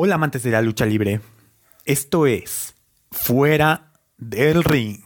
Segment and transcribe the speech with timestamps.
[0.00, 1.20] Hola amantes de la lucha libre.
[1.84, 2.76] Esto es
[3.10, 5.00] Fuera del Ring.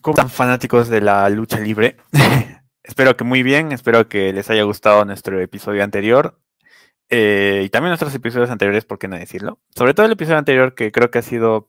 [0.00, 1.98] ¿Cómo están fanáticos de la lucha libre?
[2.82, 6.40] espero que muy bien, espero que les haya gustado nuestro episodio anterior
[7.10, 9.60] eh, y también nuestros episodios anteriores, ¿por qué no decirlo?
[9.76, 11.68] Sobre todo el episodio anterior que creo que ha sido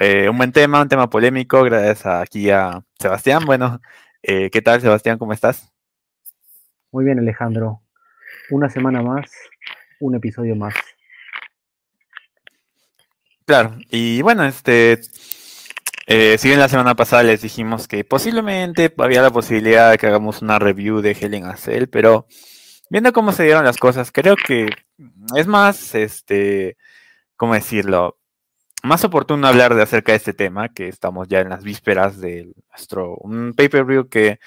[0.00, 3.44] eh, un buen tema, un tema polémico, gracias aquí a Sebastián.
[3.46, 3.80] Bueno,
[4.24, 5.18] eh, ¿qué tal Sebastián?
[5.18, 5.72] ¿Cómo estás?
[6.90, 7.80] Muy bien Alejandro,
[8.50, 9.30] una semana más,
[10.00, 10.74] un episodio más.
[13.44, 15.00] Claro, y bueno, este,
[16.06, 20.06] eh, si bien la semana pasada les dijimos que posiblemente había la posibilidad de que
[20.06, 22.26] hagamos una review de Helen Acel, pero
[22.90, 24.68] viendo cómo se dieron las cosas, creo que
[25.36, 26.76] es más, este,
[27.36, 28.18] ¿cómo decirlo?
[28.82, 32.52] Más oportuno hablar de acerca de este tema, que estamos ya en las vísperas de
[32.70, 34.40] nuestro, un pay-per-view que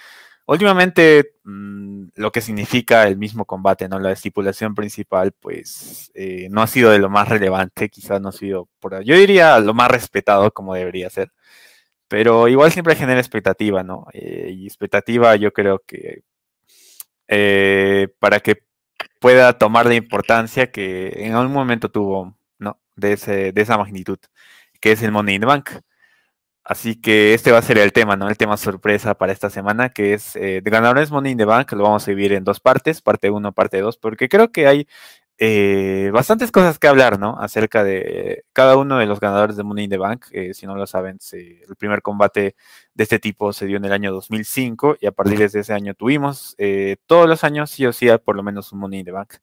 [0.45, 3.99] Últimamente, mm, lo que significa el mismo combate, ¿no?
[3.99, 8.31] La estipulación principal, pues, eh, no ha sido de lo más relevante, quizás no ha
[8.33, 11.31] sido, por, yo diría, lo más respetado como debería ser,
[12.08, 14.08] pero igual siempre genera expectativa, ¿no?
[14.14, 16.23] Eh, y expectativa yo creo que
[17.27, 18.64] eh, para que
[19.19, 22.80] pueda tomar la importancia que en algún momento tuvo, ¿no?
[22.95, 24.19] De, ese, de esa magnitud,
[24.81, 25.71] que es el Money in the Bank.
[26.66, 28.30] Así que este va a ser el tema, ¿no?
[28.30, 31.73] El tema sorpresa para esta semana, que es eh, de ganadores Money in the Bank.
[31.73, 34.88] Lo vamos a dividir en dos partes, parte 1, parte 2, porque creo que hay
[35.39, 37.38] eh, bastantes cosas que hablar, ¿no?
[37.38, 40.28] Acerca de cada uno de los ganadores de Money in the Bank.
[40.31, 42.55] Eh, si no lo saben, el primer combate
[42.94, 45.95] de este tipo se dio en el año 2005 y a partir de ese año
[45.95, 46.55] tuvimos
[47.08, 49.33] todos los años, sí o sí, por lo menos un Money in the Bank.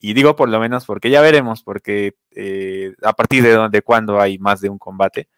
[0.00, 2.14] Y digo por lo menos porque ya veremos, porque
[3.02, 5.28] a partir de, de cuándo hay más de un combate.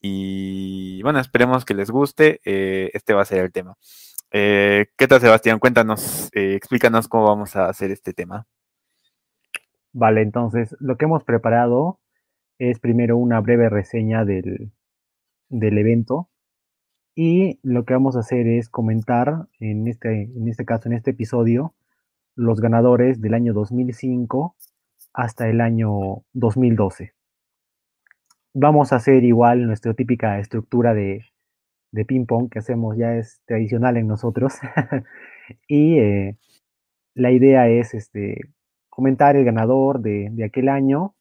[0.00, 2.40] Y bueno, esperemos que les guste.
[2.44, 3.76] Eh, este va a ser el tema.
[4.32, 5.58] Eh, ¿Qué tal, Sebastián?
[5.58, 8.46] Cuéntanos, eh, explícanos cómo vamos a hacer este tema.
[9.92, 11.98] Vale, entonces lo que hemos preparado
[12.58, 14.70] es primero una breve reseña del,
[15.48, 16.30] del evento
[17.14, 21.10] y lo que vamos a hacer es comentar en este, en este caso, en este
[21.10, 21.74] episodio,
[22.36, 24.54] los ganadores del año 2005
[25.12, 27.14] hasta el año 2012
[28.54, 31.24] vamos a hacer igual nuestra típica estructura de,
[32.06, 34.54] ping-pong que hacemos, ya es tradicional en nosotros.
[35.68, 36.38] y eh,
[37.14, 38.40] la idea es este,
[38.88, 41.14] comentar el ganador de, aquel año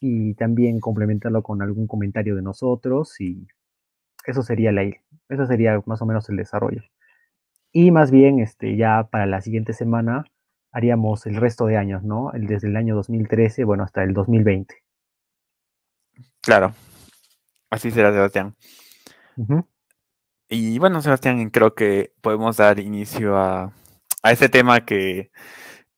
[0.00, 3.46] y también complementarlo con algún comentario de nosotros y
[4.26, 4.82] eso sería la
[5.28, 6.82] eso sería más o menos el desarrollo.
[7.72, 10.24] Y más bien, este, ya para la siguiente semana
[10.72, 12.32] haríamos el resto de años, ¿no?
[12.32, 14.81] El, desde el año 2013, bueno, hasta el 2020.
[16.40, 16.74] Claro,
[17.70, 18.56] así será Sebastián.
[20.48, 23.72] Y bueno, Sebastián, creo que podemos dar inicio a,
[24.22, 25.30] a este tema que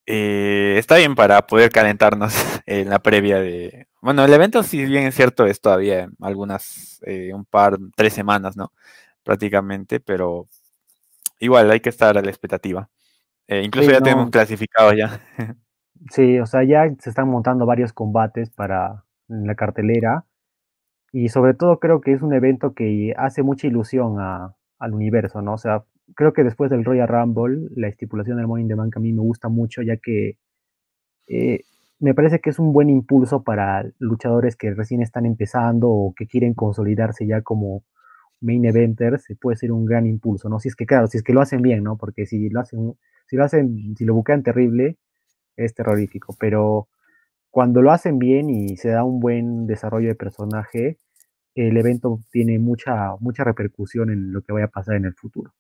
[0.06, 2.34] eh, está bien para poder calentarnos
[2.66, 3.88] en la previa de...
[4.00, 8.56] Bueno, el evento, si bien es cierto, es todavía algunas, eh, un par, tres semanas,
[8.56, 8.72] ¿no?
[9.22, 10.48] Prácticamente, pero
[11.38, 12.90] igual hay que estar a la expectativa.
[13.46, 15.20] Eh, incluso ya tenemos clasificado ya.
[16.10, 20.24] sí, o sea, ya se están montando varios combates para la cartelera
[21.12, 25.54] y sobre todo creo que es un evento que hace mucha ilusión al universo, ¿no?
[25.54, 25.84] O sea,
[26.16, 29.22] creo que después del Royal Rumble, la estipulación del Morning the Bank a mí me
[29.22, 30.38] gusta mucho, ya que
[31.28, 31.60] eh,
[32.00, 36.26] me parece que es un buen impulso para luchadores que recién están empezando o que
[36.26, 37.84] quieren consolidarse ya como
[38.40, 40.58] main eventers, puede ser un gran impulso, ¿no?
[40.60, 41.96] Si es que, claro, si es que lo hacen bien, ¿no?
[41.96, 42.94] Porque si lo hacen,
[43.26, 44.98] si lo hacen, si lo buquean terrible,
[45.56, 46.88] es terrorífico, pero
[47.54, 50.98] cuando lo hacen bien y se da un buen desarrollo de personaje,
[51.54, 55.54] el evento tiene mucha, mucha repercusión en lo que vaya a pasar en el futuro.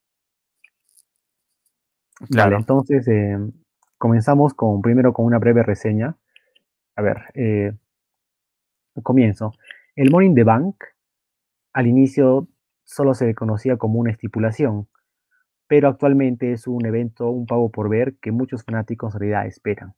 [2.28, 2.56] Claro.
[2.56, 3.52] entonces em,
[3.96, 6.16] comenzamos con primero con una breve reseña.
[6.96, 7.72] A ver, eh,
[9.04, 9.52] comienzo.
[9.94, 10.74] El Morning the Bank
[11.72, 12.48] al inicio
[12.82, 14.88] solo se conocía como una estipulación,
[15.68, 19.94] pero actualmente es un evento, un pago por ver que muchos fanáticos en realidad esperan.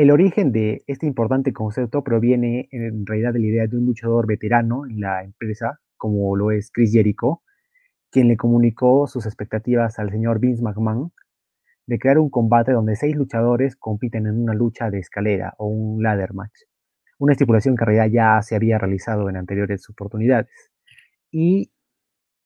[0.00, 4.26] El origen de este importante concepto proviene en realidad de la idea de un luchador
[4.26, 7.42] veterano en la empresa, como lo es Chris Jericho,
[8.10, 11.12] quien le comunicó sus expectativas al señor Vince McMahon
[11.84, 16.02] de crear un combate donde seis luchadores compiten en una lucha de escalera o un
[16.02, 16.62] ladder match,
[17.18, 20.48] una estipulación que en realidad ya se había realizado en anteriores oportunidades.
[21.30, 21.72] Y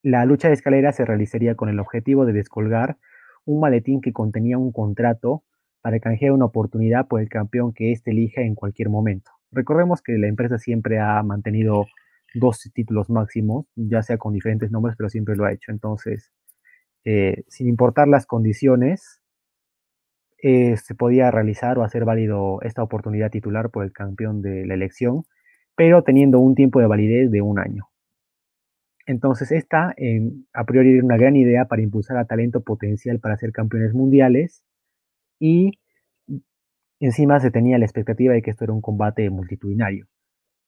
[0.02, 2.98] la lucha de escalera se realizaría con el objetivo de descolgar
[3.44, 5.44] un maletín que contenía un contrato
[5.84, 9.32] para canjear una oportunidad por el campeón que éste elija en cualquier momento.
[9.52, 11.84] Recordemos que la empresa siempre ha mantenido
[12.32, 15.72] dos títulos máximos, ya sea con diferentes nombres, pero siempre lo ha hecho.
[15.72, 16.32] Entonces,
[17.04, 19.20] eh, sin importar las condiciones,
[20.42, 24.72] eh, se podía realizar o hacer válido esta oportunidad titular por el campeón de la
[24.72, 25.25] elección,
[25.76, 27.90] pero teniendo un tiempo de validez de un año.
[29.04, 29.94] Entonces, esta
[30.54, 34.64] a priori era una gran idea para impulsar a talento potencial para ser campeones mundiales
[35.44, 35.79] y
[37.00, 40.06] encima se tenía la expectativa de que esto era un combate multitudinario.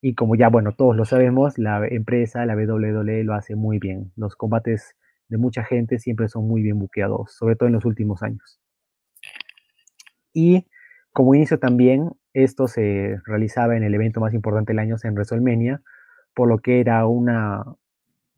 [0.03, 4.13] Y como ya, bueno, todos lo sabemos, la empresa, la WWE, lo hace muy bien.
[4.17, 4.95] Los combates
[5.31, 8.61] de mucha gente siempre son muy bien buqueados, sobre todo en los últimos años.
[10.35, 10.67] Y
[11.11, 15.81] como inicio también, esto se realizaba en el evento más importante del año, en WrestleMania,
[16.35, 17.65] por lo que era una,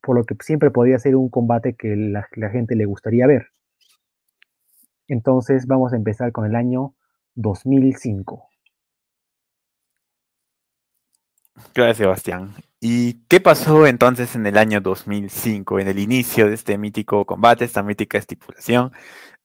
[0.00, 3.48] por lo que siempre podía ser un combate que la, la gente le gustaría ver.
[5.08, 6.94] Entonces vamos a empezar con el año
[7.34, 8.48] 2005.
[11.74, 12.54] Gracias, Sebastián.
[12.80, 17.64] ¿Y qué pasó entonces en el año 2005, en el inicio de este mítico combate,
[17.64, 18.92] esta mítica estipulación,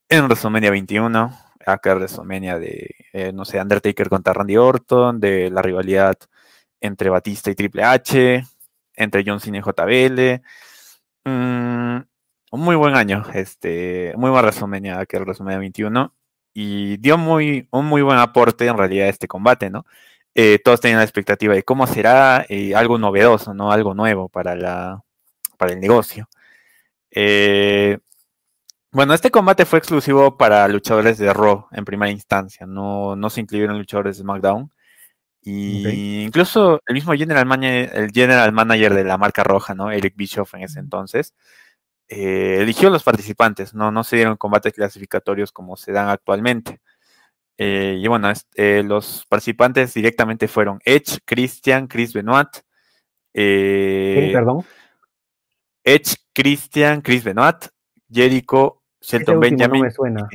[0.10, 1.34] en WrestleMania 21,
[1.66, 6.16] acá WrestleMania de, eh, no sé, Undertaker contra Randy Orton, de la rivalidad
[6.82, 8.44] entre Batista y Triple H,
[8.96, 10.42] entre John Cena y JBL.
[11.26, 12.02] Mm,
[12.54, 16.14] un muy buen año, este, muy buena WrestleMania, aquel WrestleMania 21,
[16.54, 19.88] y dio muy, un muy buen aporte en realidad a este combate, ¿no?
[20.36, 23.72] Eh, todos tenían la expectativa de cómo será eh, algo novedoso, ¿no?
[23.72, 25.02] Algo nuevo para, la,
[25.58, 26.30] para el negocio.
[27.10, 27.98] Eh,
[28.92, 33.42] bueno, este combate fue exclusivo para luchadores de Raw en primera instancia, no, no se
[33.42, 34.72] incluyeron luchadores de SmackDown.
[35.42, 39.90] Y incluso el mismo general manager, el general manager de la marca roja, ¿no?
[39.90, 41.34] Eric Bischoff en ese entonces,
[42.08, 43.92] eligió los participantes, ¿no?
[43.92, 46.82] No se dieron combates clasificatorios como se dan actualmente.
[47.58, 52.50] Eh, y bueno, eh, los participantes directamente fueron Edge, Christian, Chris Benoit.
[53.34, 54.66] Eh, perdón?
[55.84, 57.68] Edge, Christian, Chris Benoit,
[58.12, 59.82] Jericho, Shelton Benjamin.
[59.82, 60.28] No me suena.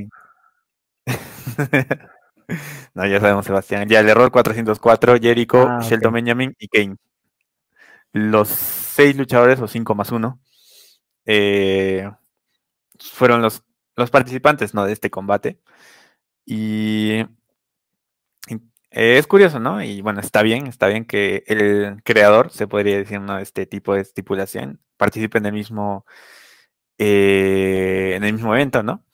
[2.94, 3.88] no, ya sabemos, Sebastián.
[3.88, 6.96] Ya el error 404, Jericho, ah, Shelton Benjamin y Kane.
[8.12, 10.40] Los seis luchadores, o cinco más uno,
[12.98, 13.62] fueron los,
[13.96, 14.84] los participantes ¿no?
[14.84, 15.60] de este combate.
[16.46, 17.24] Y
[18.90, 19.82] es curioso, ¿no?
[19.82, 23.38] Y bueno, está bien, está bien que el creador, se podría decir, ¿no?
[23.38, 26.06] Este tipo de estipulación, participe en el mismo,
[26.96, 29.04] eh, en el mismo evento, ¿no?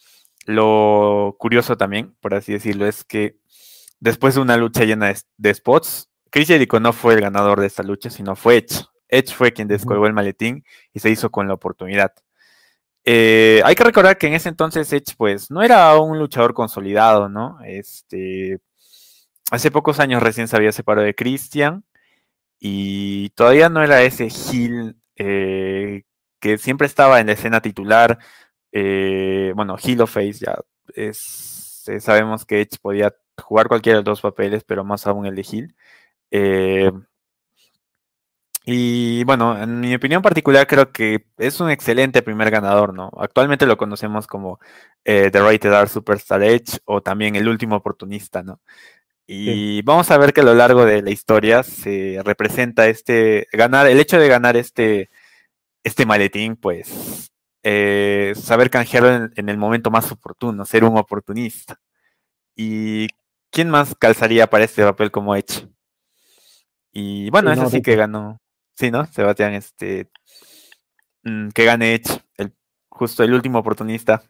[0.47, 3.39] Lo curioso también, por así decirlo, es que
[4.01, 7.83] después de una lucha llena de, spots, Chris Jericho no fue el ganador de esta
[7.83, 8.85] lucha, sino fue Edge.
[9.09, 12.13] Edge fue quien descolgó el maletín y se hizo con la oportunidad.
[13.05, 17.29] Eh, hay que recordar que en ese entonces Edge, pues, no era un luchador consolidado,
[17.29, 17.59] ¿no?
[17.65, 18.61] Este,
[19.51, 21.85] hace pocos años recién se había separado de Christian
[22.59, 26.05] y todavía no era ese heel eh,
[26.41, 28.19] que siempre estaba en la escena titular.
[28.73, 30.57] Eh, bueno, heel o face, ya
[30.95, 35.35] es, sabemos que Edge podía jugar cualquiera de los dos papeles, pero más aún el
[35.35, 35.75] de heel.
[38.67, 43.11] Y bueno, en mi opinión particular creo que es un excelente primer ganador, ¿no?
[43.19, 44.59] Actualmente lo conocemos como
[45.05, 48.61] eh, The Rated R Superstar Edge o también el último oportunista, ¿no?
[49.27, 53.87] Y vamos a ver que a lo largo de la historia se representa este, ganar,
[53.87, 55.11] el hecho de ganar este,
[55.83, 57.33] este maletín, pues,
[57.63, 61.81] eh, saber canjearlo en, en, el momento más oportuno, ser un oportunista.
[62.57, 63.09] ¿Y
[63.51, 65.69] quién más calzaría para este papel como Edge?
[66.93, 68.41] Y bueno, eso sí que ganó.
[68.75, 69.07] Sí, ¿no?
[69.07, 70.09] Sebastián, este.
[71.23, 72.53] Mm, que gane Edge, el,
[72.89, 74.23] justo el último oportunista.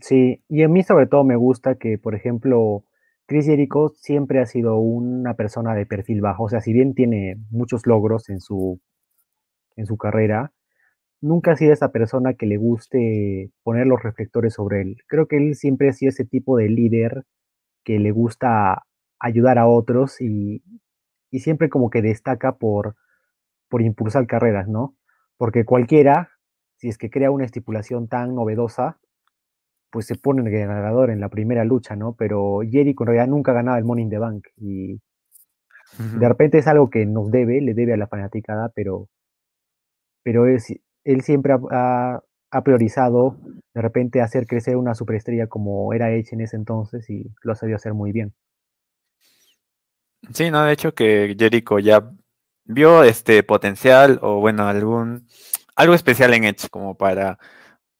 [0.00, 2.84] Sí, y a mí sobre todo me gusta que, por ejemplo,
[3.26, 6.44] Chris Jericho siempre ha sido una persona de perfil bajo.
[6.44, 8.80] O sea, si bien tiene muchos logros en su,
[9.76, 10.52] en su carrera,
[11.20, 14.96] nunca ha sido esa persona que le guste poner los reflectores sobre él.
[15.08, 17.24] Creo que él siempre ha sido ese tipo de líder
[17.84, 18.84] que le gusta
[19.20, 20.62] ayudar a otros y,
[21.30, 22.96] y siempre como que destaca por,
[23.68, 24.96] por impulsar carreras, ¿no?
[25.36, 26.30] Porque cualquiera,
[26.76, 28.98] si es que crea una estipulación tan novedosa,
[29.90, 32.14] pues se pone el ganador en la primera lucha, ¿no?
[32.14, 35.00] Pero Jericho en realidad nunca ganaba el Money in the Bank y
[35.98, 39.08] de repente es algo que nos debe, le debe a la fanaticada, pero,
[40.22, 43.36] pero es, él siempre ha, ha, priorizado
[43.74, 47.56] de repente hacer crecer una superestrella como era Edge en ese entonces y lo ha
[47.56, 48.34] sabido hacer muy bien.
[50.32, 52.10] Sí, no, de hecho que Jericho ya
[52.64, 55.26] vio este potencial o bueno, algún
[55.76, 57.38] algo especial en Edge como para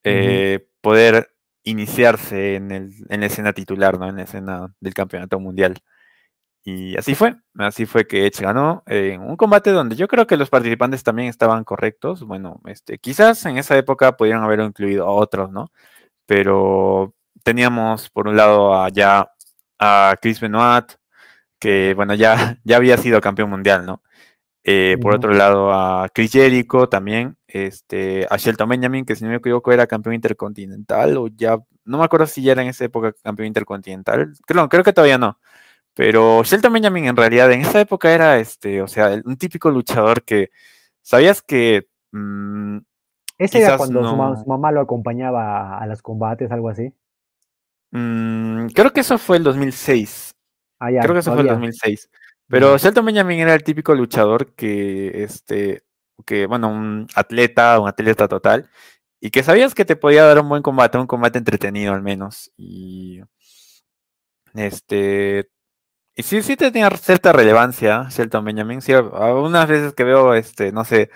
[0.04, 1.30] eh, poder
[1.62, 4.08] iniciarse en, el, en la escena titular, ¿no?
[4.08, 5.78] En la escena del campeonato mundial.
[6.64, 10.36] Y así fue, así fue que Edge ganó en un combate donde yo creo que
[10.36, 12.24] los participantes también estaban correctos.
[12.24, 15.70] Bueno, este, quizás en esa época pudieran haber incluido a otros, ¿no?
[16.26, 19.30] Pero teníamos por un lado allá
[19.78, 20.92] a Chris Benoit,
[21.58, 24.02] que bueno, ya, ya había sido campeón mundial, ¿no?
[24.64, 29.30] Eh, por otro lado, a Chris Jericho también, este, a Shelton Benjamin, que si no
[29.30, 32.84] me equivoco era campeón intercontinental, o ya, no me acuerdo si ya era en esa
[32.84, 35.38] época campeón intercontinental, creo, creo que todavía no.
[35.94, 40.22] Pero Shelton Benjamin en realidad en esa época era, este, o sea, un típico luchador
[40.22, 40.50] que,
[41.02, 41.88] ¿sabías que...
[42.12, 42.78] Mm,
[43.38, 46.92] ¿Ese era cuando su, mamá lo acompañaba a, los combates, algo así?
[47.92, 50.27] Mm, creo que eso fue el 2006.
[50.78, 52.10] Ah, creo que eso fue el 2006.
[52.48, 55.82] Pero Shelton Benjamin era el típico luchador que, este,
[56.24, 58.70] que, bueno, un atleta, un atleta total,
[59.20, 62.50] y que sabías que te podía dar un buen combate, un combate entretenido al menos.
[62.56, 63.20] Y
[64.54, 65.50] este,
[66.14, 68.82] y sí, sí tenía cierta relevancia Shelton Benjamin.
[68.82, 71.10] Sí, algunas veces que veo, este, no sé,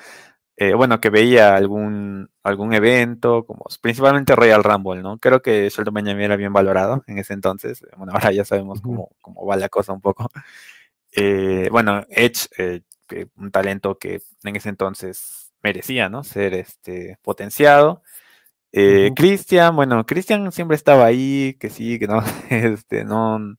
[0.56, 5.18] eh, bueno, que veía algún, algún evento, como principalmente Royal Rumble, ¿no?
[5.18, 7.82] Creo que Shelton Benjamin era bien valorado en ese entonces.
[7.96, 10.28] Bueno, ahora ya sabemos cómo, cómo va la cosa un poco.
[11.12, 12.82] Eh, bueno, Edge, eh,
[13.36, 16.24] un talento que en ese entonces merecía, ¿no?
[16.24, 18.02] Ser este, potenciado.
[19.14, 23.56] Christian, bueno, Christian siempre estaba ahí, que sí, que no, este, no.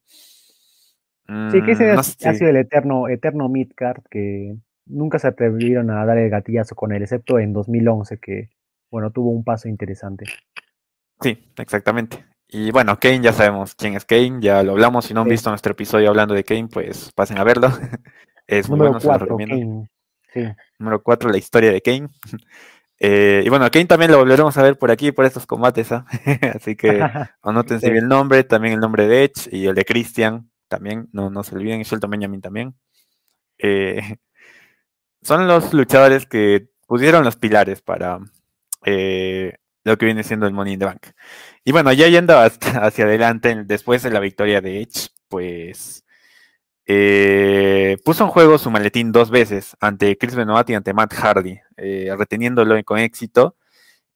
[1.52, 6.06] sí, que ese mm, ha sido el eterno, eterno midcard que nunca se atrevieron a
[6.06, 8.50] dar el gatillazo con él, excepto en 2011, que,
[8.92, 10.26] bueno, tuvo un paso interesante.
[11.22, 12.26] Sí, exactamente.
[12.50, 15.06] Y bueno, Kane ya sabemos quién es Kane, ya lo hablamos.
[15.06, 17.68] Si no han visto nuestro episodio hablando de Kane, pues pasen a verlo.
[18.48, 19.88] es muy bueno, se lo recomiendo.
[20.78, 22.10] Número 4, la historia de Kane.
[23.06, 25.92] Eh, y bueno, Kane también lo volveremos a ver por aquí, por estos combates.
[25.92, 26.06] ¿ah?
[26.56, 27.06] Así que
[27.42, 31.10] anótense bien el nombre, también el nombre de Edge y el de Christian también.
[31.12, 32.76] No, no se olviden, y Shelton Benjamin también.
[33.58, 34.20] Eh,
[35.24, 38.20] son los luchadores que pusieron los pilares para
[38.86, 41.08] eh, lo que viene siendo el Money in the Bank.
[41.64, 46.04] Y bueno, ya yendo hacia adelante, después de la victoria de Edge, pues
[46.86, 51.60] eh, puso en juego su maletín dos veces ante Chris Benoit y ante Matt Hardy,
[51.78, 53.56] eh, reteniéndolo con éxito.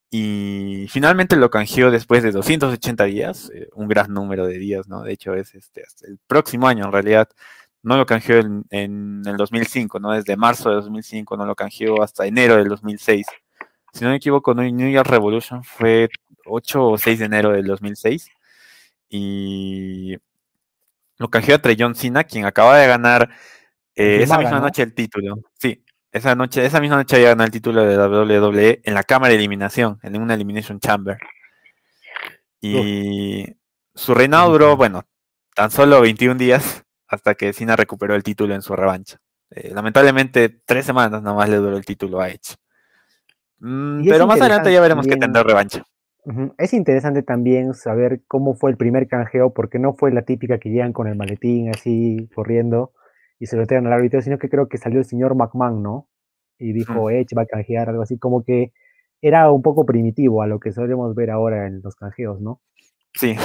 [0.09, 5.03] Y finalmente lo canjeó después de 280 días, eh, un gran número de días, ¿no?
[5.03, 7.29] De hecho, es este, hasta el próximo año en realidad.
[7.83, 10.11] No lo canjeó en, en, el 2005, ¿no?
[10.11, 13.25] Desde marzo de 2005, no lo canjeó hasta enero del 2006
[13.97, 16.09] si no me equivoco, New York Revolution fue
[16.45, 18.29] 8 o 6 de enero del 2006.
[19.09, 20.15] Y
[21.17, 23.29] lo canjeó a Trey John Cena, quien acaba de ganar
[23.95, 25.39] eh, esa misma noche el título.
[25.57, 29.03] Sí, esa noche, esa misma noche había ganado el título de la WWE en la
[29.03, 31.17] cámara de eliminación, en una Elimination Chamber.
[32.61, 33.45] Y
[33.95, 35.05] su reinado duró, bueno,
[35.55, 39.17] tan solo 21 días hasta que Cena recuperó el título en su revancha.
[39.51, 42.55] Eh, lamentablemente, tres semanas nomás le duró el título a Edge.
[43.59, 45.83] Mm, pero más adelante ya veremos que tendrá revancha.
[46.57, 50.69] Es interesante también saber cómo fue el primer canjeo, porque no fue la típica que
[50.69, 52.91] llegan con el maletín así corriendo
[53.39, 56.09] y se lo entregan al árbitro, sino que creo que salió el señor McMahon, ¿no?
[56.59, 58.73] Y dijo, Edge va a canjear, algo así, como que
[59.21, 62.61] era un poco primitivo a lo que solemos ver ahora en los canjeos, ¿no?
[63.13, 63.35] Sí.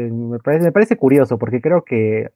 [0.00, 2.30] Me parece, me parece curioso, porque creo que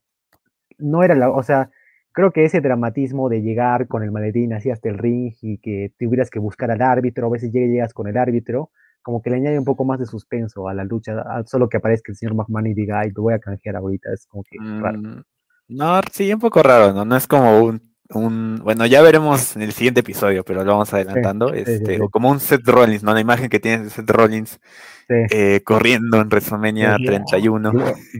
[0.78, 1.70] no era la, o sea,
[2.12, 5.92] creo que ese dramatismo de llegar con el maletín así hasta el ring y que
[5.98, 8.70] tuvieras que buscar al árbitro, a veces llegas con el árbitro,
[9.02, 11.14] como que le añade un poco más de suspenso a la lucha,
[11.46, 14.26] solo que aparezca el señor McMahon y diga, ay, te voy a canjear ahorita, es
[14.26, 14.98] como que raro.
[14.98, 15.22] Mm,
[15.68, 17.04] no, sí, un poco raro, ¿no?
[17.04, 20.92] No es como un, un, bueno, ya veremos en el siguiente episodio, pero lo vamos
[20.92, 23.12] adelantando, este, o como un Seth Rollins, ¿no?
[23.12, 24.60] La imagen que tiene de Seth Rollins
[25.08, 27.72] eh, corriendo en WrestleMania 31.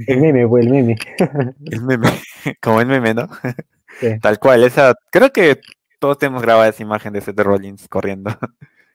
[0.07, 0.97] El meme, fue el meme.
[1.65, 2.09] El meme,
[2.63, 3.29] como el meme, ¿no?
[4.23, 5.61] Tal cual, esa, creo que
[5.99, 8.37] todos tenemos grabada esa imagen de Seth Rollins corriendo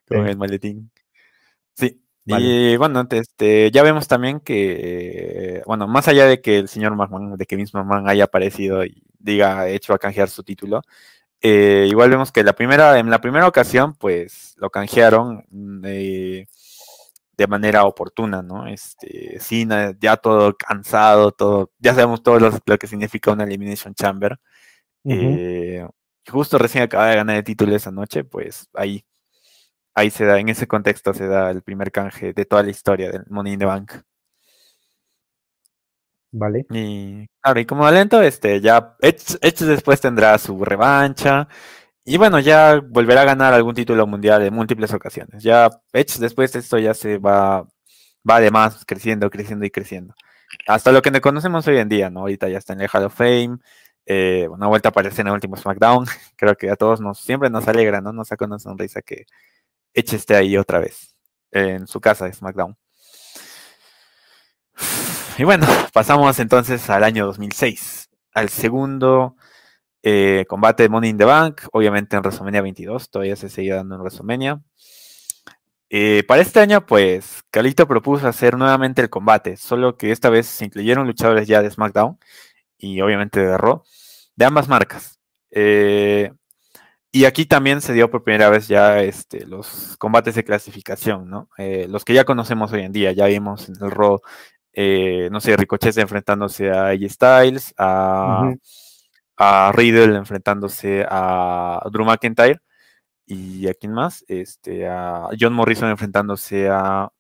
[0.08, 0.92] con el maletín.
[1.76, 2.02] Sí.
[2.26, 7.36] Y bueno, este, ya vemos también que, bueno, más allá de que el señor McMahon,
[7.36, 10.82] de que Vince McMahon haya aparecido y diga hecho a canjear su título,
[11.42, 16.48] eh, igual vemos que la primera, en la primera ocasión, pues lo canjearon mm, eh,
[17.38, 18.68] de manera oportuna, ¿no?
[18.68, 23.96] Este, Cena ya todo cansado, todo, ya sabemos todo lo, lo que significa una Elimination
[23.96, 24.40] Chamber.
[25.06, 25.86] Eh,
[26.30, 29.04] justo recién acaba de ganar el título esa noche, pues ahí,
[29.96, 33.12] ahí se da, en ese contexto se da el primer canje de toda la historia
[33.12, 33.94] del Money in the Bank.
[36.32, 36.66] Vale.
[36.70, 41.48] Y claro, y como alento, este, ya Edge, después tendrá su revancha.
[42.06, 45.44] Y bueno, ya volverá a ganar algún título mundial en múltiples ocasiones.
[45.44, 47.64] Ya Edge después de esto ya se va,
[48.30, 50.14] va además creciendo, creciendo y creciendo.
[50.68, 52.22] Hasta lo que conocemos hoy en día, ¿no?
[52.22, 53.60] Ahorita ya está en el Hall of Fame,
[54.06, 56.06] eh, una vuelta a aparecer en el último SmackDown.
[56.38, 58.14] Creo que a todos nos siempre nos alegra, ¿no?
[58.14, 59.26] Nos saca una sonrisa que
[59.94, 61.16] Edge esté ahí otra vez,
[61.52, 62.78] en su casa de SmackDown.
[65.38, 69.36] Y bueno, pasamos entonces al año 2006, al segundo
[70.04, 73.96] eh, combate de Money in the Bank, obviamente en WrestleMania 22, todavía se seguía dando
[73.96, 74.62] en WrestleMania.
[75.90, 80.48] Eh, para este año, pues, Calito propuso hacer nuevamente el combate, solo que esta vez
[80.48, 82.18] se incluyeron luchadores ya de SmackDown
[82.78, 83.84] y obviamente de Raw,
[84.36, 85.20] de ambas marcas.
[85.52, 86.32] Eh,
[87.12, 91.50] y aquí también se dio por primera vez ya este, los combates de clasificación, ¿no?
[91.58, 94.22] los que ya conocemos hoy en día, ya vimos en el Raw,
[94.76, 98.54] no sé, Ricochet enfrentándose a AJ Styles, a
[99.44, 102.60] a Riddle enfrentándose a Drew McIntyre
[103.26, 107.12] y a quién más, este, a John Morrison enfrentándose a,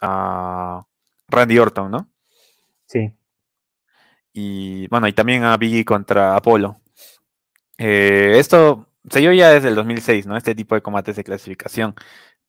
[0.00, 0.82] a
[1.28, 2.10] Randy Orton, ¿no?
[2.86, 3.12] Sí.
[4.32, 6.80] Y bueno, y también a Biggie contra Apolo.
[7.78, 10.36] Eh, esto se dio ya desde el 2006, ¿no?
[10.36, 11.94] Este tipo de combates de clasificación.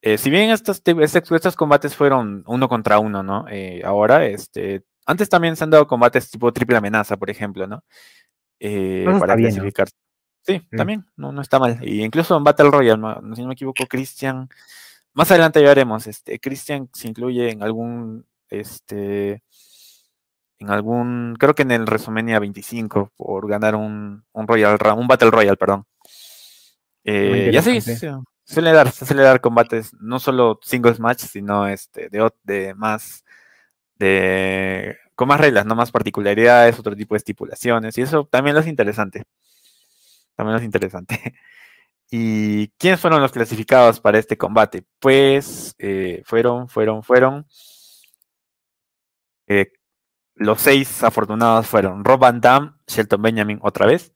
[0.01, 3.45] Eh, si bien estos, estos, combates fueron uno contra uno, ¿no?
[3.49, 7.83] Eh, ahora, este, antes también se han dado combates tipo triple amenaza, por ejemplo, ¿no?
[8.59, 9.87] Eh, para clasificar.
[10.41, 11.79] Sí, también, no, no está mal.
[11.81, 13.01] Y incluso en Battle Royale,
[13.35, 14.47] si no me equivoco, Christian,
[15.13, 19.41] más adelante ya veremos, este, Christian se incluye en algún, este,
[20.59, 25.31] en algún, creo que en el WrestleMania 25 por ganar un, un Royal, un Battle
[25.31, 25.85] Royale, perdón.
[27.03, 27.79] Eh, y así,
[28.45, 33.25] suele dar, suele dar combates, no solo singles match, sino este, de, de más
[33.97, 38.61] de con más reglas, no más particularidades, otro tipo de estipulaciones, y eso también lo
[38.61, 39.23] es interesante.
[40.35, 41.35] También lo es interesante.
[42.11, 44.85] ¿Y quiénes fueron los clasificados para este combate?
[44.99, 47.47] Pues eh, fueron, fueron, fueron.
[49.47, 49.71] Eh,
[50.35, 54.13] los seis afortunados fueron Rob Van Damme, Shelton Benjamin otra vez,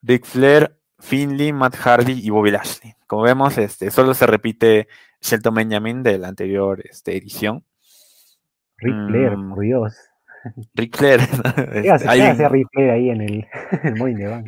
[0.00, 2.94] Big Flair, Finley, Matt Hardy y Bobby Lashley.
[3.06, 4.88] Como vemos, este, solo se repite
[5.20, 7.64] Shelton Benjamin de la anterior este, edición.
[8.78, 9.54] Rick Flair, mm.
[9.54, 9.96] por Dios.
[10.74, 11.20] Rick Flair.
[11.82, 13.46] ¿Qué hace, Rick Flair ahí en el,
[13.82, 14.44] el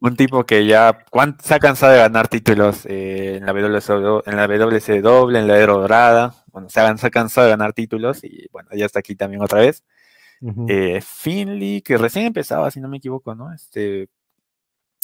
[0.00, 1.04] Un tipo que ya
[1.42, 5.58] se ha cansado de ganar títulos eh, en, la WCW, en la WCW, en la
[5.58, 6.34] Era Dorada.
[6.52, 9.82] Bueno, se ha, cansado de ganar títulos y bueno, ya está aquí también otra vez.
[10.68, 13.52] Eh, Finley, que recién empezaba, si no me equivoco, ¿no?
[13.52, 14.08] Este,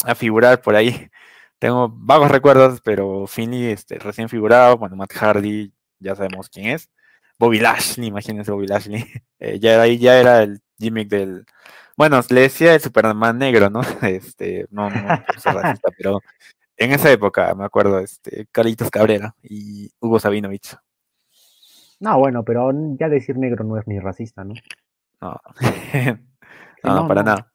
[0.04, 1.10] a figurar por ahí.
[1.58, 4.78] Tengo vagos recuerdos, pero Finley este, recién figurado.
[4.78, 6.90] Bueno, Matt Hardy, ya sabemos quién es.
[7.38, 9.04] Bobby Lashley, imagínense Bobby Lashley.
[9.42, 11.46] Eh, ya ahí ya era el gimmick del.
[11.96, 13.80] Bueno, le decía el Superman negro, ¿no?
[14.02, 15.06] Este, no, no,
[15.44, 16.20] racista, pero
[16.76, 20.76] en esa época, me acuerdo, este, Carlitos Cabrera y Hugo Sabinovich.
[22.00, 24.52] No, bueno, pero ya decir negro no es ni racista, ¿no?
[25.22, 25.40] No,
[26.84, 27.50] no, para nada.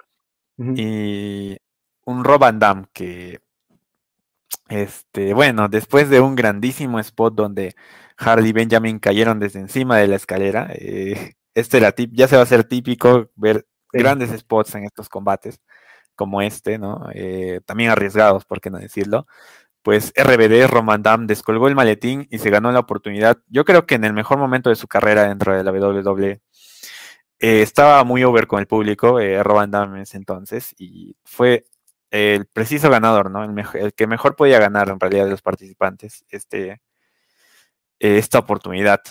[0.58, 1.58] Y
[2.06, 3.42] un Rob Van Damme que,
[4.70, 7.76] este, bueno, después de un grandísimo spot donde
[8.18, 10.70] Hardy y Benjamin cayeron desde encima de la escalera.
[10.74, 15.10] Eh, este era tip, ya se va a hacer típico ver grandes spots en estos
[15.10, 15.62] combates,
[16.16, 17.08] como este, ¿no?
[17.14, 19.28] Eh, también arriesgados, por qué no decirlo.
[19.84, 23.38] Pues RBD, Roman Dam, descolgó el maletín y se ganó la oportunidad.
[23.48, 26.42] Yo creo que en el mejor momento de su carrera dentro de la WWE.
[27.40, 31.66] Eh, estaba muy over con el público, eh, Roman Dam en ese entonces, y fue
[32.16, 33.44] el preciso ganador, ¿no?
[33.44, 36.26] El, el, que mejor podía ganar en realidad de los participantes.
[36.30, 36.82] Este,
[38.00, 39.02] esta oportunidad.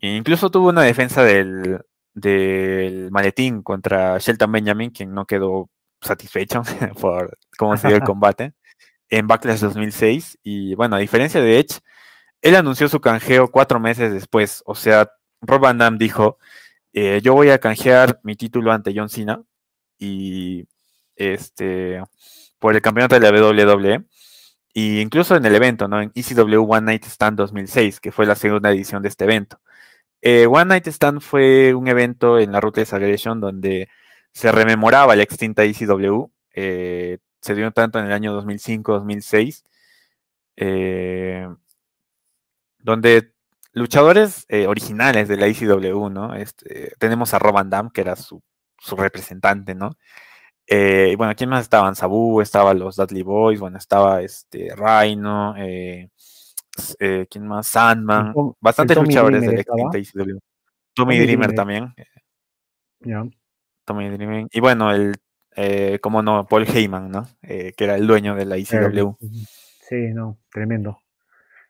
[0.00, 1.80] E incluso tuvo una defensa del,
[2.14, 5.70] del maletín contra Shelton Benjamin, quien no quedó
[6.00, 6.62] satisfecho
[7.00, 8.54] por cómo se dio el combate
[9.08, 10.38] en Backlash 2006.
[10.42, 11.80] Y bueno, a diferencia de Edge,
[12.40, 14.62] él anunció su canjeo cuatro meses después.
[14.66, 16.38] O sea, Rob Van Damme dijo,
[16.92, 19.42] eh, yo voy a canjear mi título ante John Cena
[19.98, 20.66] y
[21.16, 22.02] este
[22.58, 24.04] por el campeonato de la WWE.
[24.74, 26.00] Y incluso en el evento, ¿no?
[26.00, 29.60] En ECW One Night Stand 2006, que fue la segunda edición de este evento.
[30.22, 33.88] Eh, One Night Stand fue un evento en la ruta de Sagration donde
[34.32, 36.30] se rememoraba la extinta ECW.
[36.54, 39.64] Eh, se dio tanto en el año 2005-2006,
[40.56, 41.48] eh,
[42.78, 43.32] donde
[43.72, 46.34] luchadores originales de la ECW, ¿no?
[46.34, 48.42] Este, tenemos a Rob Van que era su,
[48.78, 49.96] su representante, ¿no?
[50.66, 51.94] Eh, bueno, ¿quién más estaban?
[51.94, 56.08] Sabu, estaban los Dudley Boys, bueno, estaba este Rhino, eh,
[56.98, 57.66] eh, ¿quién más?
[57.66, 60.38] Sandman, bastantes luchadores del ICW.
[60.94, 61.94] Tommy, Dreamer, también.
[63.84, 64.46] Tommy Dreamer.
[64.50, 65.14] Y bueno, el,
[66.00, 67.26] como no, Paul Heyman, ¿no?
[67.42, 69.16] que era el dueño de la ICW.
[69.88, 70.98] Sí, no, tremendo.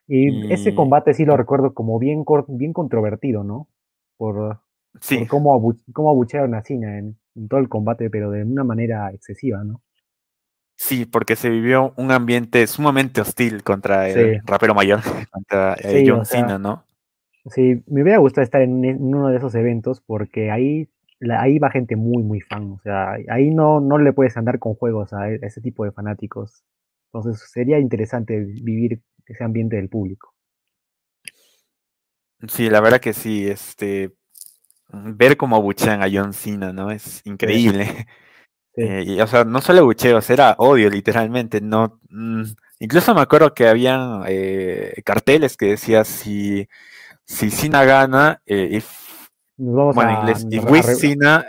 [0.07, 3.69] Y, ese combate sí lo recuerdo como bien, bien controvertido, ¿no?
[4.17, 4.61] Por,
[5.01, 5.27] sí.
[5.27, 9.65] cómo, cómo abuchearon a Cena en, en todo el combate, pero de una manera excesiva,
[9.65, 9.83] ¿no?
[10.77, 16.27] Sí, porque se vivió un ambiente sumamente hostil contra el rapero mayor, contra eh, John
[16.27, 16.85] Cena, ¿no?
[17.47, 20.89] Sí, me hubiera gustado estar en, uno de esos eventos porque ahí,
[21.39, 22.73] ahí va gente muy, muy fan.
[22.73, 26.65] O sea, ahí no, no le puedes andar con juegos a, ese tipo de fanáticos.
[27.13, 30.35] Entonces sería interesante vivir ese ambiente del público.
[32.49, 34.13] Sí, la verdad que sí, este,
[34.93, 36.91] ver cómo abuchean a John Cena, ¿no?
[36.91, 37.87] Es increíble.
[38.75, 41.61] Eh, y, o sea, no solo bucheos, era odio, literalmente.
[41.61, 42.43] No, mm,
[42.79, 46.67] incluso me acuerdo que había eh, carteles que decía si,
[47.27, 49.29] si Cena gana, eh, if,
[49.59, 51.45] bueno, en inglés, if we Cena,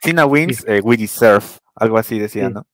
[0.00, 2.64] Cena wins, we deserve, algo así decía, ¿no?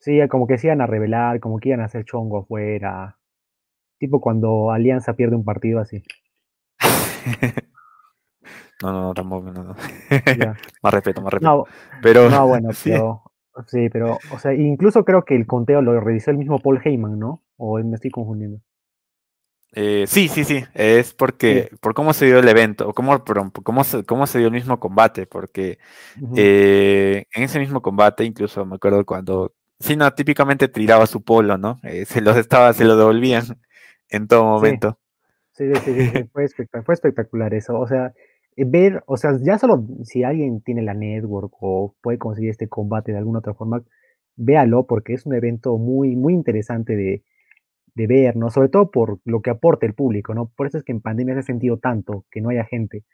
[0.00, 3.18] Sí, como que se iban a revelar, como que iban a hacer chongo afuera.
[3.98, 6.02] Tipo cuando Alianza pierde un partido así.
[8.82, 9.76] No, no, tampoco, no, no.
[10.82, 11.56] más respeto, más respeto.
[11.56, 11.64] No,
[12.02, 12.90] pero, no, bueno, sí.
[12.90, 13.22] pero,
[13.66, 17.18] sí, pero, o sea, incluso creo que el conteo lo realizó el mismo Paul Heyman,
[17.18, 17.42] ¿no?
[17.56, 18.60] O me estoy confundiendo.
[19.72, 23.22] Eh, sí, sí, sí, es porque, por cómo se dio el evento, o cómo,
[23.62, 25.78] cómo, se, cómo se dio el mismo combate, porque
[26.36, 31.78] eh, en ese mismo combate, incluso me acuerdo cuando Cena típicamente tiraba su polo, ¿no?
[31.82, 33.44] Eh, se los estaba, se lo devolvían
[34.08, 34.98] en todo momento.
[35.52, 36.48] Sí, sí, sí, sí fue,
[36.82, 38.14] fue espectacular eso, o sea,
[38.66, 43.12] ver, o sea, ya solo si alguien tiene la network o puede conseguir este combate
[43.12, 43.82] de alguna otra forma,
[44.36, 47.22] véalo porque es un evento muy, muy interesante de,
[47.94, 48.50] ver, ¿no?
[48.50, 50.46] Sobre todo por lo que aporta el público, ¿no?
[50.56, 53.04] Por eso es que en pandemia se ha sentido tanto que no haya gente.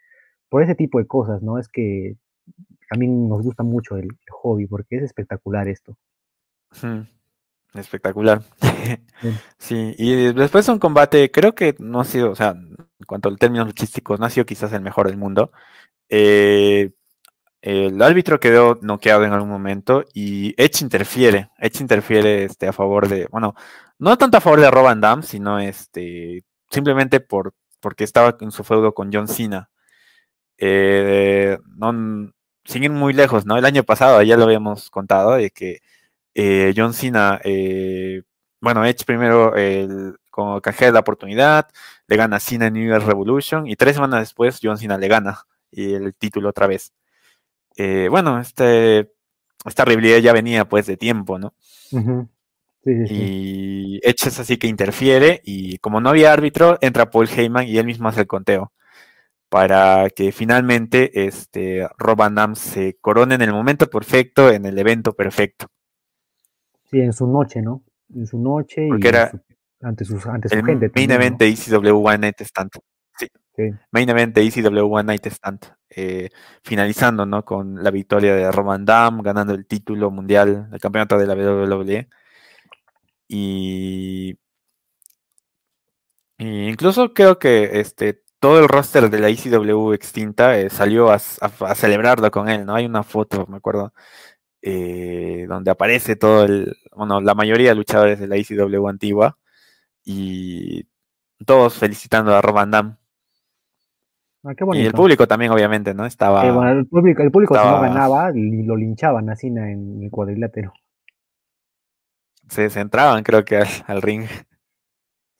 [0.50, 1.58] Por ese tipo de cosas, ¿no?
[1.58, 2.16] Es que
[2.90, 5.96] también nos gusta mucho el, hobby porque es espectacular esto.
[7.72, 8.42] Espectacular.
[9.58, 12.54] sí, y después un combate, creo que no ha sido, o sea,
[12.98, 15.52] en cuanto a términos luchísticos, no ha sido quizás el mejor del mundo.
[16.08, 16.92] Eh,
[17.64, 21.50] el árbitro quedó noqueado en algún momento y Edge interfiere.
[21.58, 23.54] Edge interfiere este, a favor de, bueno,
[23.98, 28.64] no tanto a favor de Rob Van sino este, simplemente por, porque estaba en su
[28.64, 29.70] feudo con John Cena.
[30.58, 32.32] Eh, no,
[32.64, 33.56] siguen muy lejos, ¿no?
[33.56, 35.80] El año pasado ya lo habíamos contado de que
[36.34, 38.22] eh, John Cena, eh,
[38.60, 41.68] bueno, Edge primero el, como de la oportunidad,
[42.08, 45.38] le gana Cena en New Year's Revolution y tres semanas después John Cena le gana
[45.70, 46.92] y el título otra vez.
[47.76, 49.12] Eh, bueno, este,
[49.64, 51.54] esta rivalidad ya venía pues de tiempo, ¿no?
[52.84, 57.78] Y Edge es así que interfiere y como no había árbitro, entra Paul Heyman y
[57.78, 58.72] él mismo hace el conteo
[59.48, 65.12] para que finalmente este, Rob Van se corone en el momento perfecto, en el evento
[65.12, 65.68] perfecto.
[66.90, 67.84] Sí, en su noche, ¿no?
[68.12, 69.30] En su noche Porque y era
[69.84, 70.90] ante, sus, ante su gente.
[70.94, 72.70] Main event de ECW One Night Stand.
[73.16, 73.70] Sí.
[73.92, 75.60] Main event de ECW One Night Stand.
[75.90, 76.30] Eh,
[76.62, 77.44] finalizando, ¿no?
[77.44, 82.08] Con la victoria de Roman Dam, ganando el título mundial, el campeonato de la WWE.
[83.28, 84.36] Y,
[86.38, 92.30] incluso creo que este todo el roster de la ECW extinta eh, salió a, celebrarlo
[92.30, 92.74] con él, ¿no?
[92.74, 93.94] Hay una foto, me acuerdo,
[94.62, 99.38] eh, donde aparece todo el, bueno, la mayoría de luchadores de la ICW antigua
[100.04, 100.86] y
[101.44, 102.96] todos felicitando a Rob Dam.
[104.44, 106.04] Ah, y el público también, obviamente, ¿no?
[106.04, 106.44] Estaba.
[106.44, 110.74] Eh, el público, el público si no ganaba, lo linchaban así en el cuadrilátero.
[112.48, 114.26] Se, entraban, creo que, al, ring.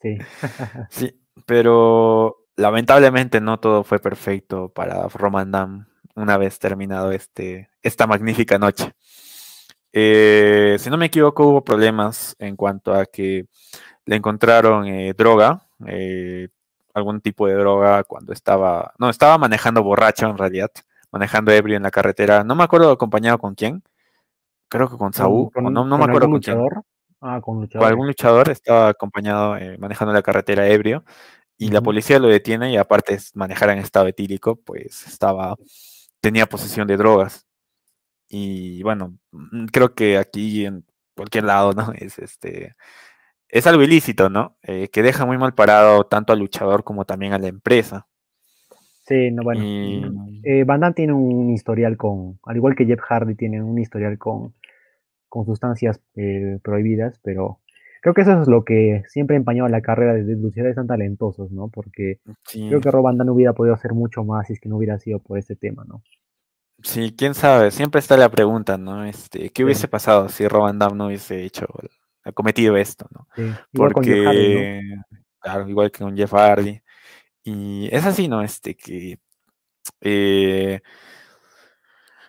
[0.00, 0.16] Sí.
[0.90, 8.06] sí, pero lamentablemente no todo fue perfecto para Roman Dam una vez terminado este, esta
[8.06, 8.92] magnífica noche.
[9.92, 13.46] Eh, si no me equivoco, hubo problemas en cuanto a que
[14.06, 16.48] le encontraron eh, droga, eh,
[16.94, 20.70] algún tipo de droga cuando estaba, no, estaba manejando borracho en realidad,
[21.10, 22.44] manejando ebrio en la carretera.
[22.44, 23.82] No me acuerdo acompañado con quién,
[24.68, 26.58] creo que con Saúl, no, me acuerdo con quién.
[27.26, 27.82] Ah, con, luchador.
[27.82, 31.04] con algún luchador estaba acompañado manejando la carretera ebrio
[31.56, 35.56] y la policía lo detiene y aparte de manejar en estado etílico, pues estaba
[36.24, 37.46] tenía posesión de drogas.
[38.28, 41.92] Y bueno, mm, creo que aquí en cualquier lado, ¿no?
[41.98, 42.76] Es este
[43.54, 44.56] es algo ilícito, ¿no?
[44.64, 48.08] Eh, que deja muy mal parado tanto al luchador como también a la empresa.
[49.06, 49.62] Sí, no, bueno.
[50.42, 54.18] Eh, Van Damme tiene un historial con, al igual que Jeff Hardy tiene un historial
[54.18, 54.54] con,
[55.28, 57.60] con sustancias eh, prohibidas, pero
[58.02, 61.52] creo que eso es lo que siempre ha empañado la carrera de luchadores tan talentosos,
[61.52, 61.68] ¿no?
[61.68, 62.18] Porque
[62.52, 64.98] creo que Rob Van Damme hubiera podido hacer mucho más si es que no hubiera
[64.98, 66.02] sido por este tema, ¿no?
[66.82, 69.04] Sí, quién sabe, siempre está la pregunta, ¿no?
[69.04, 71.66] Este, ¿qué hubiese pasado si Rob Van Damme no hubiese hecho,
[72.32, 73.28] cometido esto, ¿no?
[73.72, 74.80] Porque,
[75.40, 76.80] claro, igual que con Jeff Hardy.
[77.42, 78.42] Y es así, ¿no?
[78.42, 79.18] Este, que
[80.00, 80.80] eh,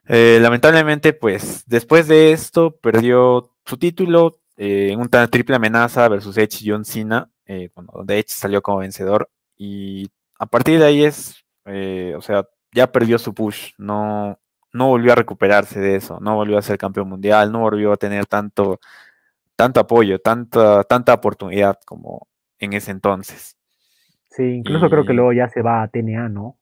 [0.08, 6.38] eh, lamentablemente, pues, después de esto, perdió su título eh, en una triple amenaza versus
[6.38, 9.30] Edge y John Cena, bueno, donde Edge salió como vencedor.
[9.58, 14.40] Y a partir de ahí es, eh, o sea, ya perdió su push, no,
[14.74, 17.98] no volvió a recuperarse de eso, no volvió a ser campeón mundial, no volvió a
[17.98, 18.80] tener tanto,
[19.56, 22.28] tanto apoyo, tanta, tanta oportunidad como
[22.60, 23.58] en ese entonces.
[24.30, 26.58] Sí, incluso creo que luego ya se va a TNA, ¿no?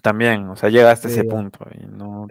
[0.00, 1.66] También, o sea, llega hasta ese punto.
[1.74, 2.26] Y no,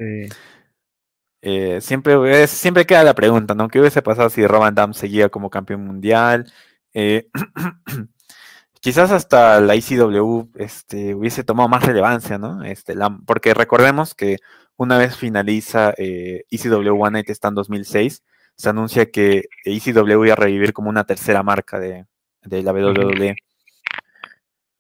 [1.42, 3.68] eh, siempre, siempre queda la pregunta, ¿no?
[3.68, 6.52] ¿Qué hubiese pasado si Roman Dam seguía como campeón mundial?
[6.94, 7.30] Eh,
[8.80, 12.64] quizás hasta la ICW este, hubiese tomado más relevancia, ¿no?
[12.64, 14.38] Este, porque recordemos que
[14.78, 18.24] una vez finaliza eh, ECW One Night está en 2006,
[18.62, 22.06] se anuncia que ECW iba a revivir como una tercera marca de,
[22.44, 23.36] la WWE.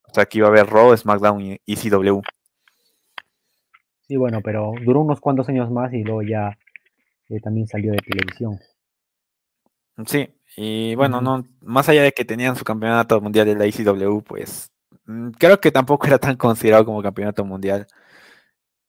[0.03, 2.21] O sea, que iba a haber Raw, SmackDown y ECW.
[4.07, 6.55] Sí, bueno, pero duró unos cuantos años más y luego ya
[7.29, 8.59] eh, también salió de televisión.
[10.05, 14.21] Sí, y bueno, no, más allá de que tenían su campeonato mundial de la ICW,
[14.21, 14.71] pues
[15.05, 17.87] mm, creo que tampoco era tan considerado como campeonato mundial.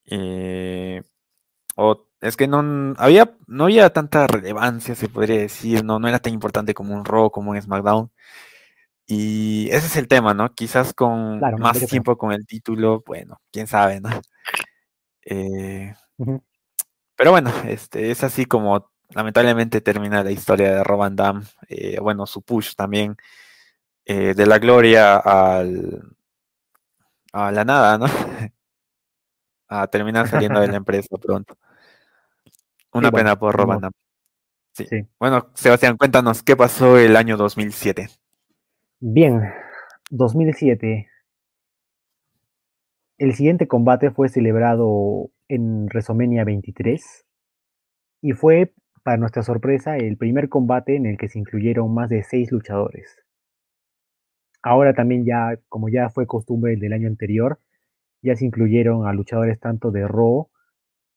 [0.04, 1.00] Eh,
[1.76, 6.20] o es que no había, no había tanta relevancia, se podría decir, no, no era
[6.20, 8.10] tan importante como un Raw, como un SmackDown.
[9.06, 10.54] Y ese es el tema, ¿no?
[10.54, 14.08] Quizás con más tiempo con el título, bueno, quién sabe, ¿no?
[15.24, 15.94] Eh,
[17.16, 22.26] pero bueno, este, es así como lamentablemente termina la historia de Roban Dam, eh, bueno,
[22.26, 23.16] su push también,
[24.04, 26.02] eh, de la gloria al,
[27.32, 28.06] a la nada, ¿no?
[29.68, 31.56] a terminar saliendo de la empresa pronto.
[32.92, 33.56] Una pena por.
[34.72, 34.86] Sí.
[35.18, 38.08] Bueno, Sebastián, cuéntanos, ¿qué pasó el año 2007?
[39.00, 39.42] Bien,
[40.10, 41.08] 2007.
[43.18, 47.26] El siguiente combate fue celebrado en WrestleMania 23
[48.22, 52.22] y fue para nuestra sorpresa, el primer combate en el que se incluyeron más de
[52.22, 53.18] seis luchadores.
[54.62, 57.58] Ahora también ya, como ya fue costumbre del año anterior,
[58.22, 60.48] ya se incluyeron a luchadores tanto de Raw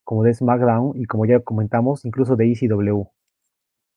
[0.06, 3.10] como de SmackDown y como ya comentamos, incluso de ECW.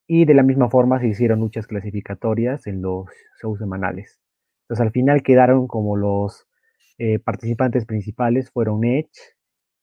[0.09, 3.07] Y de la misma forma se hicieron luchas clasificatorias en los
[3.41, 4.21] shows semanales.
[4.63, 6.49] Entonces al final quedaron como los
[6.99, 9.37] eh, participantes principales fueron Edge,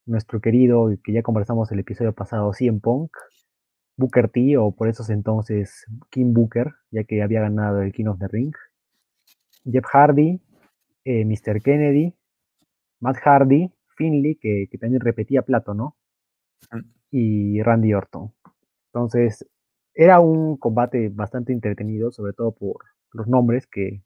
[0.05, 3.11] nuestro querido, que ya conversamos el episodio pasado, CM Punk,
[3.97, 8.19] Booker T, o por esos entonces Kim Booker, ya que había ganado el King of
[8.19, 8.53] the Ring,
[9.63, 10.41] Jeff Hardy,
[11.05, 11.61] eh, Mr.
[11.61, 12.13] Kennedy,
[12.99, 15.95] Matt Hardy, Finley, que, también repetía plato, ¿no?
[17.11, 18.33] Y Randy Orton.
[18.93, 19.47] Entonces,
[19.93, 22.77] era un combate bastante entretenido, sobre todo por
[23.11, 24.01] los nombres que,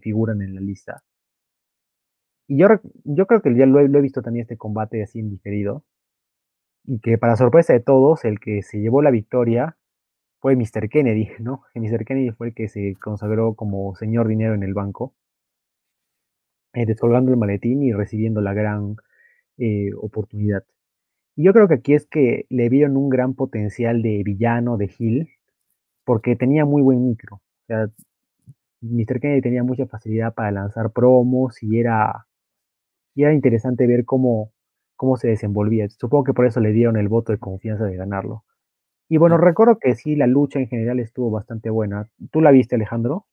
[0.00, 1.02] figuran en la lista.
[2.48, 2.68] Y yo,
[3.04, 5.84] yo creo que ya lo he, lo he visto también este combate así en diferido
[6.84, 9.76] y que para sorpresa de todos, el que se llevó la victoria
[10.40, 10.88] fue Mr.
[10.88, 11.62] Kennedy, ¿no?
[11.74, 12.04] Mr.
[12.04, 15.14] Kennedy fue el que se consagró como señor dinero en el banco,
[16.74, 18.96] eh, descolgando el maletín y recibiendo la gran
[19.58, 20.64] eh, oportunidad.
[21.36, 24.90] Y yo creo que aquí es que le vieron un gran potencial de villano, de
[24.98, 25.28] Hill,
[26.04, 27.36] porque tenía muy buen micro.
[27.36, 27.88] O sea,
[28.80, 29.20] Mr.
[29.20, 32.26] Kennedy tenía mucha facilidad para lanzar promos y era,
[33.14, 34.52] y era interesante ver cómo
[35.02, 35.88] cómo se desenvolvía.
[35.88, 38.44] Supongo que por eso le dieron el voto de confianza de ganarlo.
[39.08, 42.08] Y bueno, recuerdo que sí, la lucha en general estuvo bastante buena.
[42.30, 43.26] ¿Tú la viste, Alejandro?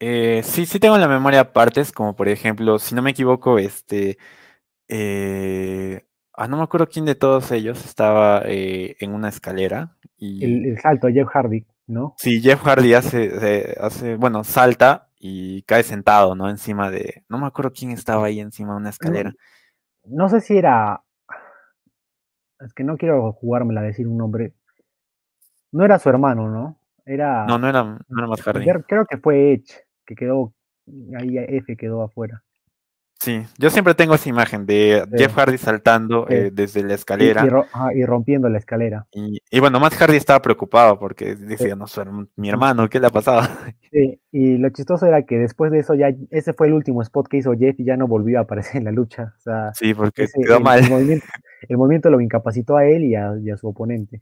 [0.00, 3.58] Eh, sí, sí tengo en la memoria partes, como por ejemplo, si no me equivoco,
[3.58, 4.18] este...
[4.86, 6.04] Eh,
[6.36, 9.96] ah, no me acuerdo quién de todos ellos estaba eh, en una escalera.
[10.16, 10.44] Y...
[10.44, 12.14] El, salto, Jeff Hardy, ¿no?
[12.18, 16.48] Sí, Jeff Hardy hace, hace, bueno, salta y cae sentado, ¿no?
[16.48, 17.24] Encima de...
[17.28, 19.34] No me acuerdo quién estaba ahí encima de una escalera
[20.06, 21.02] no sé si era.
[22.60, 24.54] Es que no quiero jugármela a decir un nombre.
[25.72, 26.78] No era su hermano, ¿no?
[27.04, 27.44] Era.
[27.46, 30.54] No, no era, no era más Creo que fue Edge, que quedó.
[31.18, 32.42] Ahí F quedó afuera.
[33.18, 37.46] Sí, yo siempre tengo esa imagen de Jeff Hardy saltando eh, desde la escalera.
[37.94, 39.06] Y, rompiendo la escalera.
[39.10, 41.86] Y, bueno, Matt Hardy estaba preocupado porque decía, no,
[42.36, 43.42] mi hermano, ¿qué le ha pasado?
[43.92, 47.28] Sí, y lo chistoso era que después de eso ya, ese fue el último spot
[47.28, 49.32] que hizo Jeff y ya no volvió a aparecer en la lucha.
[49.38, 50.80] O sea, sí, porque quedó mal.
[51.68, 54.20] El movimiento, lo incapacitó a él y a, su oponente.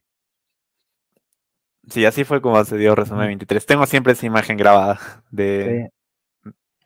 [1.88, 3.66] Sí, así fue como se dio Resumen 23.
[3.66, 5.00] Tengo siempre esa imagen grabada
[5.33, 5.90] de,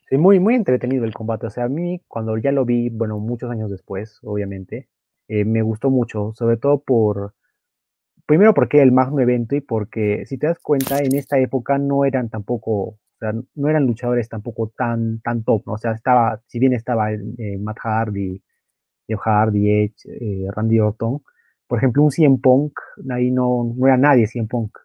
[0.08, 1.46] Sí, muy, muy entretenido el combate.
[1.46, 4.88] O sea, a mí cuando ya lo vi, bueno, muchos años después, obviamente,
[5.28, 7.34] eh, me gustó mucho, sobre todo por,
[8.26, 11.78] primero porque era el magno evento y porque, si te das cuenta, en esta época
[11.78, 15.74] no eran tampoco, o sea, no eran luchadores tampoco tan, tan top, ¿no?
[15.74, 18.42] O sea, estaba, si bien estaba eh, Matt Hardy,
[19.06, 21.20] Jeff Hardy, Edge, eh, Randy Orton,
[21.66, 22.72] por ejemplo, un CM Punk,
[23.10, 24.78] ahí no, no era nadie CM Punk.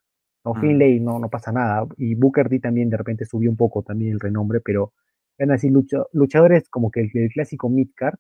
[0.43, 0.59] O mm.
[0.62, 1.88] Finlay no, no pasa nada.
[1.97, 4.91] Y Booker T también de repente subió un poco también el renombre, pero
[5.38, 8.15] eran así luchadores como que el, clásico midcard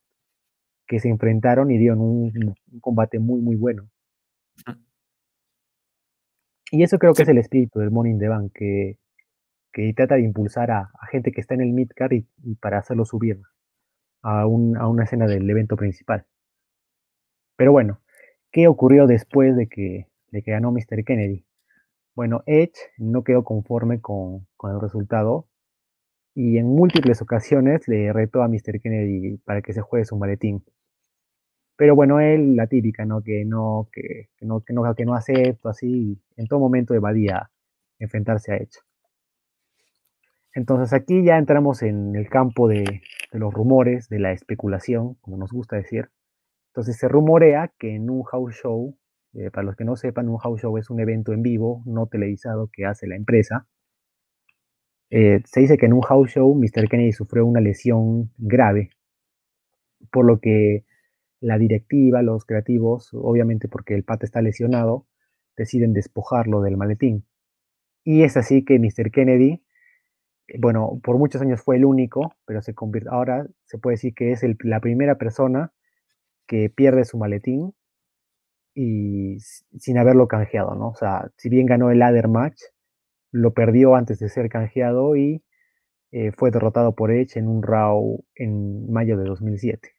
[0.87, 3.89] que se enfrentaron y dieron un, combate muy, muy bueno.
[6.71, 8.97] Y eso creo que es el espíritu del Morning the Bank, que,
[9.71, 13.05] que trata de impulsar a, gente que está en el midcard y, y para hacerlo
[13.05, 13.41] subir
[14.23, 16.25] a, un, a una escena del evento principal.
[17.55, 18.01] Pero bueno,
[18.51, 21.03] ¿qué ocurrió después de que, de que ganó Mr.
[21.05, 21.45] Kennedy?
[22.15, 25.47] Bueno, Edge no quedó conforme con, con el resultado
[26.35, 28.79] y en múltiples ocasiones le retó a Mr.
[28.81, 30.63] Kennedy para que se juegue su maletín.
[31.75, 33.21] Pero bueno, él, la típica, ¿no?
[33.21, 37.51] Que no, que, no, que no, que no acepto, así, en todo momento evadía
[37.99, 38.79] enfrentarse a Edge.
[40.55, 45.37] Entonces aquí ya entramos en el campo de, de los rumores, de la especulación, como
[45.37, 46.09] nos gusta decir.
[46.71, 48.97] Entonces se rumorea que en un house show,
[49.33, 52.07] eh, para los que no sepan, un house show es un evento en vivo, no
[52.07, 53.67] televisado, que hace la empresa.
[55.15, 56.89] Eh, se dice que en un house show Mr.
[56.89, 58.89] Kennedy sufrió una lesión grave,
[60.11, 60.85] por lo que
[61.39, 65.05] la directiva, los creativos, obviamente porque el pata está lesionado,
[65.55, 67.25] deciden despojarlo del maletín.
[68.03, 69.11] Y es así que Mr.
[69.11, 69.61] Kennedy
[70.59, 72.73] bueno, por muchos años fue el único, pero se
[73.09, 75.71] ahora se puede decir que es la primera persona
[76.47, 77.73] que pierde su maletín
[78.75, 80.89] y sin haberlo canjeado, ¿no?
[80.89, 82.61] O sea, si bien ganó el ladder match,
[83.33, 85.43] lo perdió antes de ser canjeado y
[86.11, 89.89] eh, fue derrotado por Edge en un Raw en mayo de 2007.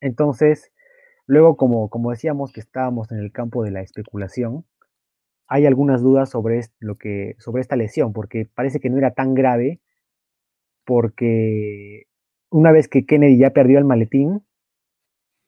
[0.00, 0.72] Entonces,
[1.26, 4.64] luego, como, como decíamos que estábamos en el campo de la especulación,
[5.48, 9.34] hay algunas dudas sobre, lo que, sobre esta lesión, porque parece que no era tan
[9.34, 9.80] grave,
[10.84, 12.04] porque
[12.50, 14.44] una vez que Kennedy ya perdió el maletín,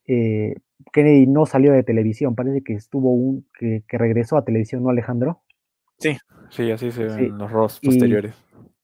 [0.09, 0.57] eh,
[0.93, 5.43] Kennedy no salió de televisión, parece que estuvo un, que, regresó a televisión, ¿no, Alejandro?
[6.03, 6.17] Sí,
[6.51, 8.35] sí, así se ven los ROS posteriores.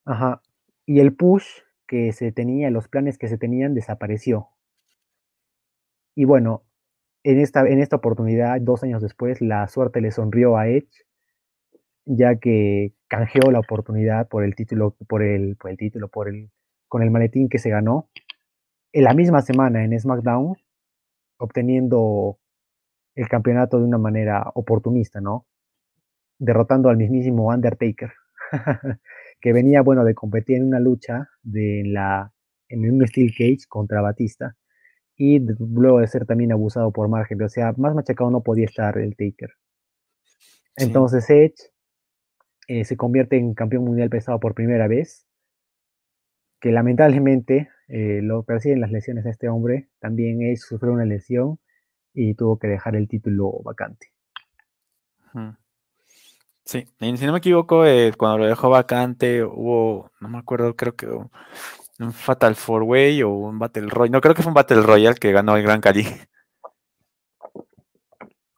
[0.05, 0.41] ajá.
[0.87, 1.47] Y el push
[1.87, 4.49] que se tenía, los planes que se tenían, desapareció.
[6.15, 6.65] Y bueno,
[7.25, 10.89] en esta, en esta oportunidad, dos años después, la suerte le sonrió a Edge
[12.09, 16.51] ya que canjeó la oportunidad por el título, por el, por el título, por el,
[16.89, 18.09] con el maletín que se ganó
[18.93, 20.57] en la misma semana en SmackDown,
[21.39, 22.39] obteniendo
[23.15, 25.47] el campeonato de una manera oportunista, ¿no?
[26.39, 28.13] Derrotando al mismísimo Undertaker,
[29.41, 32.33] que venía, bueno, de competir en una lucha de la,
[32.69, 34.57] en un Steel Cage contra Batista,
[35.17, 38.97] y luego de ser también abusado por Margen, o sea, más machacado no podía estar
[38.99, 39.51] el Taker.
[40.77, 41.73] Entonces Edge
[42.69, 45.27] eh, se convierte en campeón mundial pesado por primera vez,
[46.61, 51.59] que lamentablemente eh, lo persiguen las lesiones a este hombre, también él sufrió una lesión
[52.15, 54.13] y tuvo que dejar el título vacante.
[56.69, 60.95] Sí, si no me equivoco, eh, cuando lo dejó vacante hubo, no me acuerdo, creo
[60.95, 64.83] que un Fatal Four Way o un Battle Royale, no creo que fue un Battle
[64.83, 66.05] Royale que ganó el Gran Cali.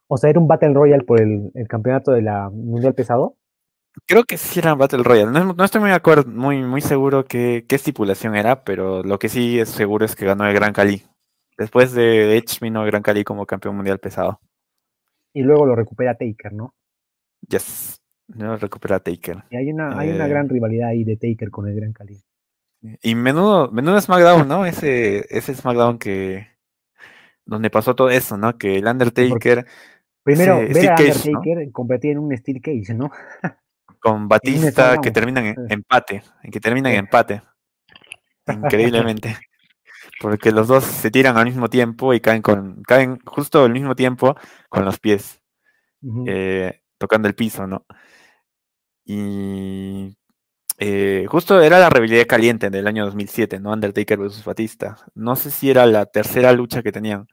[0.09, 3.37] O sea, era un Battle Royale por el, el campeonato de la Mundial Pesado.
[4.05, 5.31] Creo que sí era Battle Royale.
[5.31, 9.57] No, estoy muy acuerdo, muy, muy seguro qué, qué estipulación era, pero lo que sí
[9.57, 11.01] es seguro es que ganó el Gran Cali.
[11.57, 14.41] Después de Edge vino el Gran Cali como campeón mundial pesado.
[15.31, 16.75] Y luego lo recupera Taker, ¿no?
[17.47, 18.00] Yes,
[18.35, 19.43] lo recupera Taker.
[19.49, 22.21] Y hay una, hay una gran eh, rivalidad ahí de Taker con el Gran Cali.
[23.01, 24.65] Y menudo, menudo SmackDown, ¿no?
[24.65, 26.47] Ese, ese SmackDown que
[27.45, 28.57] donde pasó todo eso, ¿no?
[28.57, 29.65] Que el Undertaker.
[30.23, 33.11] Primero, ver a Undertaker competir en un Steel Cage, ¿no?
[34.01, 37.41] con Batista que terminan en empate, en que terminan en empate.
[38.47, 39.37] Increíblemente.
[40.19, 43.95] Porque los dos se tiran al mismo tiempo y caen con caen justo al mismo
[43.95, 44.35] tiempo
[44.69, 45.41] con los pies
[46.27, 47.85] eh, tocando el piso, ¿no?
[49.13, 50.15] Y
[50.77, 53.73] eh, justo era la rivalidad caliente del año 2007, ¿no?
[53.73, 54.95] Undertaker versus Batista.
[55.15, 57.27] No sé si era la tercera lucha que tenían.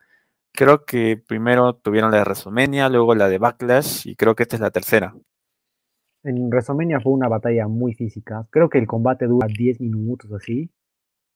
[0.53, 4.57] Creo que primero tuvieron la de WrestleMania, luego la de Backlash y creo que esta
[4.57, 5.15] es la tercera.
[6.25, 8.45] En WrestleMania fue una batalla muy física.
[8.51, 10.73] Creo que el combate dura 10 minutos así,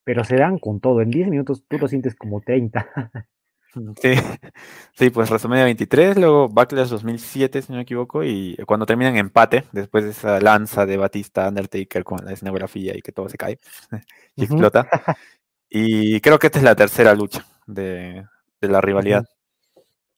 [0.03, 1.03] pero se dan con todo.
[1.03, 2.85] En 10 minutos tú lo sientes como 30.
[3.75, 4.15] Sí,
[4.93, 9.65] sí, pues WrestleMania 23, luego Backlash 2007, si no me equivoco, y cuando terminan empate,
[9.73, 13.59] después de esa lanza de Batista Undertaker con la escenografía y que todo se cae
[14.37, 14.89] y explota.
[15.71, 18.27] Y creo que esta es la tercera lucha de,
[18.61, 19.25] la rivalidad.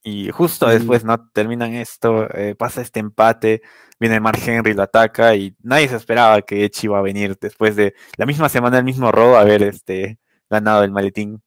[0.02, 1.30] Y justo después, ¿no?
[1.30, 3.62] Terminan esto, eh, pasa este empate,
[4.00, 7.76] viene Mark Henry, lo ataca y nadie se esperaba que Edge iba a venir después
[7.76, 10.18] de la misma semana, el mismo robo, haber este,
[10.50, 11.43] ganado el maletín.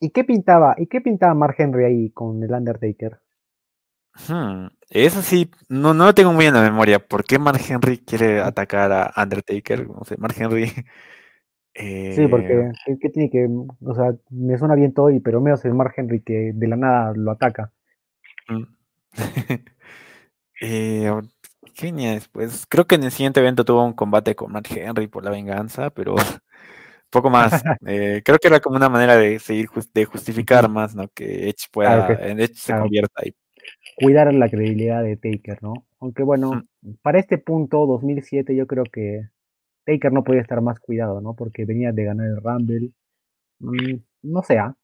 [0.00, 0.74] ¿Y qué pintaba?
[0.78, 3.20] ¿Y qué pintaba Mark Henry ahí con el Undertaker?
[4.28, 6.98] Hmm, eso sí, no, no lo tengo muy en la memoria.
[6.98, 9.86] ¿Por qué Mark Henry quiere atacar a Undertaker?
[9.88, 10.66] No sé, Mark Henry
[12.08, 15.64] sí, porque Eh, ¿qué, tiene que, o sea, me suena bien todo, y, pero menos
[15.64, 17.72] el Mark Henry que de la nada lo ataca.
[18.48, 18.64] mm.
[20.60, 21.10] Eh,
[21.74, 22.66] ¿qué venía después?
[22.68, 25.90] Creo que en el siguiente evento tuvo un combate con Matt Henry por la venganza,
[25.90, 26.16] pero
[27.10, 27.52] poco más.
[27.86, 31.08] Eh, creo que era como una manera de seguir de justificar más, ¿no?
[31.08, 32.82] Que Edge Claro pueda, que en Edge se claro.
[32.84, 33.34] convierta ahí.
[33.96, 35.86] cuidar la credibilidad de Taker, ¿no?
[36.00, 39.28] Aunque bueno, Mm, para este punto, 2007, yo creo que
[39.84, 41.34] Taker no podía estar más cuidado, ¿no?
[41.34, 42.90] Porque venía de ganar el Rumble.
[43.60, 44.74] Mm, no sé, ¿ah?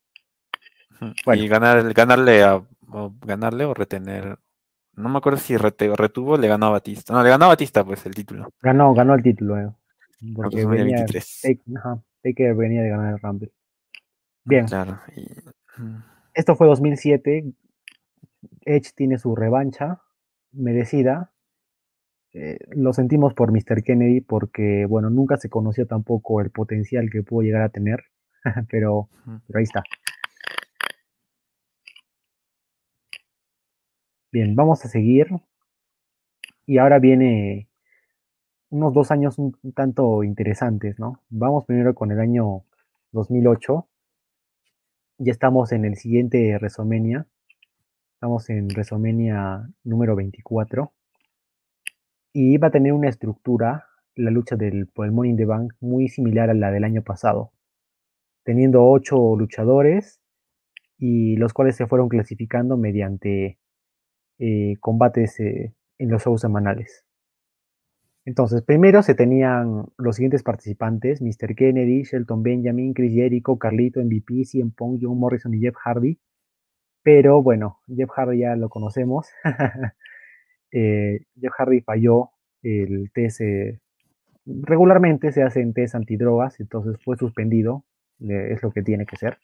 [1.25, 1.43] Bueno.
[1.43, 2.57] Y ganar, ganarle a
[2.95, 4.39] o ganarle o retener.
[4.95, 7.12] No me acuerdo si rete- retuvo o le ganó a Batista.
[7.14, 8.49] No, le ganó a Batista, pues, el título.
[8.61, 9.70] ganó, ganó el título, ¿eh?
[10.35, 11.41] Porque WrestleMania venía, 23.
[11.43, 13.53] Taker, ajá, Taker venía de ganar el Rumble.
[14.45, 15.01] Bien, Claro.
[15.16, 15.23] y,
[15.81, 16.03] mm,
[16.35, 17.53] esto fue 2007.
[18.64, 20.01] Edge tiene su revancha
[20.53, 21.33] merecida.
[22.35, 23.83] Eh, lo sentimos por Mr.
[23.85, 28.05] Kennedy porque, bueno, nunca se conoció tampoco el potencial que pudo llegar a tener,
[28.70, 29.09] pero,
[29.47, 29.83] pero ahí está.
[34.33, 35.27] Bien, vamos a seguir.
[36.66, 37.68] Y ahora viene
[38.73, 41.20] unos dos años un tanto interesantes, ¿no?
[41.29, 42.64] Vamos primero con el año
[43.12, 43.87] 2008.
[45.18, 47.27] Ya estamos en el siguiente WrestleMania.
[48.14, 50.91] Estamos en WrestleMania número 24.
[52.33, 56.49] Y va a tener una estructura, la lucha del, por el the Bank, muy similar
[56.49, 57.53] a la del año pasado.
[58.43, 60.18] Teniendo ocho luchadores
[60.97, 63.59] y los cuales se fueron clasificando mediante
[64.39, 67.05] eh, combates eh, en los shows semanales.
[68.25, 71.55] Entonces, primero se tenían los siguientes participantes: Mr.
[71.57, 76.18] Kennedy, Shelton Benjamin, Chris Jericho, Carlito, MVP, CM Punk, John Morrison y Jeff Hardy.
[77.03, 79.29] Pero bueno, Jeff Hardy ya lo conocemos.
[80.75, 82.31] Eh, Jeff Hardy falló
[82.62, 83.43] el test.
[83.43, 83.79] eh,
[84.47, 87.85] regularmente se hacen test antidrogas, entonces fue suspendido,
[88.20, 89.39] es lo que tiene que ser.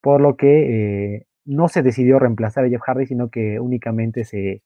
[0.00, 4.62] Por lo que eh, no se decidió reemplazar a Jeff Hardy, sino que únicamente se,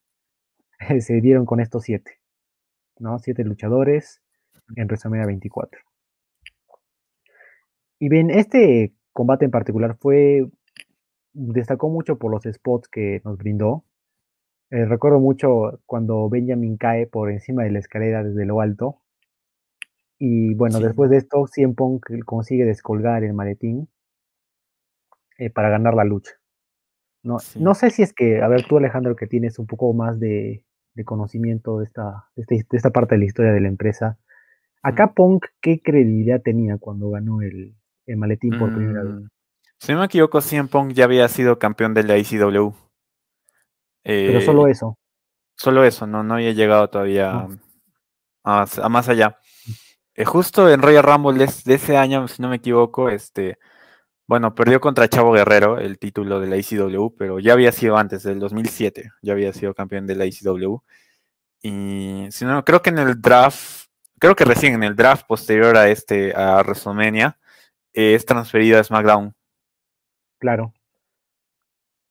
[1.01, 2.21] se dieron con estos siete.
[2.99, 3.19] ¿No?
[3.19, 4.21] Siete luchadores
[4.77, 5.81] en WrestleMania 24.
[7.99, 10.47] Y bien, este combate en particular fue.
[11.39, 13.85] destacó mucho por los spots que nos brindó.
[14.71, 19.03] Eh, recuerdo mucho cuando Benjamin cae por encima de la escalera desde lo alto.
[20.19, 20.85] Y bueno, Sí.
[20.85, 23.89] después de esto, CM Punk consigue descolgar el maletín
[25.39, 26.33] eh, para ganar la lucha.
[27.23, 27.61] No, Sí.
[27.63, 30.65] no sé si es que, a ver, tú Alejandro, que tienes un poco más de,
[30.97, 34.19] de conocimiento de esta, de, este- de esta parte de la historia de la empresa.
[34.83, 37.75] Acá Punk, ¿qué credibilidad tenía cuando ganó el,
[38.07, 39.13] el maletín por primera vez?
[39.13, 39.29] Mm,
[39.79, 42.75] Si no me equivoco, CM Punk ya había sido campeón de la ICW.
[44.05, 44.97] Pero Eh, solo y eso.
[45.57, 47.59] solo eso, no, no había llegado todavía No.
[48.45, 49.39] a, a más allá.
[50.15, 53.59] Eh, justo en Royal Rumble de, de ese año, si no me equivoco, este,
[54.27, 58.23] bueno, perdió contra Chavo Guerrero el título de la ICW, pero ya había sido antes,
[58.25, 60.79] del 2007, ya había sido campeón de la ICW.
[61.63, 63.87] Y si no, creo que en el draft,
[64.19, 67.39] creo que recién en el draft posterior a este, a WrestleMania,
[67.95, 69.35] eh, es transferido a SmackDown.
[70.39, 70.73] Claro.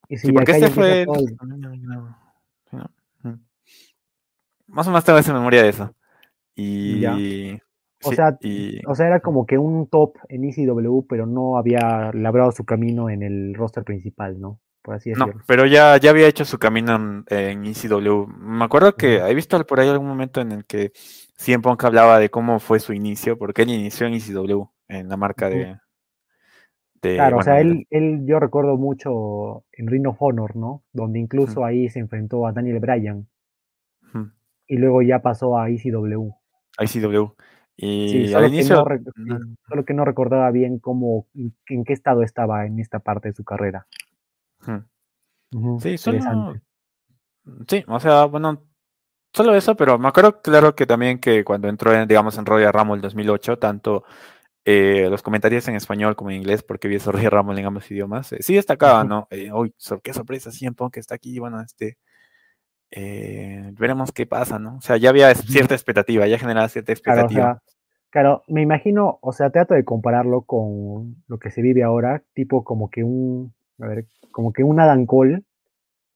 [0.07, 1.01] Y Sí, si porque acá ya este fue.
[1.03, 1.07] el-
[2.71, 2.77] Sí.
[3.23, 3.33] Mm.
[4.67, 5.95] Más o menos tengo esa memoria de eso.
[7.01, 7.15] Ya.
[8.05, 11.57] O sí, sea, y- o sea, era como que un top en ECW, pero no
[11.57, 14.59] había labrado su camino en el roster principal, ¿no?
[14.81, 15.41] Por así No, decirlo.
[15.47, 18.27] pero ya, ya había hecho su camino en, en ECW.
[18.27, 20.91] Me acuerdo que he visto por ahí algún momento en el que
[21.37, 25.17] CM Punk hablaba de cómo fue su inicio, porque él inició en ECW, en la
[25.17, 25.77] marca de.
[27.01, 30.83] de, Claro, o sea, él, él, yo recuerdo mucho en Ring of Honor, ¿no?
[30.93, 33.27] Donde incluso ahí se enfrentó a Daniel Bryan
[34.67, 36.31] y luego ya pasó a ECW.
[36.79, 37.35] ICW.
[37.35, 38.85] Sí, Y al solo que, inicio.
[39.15, 43.29] no, sí, solo que no recordaba bien cómo, en, qué estado estaba en esta parte
[43.29, 43.85] de su carrera.
[45.79, 46.55] Sí, solo.
[47.67, 48.63] Sí, o sea, bueno,
[49.33, 52.73] solo eso, pero me acuerdo claro que también que cuando entró, en, digamos, en Royal
[52.73, 54.03] Rumble 2008, tanto
[54.63, 57.89] eh, los comentarios en español como en inglés, porque vi ese Royal Rumble en ambos
[57.91, 59.15] idiomas, eh, sí destacaban, Ujú.
[59.15, 59.27] ¿no?
[59.29, 61.97] Eh, uy, qué sorpresa, CM Punk está aquí, bueno, este,
[62.91, 64.77] eh, veremos qué pasa, ¿no?
[64.77, 67.53] O sea, ya había cierta expectativa, ya generaba cierta Claro, o expectativa.
[67.53, 67.61] sea,
[68.09, 72.63] claro, me imagino, o sea, trato de compararlo con lo que se vive ahora, tipo
[72.63, 75.43] como que un, a ver, como que un Adam Cole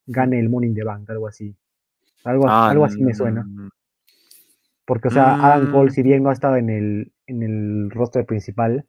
[0.05, 1.55] gane el in the Bank, algo así.
[2.23, 3.43] Algo, Ah, algo así me suena.
[3.43, 3.69] mm,
[4.85, 7.91] Porque, o sea, Adam Cole, mm, si bien no ha estado en el, en el
[7.91, 8.85] roster principal,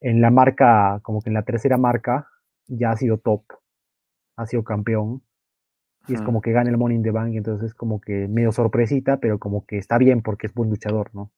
[0.00, 2.28] en la marca, como que en la tercera marca,
[2.66, 3.44] ya ha sido top,
[4.36, 5.22] ha sido campeón.
[6.08, 8.50] Y es como que gana el Money in the Bank, entonces es como que medio
[8.52, 11.30] sorpresita, pero como que está bien porque es buen luchador, ¿no?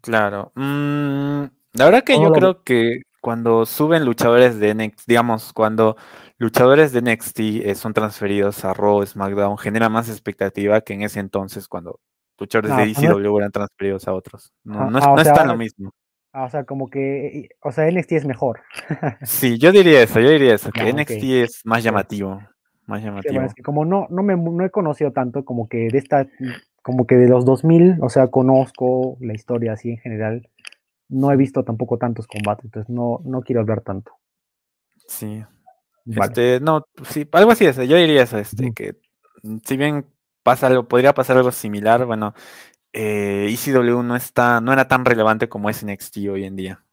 [0.00, 0.52] Claro.
[0.54, 5.96] Mm, la verdad que yo creo que cuando suben luchadores de NXT, digamos, cuando
[6.38, 11.20] luchadores de NXT eh, son transferidos a Raw, SmackDown, genera más expectativa que en ese
[11.20, 12.00] entonces cuando
[12.38, 14.52] luchadores de DCW eran transferidos a otros.
[14.62, 15.90] No, no, es, tan lo mismo.
[16.32, 18.60] o sea, como que, o sea, NXT es mejor.
[19.22, 22.42] sí, yo diría eso, yo diría eso, que NXT es más llamativo.
[22.86, 23.40] Más llamativo.
[23.42, 26.26] es que como no, no, me, no he conocido tanto, como que de esta,
[26.82, 30.48] como que de los 2000, o sea, conozco la historia así en general,
[31.08, 34.12] no he visto tampoco tantos combates, entonces no, no quiero hablar tanto.
[35.06, 35.44] Sí.
[36.06, 38.96] Este, no, sí, algo así es, yo diría eso, este, que
[39.64, 40.04] si bien
[40.42, 42.34] pasa algo, podría pasar algo similar, bueno,
[42.92, 46.84] eh, ECW no está, no era tan relevante como es NXT hoy en día.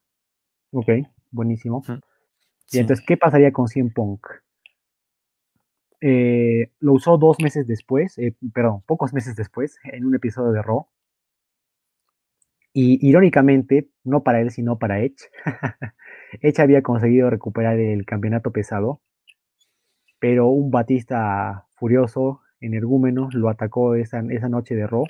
[0.71, 0.89] Ok,
[1.29, 1.83] buenísimo.
[2.71, 4.25] Y entonces, ¿qué pasaría con CM Punk?
[6.02, 10.62] Eh, lo usó dos meses después, eh, perdón, pocos meses después, en un episodio de
[10.64, 10.88] Raw.
[12.74, 15.30] Y irónicamente, no para él, sino para Edge,
[16.41, 19.02] Edge había conseguido recuperar el campeonato pesado,
[20.20, 25.06] pero un Batista furioso, energúmeno, lo atacó esa, esa noche de Raw,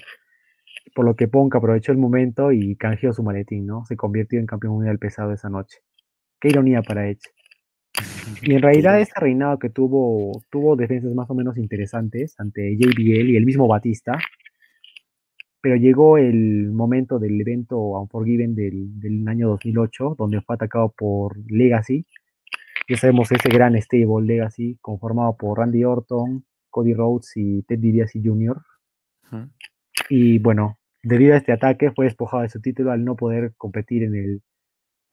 [0.95, 3.85] por lo que Punk aprovechó el momento y canjeó su maletín, ¿no?
[3.85, 5.79] Se convirtió en campeón mundial pesado esa noche.
[6.39, 7.29] Qué ironía para Edge.
[8.41, 13.29] Y en realidad ese reinado que tuvo, tuvo defensas más o menos interesantes ante JBL
[13.29, 14.17] y el mismo Batista,
[15.61, 21.37] pero llegó el momento del evento Unforgiven del, del año 2008, donde fue atacado por
[21.51, 22.05] Legacy.
[22.89, 28.21] Ya sabemos ese gran stable Legacy, conformado por Randy Orton, Cody Rhodes y Ted DiBiase
[28.23, 28.59] Jr.
[30.09, 34.03] Y bueno, debido a este ataque fue despojado de su título al no poder competir
[34.03, 34.41] en el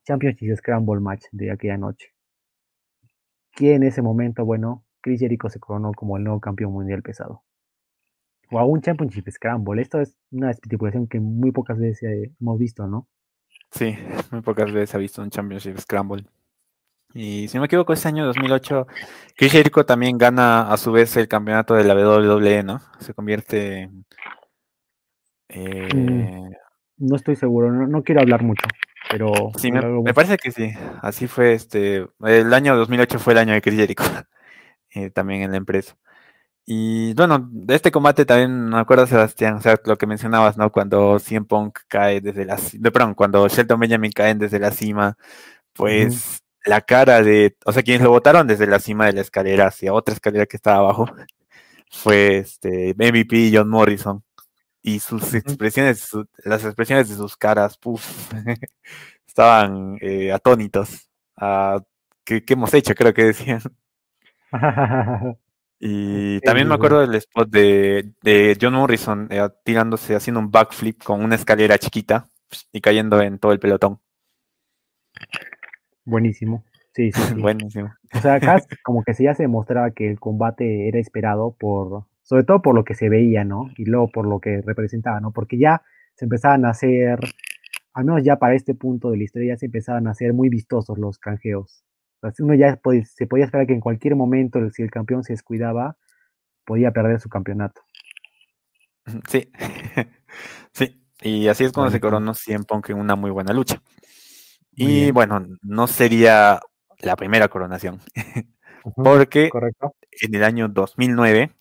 [0.07, 2.09] Championship Scramble Match de aquella noche.
[3.59, 7.43] Que en ese momento, bueno, Chris Jericho se coronó como el nuevo campeón mundial pesado
[8.51, 9.83] o a un Championship Scramble.
[9.83, 13.07] Esto es una estipulación que muy pocas veces hemos visto, ¿no?
[13.71, 13.97] Sí,
[14.31, 16.25] muy pocas veces ha visto un Championship Scramble.
[17.15, 18.87] Y si no me equivoco, ese año 2008,
[19.37, 22.81] Chris Jericho también gana a su vez el campeonato de la WWE, ¿no?
[23.01, 23.91] Se convierte.
[25.49, 26.51] Eh...
[26.99, 28.67] No estoy seguro, no, quiero hablar mucho,
[29.11, 29.33] pero.
[29.57, 30.73] Sí, me, parece que sí.
[31.03, 32.07] Así fue este.
[32.25, 34.05] El año 2008 fue el año de Chris Jericho,
[34.95, 35.97] eh, también en la empresa.
[36.71, 40.71] Y bueno, de este combate también me acuerdo, Sebastián, o sea, lo que mencionabas, ¿no?
[40.71, 45.17] Cuando CM Punk cae desde la de perdón, cuando Shelton Benjamin caen desde la cima,
[45.73, 49.69] pues la cara de, o sea, quienes lo votaron desde la cima de la escalera
[49.69, 51.07] hacia otra escalera que estaba abajo,
[51.91, 54.23] fue este MVP John Morrison.
[54.89, 56.11] Y sus expresiones,
[56.45, 58.33] las expresiones de sus caras, puff,
[59.27, 61.11] estaban eh, atónitos.
[62.25, 62.95] ¿qué, ¿Qué hemos hecho?
[62.95, 63.61] Creo que decían.
[65.81, 71.23] Y también me acuerdo del spot de, John Morrison eh, tirándose, haciendo un backflip con
[71.23, 72.27] una escalera chiquita
[72.73, 74.01] y cayendo en todo el pelotón.
[76.05, 76.65] Buenísimo.
[76.95, 77.95] Sí, sí, Buenísimo.
[78.13, 82.07] O sea, acá como que sí ya se demostraba que el combate era esperado por,
[82.29, 83.71] sobre todo por lo que se veía, ¿no?
[83.77, 85.33] Y luego por lo que representaba, ¿no?
[85.33, 85.83] Porque ya
[86.15, 87.19] se empezaban a hacer,
[87.95, 90.49] al menos ya para este punto de la historia, ya se empezaban a hacer muy
[90.49, 91.85] vistosos los canjeos
[92.41, 95.97] uno ya se podía esperar que en cualquier momento, si el campeón se descuidaba,
[96.65, 97.83] podía perder su campeonato.
[99.29, 99.51] Sí,
[100.73, 103.83] sí, y así es cuando se coronó CM Punk en una muy buena lucha.
[104.73, 106.61] y bueno, no sería
[107.01, 108.01] la primera coronación,
[108.97, 109.51] porque
[110.21, 111.53] en el año 2009,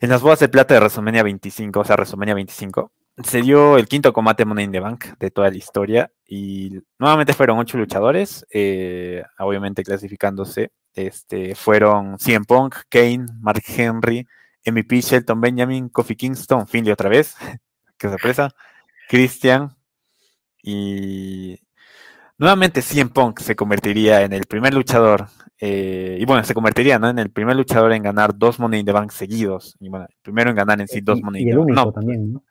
[0.00, 2.92] en las bodas de plata de WrestleMania 25, o sea, WrestleMania 25,
[3.22, 7.34] se dio el quinto combate Money in the Bank de toda la historia y nuevamente
[7.34, 10.72] fueron ocho luchadores, eh, obviamente clasificándose.
[10.94, 14.26] Este, fueron CM Punk, Kane, Mark Henry,
[14.64, 17.36] MVP, Shelton Benjamin, Kofi Kingston, Finley otra vez,
[17.98, 18.50] qué sorpresa,
[19.08, 19.76] Christian
[20.62, 21.58] y
[22.40, 25.26] nuevamente CM Punk se convertiría en el primer luchador
[25.60, 27.10] eh, y bueno, se convertiría ¿no?
[27.10, 29.76] en el primer luchador en ganar dos Money in the Bank seguidos.
[29.78, 31.70] Y bueno, primero en ganar en sí dos Money in the Bank.
[31.70, 32.44] No, también, ¿no?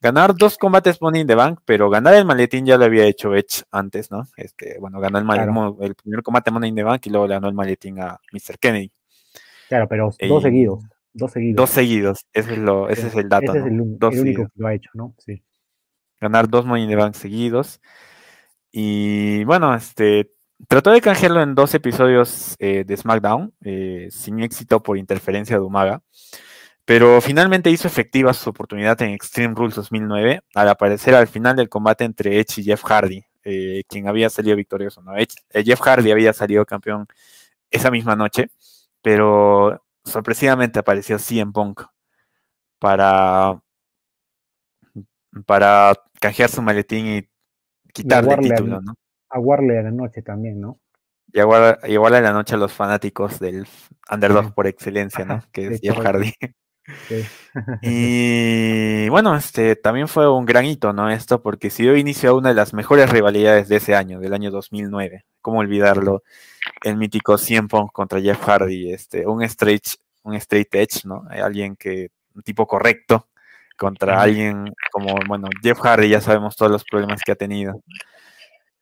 [0.00, 3.34] ganar dos combates Money in the Bank, pero ganar el maletín ya lo había hecho
[3.34, 4.24] Edge antes, ¿no?
[4.36, 7.48] Este, bueno, ganó el, maletín, el primer combate Money in the Bank y luego ganó
[7.48, 8.58] el maletín a Mr.
[8.58, 8.92] Kennedy.
[9.68, 10.84] Claro, pero dos seguidos.
[11.12, 11.56] Dos seguidos.
[11.56, 13.52] Dos seguidos, ese es, lo, ese es el dato.
[13.52, 15.14] Ese es el, único que lo ha hecho, ¿no?
[15.18, 15.42] Sí.
[16.20, 17.80] Ganar dos Money in the Bank seguidos.
[18.72, 20.32] Y bueno, este
[20.66, 25.62] trató de canjearlo en dos episodios eh, de SmackDown, eh, sin éxito por interferencia de
[25.62, 26.02] Umaga.
[26.88, 31.68] Pero finalmente hizo efectiva su oportunidad en Extreme Rules 2009 al aparecer al final del
[31.68, 35.02] combate entre Edge y Jeff Hardy, eh, quien había salido victorioso.
[35.16, 35.26] Eh,
[35.64, 37.06] Jeff Hardy había salido campeón
[37.70, 38.50] esa misma noche,
[39.02, 41.82] pero sorpresivamente apareció CM Punk
[42.78, 43.60] para,
[45.46, 47.28] para canjear su maletín y
[48.02, 48.94] quitarle el título, ¿no?
[49.30, 50.80] Aguarle a la noche también, ¿no?
[51.32, 53.66] Y igual a la noche a los fanáticos del
[54.10, 55.42] underdog por excelencia, ¿no?
[55.52, 56.32] Que es Jeff Hardy.
[57.82, 61.10] y bueno, este también fue un gran hito, ¿no?
[61.10, 64.32] Esto porque si dio inicio a una de las mejores rivalidades de ese año, del
[64.32, 65.26] año 2009.
[65.42, 66.22] ¿Cómo olvidarlo?
[66.82, 69.84] El mítico 100 Punk contra Jeff Hardy, este, un straight,
[70.22, 71.24] un straight edge, ¿no?
[71.30, 73.28] Alguien que, un tipo correcto
[73.78, 77.80] contra alguien como, bueno, Jeff Hardy, ya sabemos todos los problemas que ha tenido.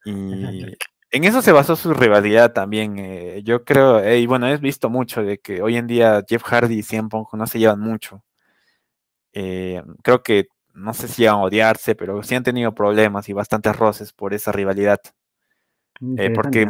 [0.05, 0.77] Y
[1.11, 2.99] en eso se basó su rivalidad también.
[2.99, 6.43] Eh, yo creo, eh, y bueno, he visto mucho de que hoy en día Jeff
[6.43, 8.25] Hardy y CM Punk no se llevan mucho.
[9.33, 13.33] Eh, creo que no sé si llegan a odiarse, pero sí han tenido problemas y
[13.33, 15.01] bastantes roces por esa rivalidad.
[16.35, 16.69] porque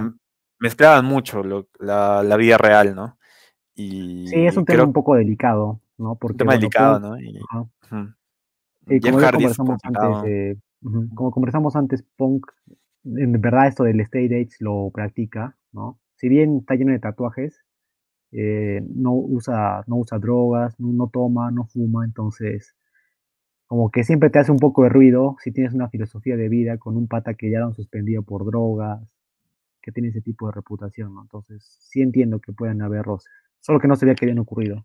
[0.58, 1.42] mezclaban mucho
[1.78, 3.18] la, vida real, ¿no?
[3.74, 6.16] Y sí, es un tema un poco delicado, ¿no?
[6.16, 7.16] Porque, un tema delicado, ¿no?
[9.00, 10.58] como, conversamos antes,
[11.14, 12.46] como conversamos antes, Punk
[13.14, 15.98] en verdad esto del state age lo practica, ¿no?
[16.16, 17.64] Si bien está lleno de tatuajes,
[18.32, 22.74] eh, no, usa, no usa drogas, no, toma, no fuma, entonces
[23.66, 26.78] como que siempre te hace un poco de ruido si tienes una filosofía de vida
[26.78, 29.00] con un pata que ya lo han suspendido por drogas,
[29.82, 31.22] que tiene ese tipo de reputación, ¿no?
[31.22, 34.84] Entonces sí entiendo que puedan haber roces, solo que no sabía que habían ocurrido.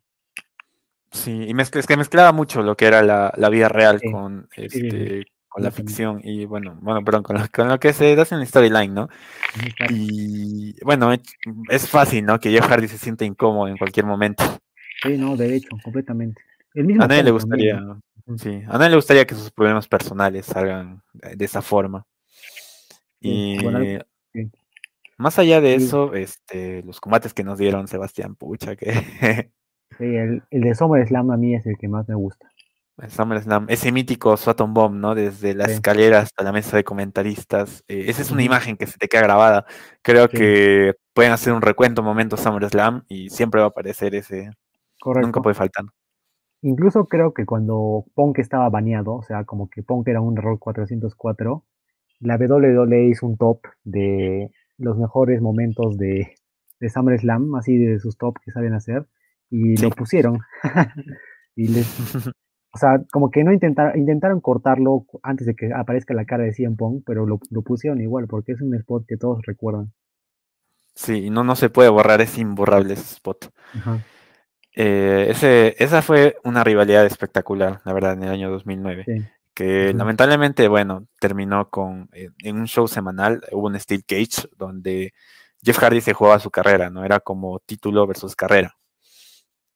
[1.11, 5.61] Sí, y es que mezclaba mucho lo que era la, vida real con, este, con
[5.61, 8.45] la ficción y bueno, bueno, perdón, con lo, con lo que se da en la
[8.45, 9.09] storyline, ¿no?
[9.89, 11.11] Y bueno,
[11.69, 12.39] es fácil, ¿no?
[12.39, 14.43] Que Jeff Hardy se sienta incómodo en cualquier momento.
[15.03, 16.41] Sí, no, de hecho, completamente.
[16.75, 17.81] a nadie le gustaría,
[18.37, 22.05] sí, a nadie le gustaría que sus problemas personales salgan de esa forma.
[23.19, 23.57] Y
[25.17, 28.87] más allá de eso, este, los combates que nos dieron Sebastián Pucha, que
[30.01, 32.51] sí, el, el de SummerSlam a mí es el que más me gusta
[33.67, 35.15] ese mítico Swaton Bomb, ¿no?
[35.15, 37.83] Desde la escalera hasta la mesa de comentaristas.
[37.87, 39.65] Eh, esa es una imagen que se te queda grabada.
[40.01, 44.51] Creo que pueden hacer un recuento momento SummerSlam y siempre va a aparecer ese.
[44.99, 45.27] Correcto.
[45.27, 45.85] Nunca puede faltar.
[46.61, 50.59] Incluso creo que cuando Punk estaba baneado, o sea, como que Punk era un error
[50.59, 51.63] 404,
[52.19, 56.35] la WWE hizo un top de los mejores momentos de,
[56.79, 59.07] de SummerSlam, así de sus top que saben hacer,
[59.51, 60.39] y lo pusieron.
[61.55, 61.87] y les,
[62.73, 66.53] O sea, como que no intentaron, intentaron cortarlo antes de que aparezca la cara de
[66.53, 69.93] Cien Pong, pero lo, pusieron igual, porque es un spot que todos recuerdan.
[70.95, 73.51] Sí, no, no se puede borrar, es imborrable ese spot.
[74.73, 79.33] Eh, ese, esa fue una rivalidad espectacular, la verdad, en el año 2009.
[79.53, 85.13] Que lamentablemente, bueno, terminó con, eh, en un show semanal, hubo un Steel Cage, donde
[85.61, 87.03] Jeff Hardy se jugaba su carrera, ¿no?
[87.03, 88.77] Era como título versus carrera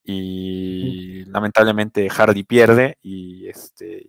[0.06, 4.08] y lamentablemente Hardy pierde y este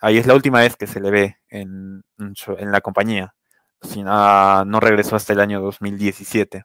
[0.00, 3.34] ahí es la última vez que se le ve en, en la compañía.
[3.82, 6.64] Si no, no regresó hasta el año 2017.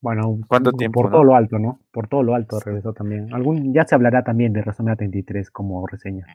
[0.00, 1.02] Bueno, ¿cuánto tiempo?
[1.02, 1.80] Por todo lo alto, ¿no?
[1.92, 3.32] Por todo lo alto regresó también.
[3.32, 6.26] Algún, ya se hablará también de WrestleMania 33 como reseña.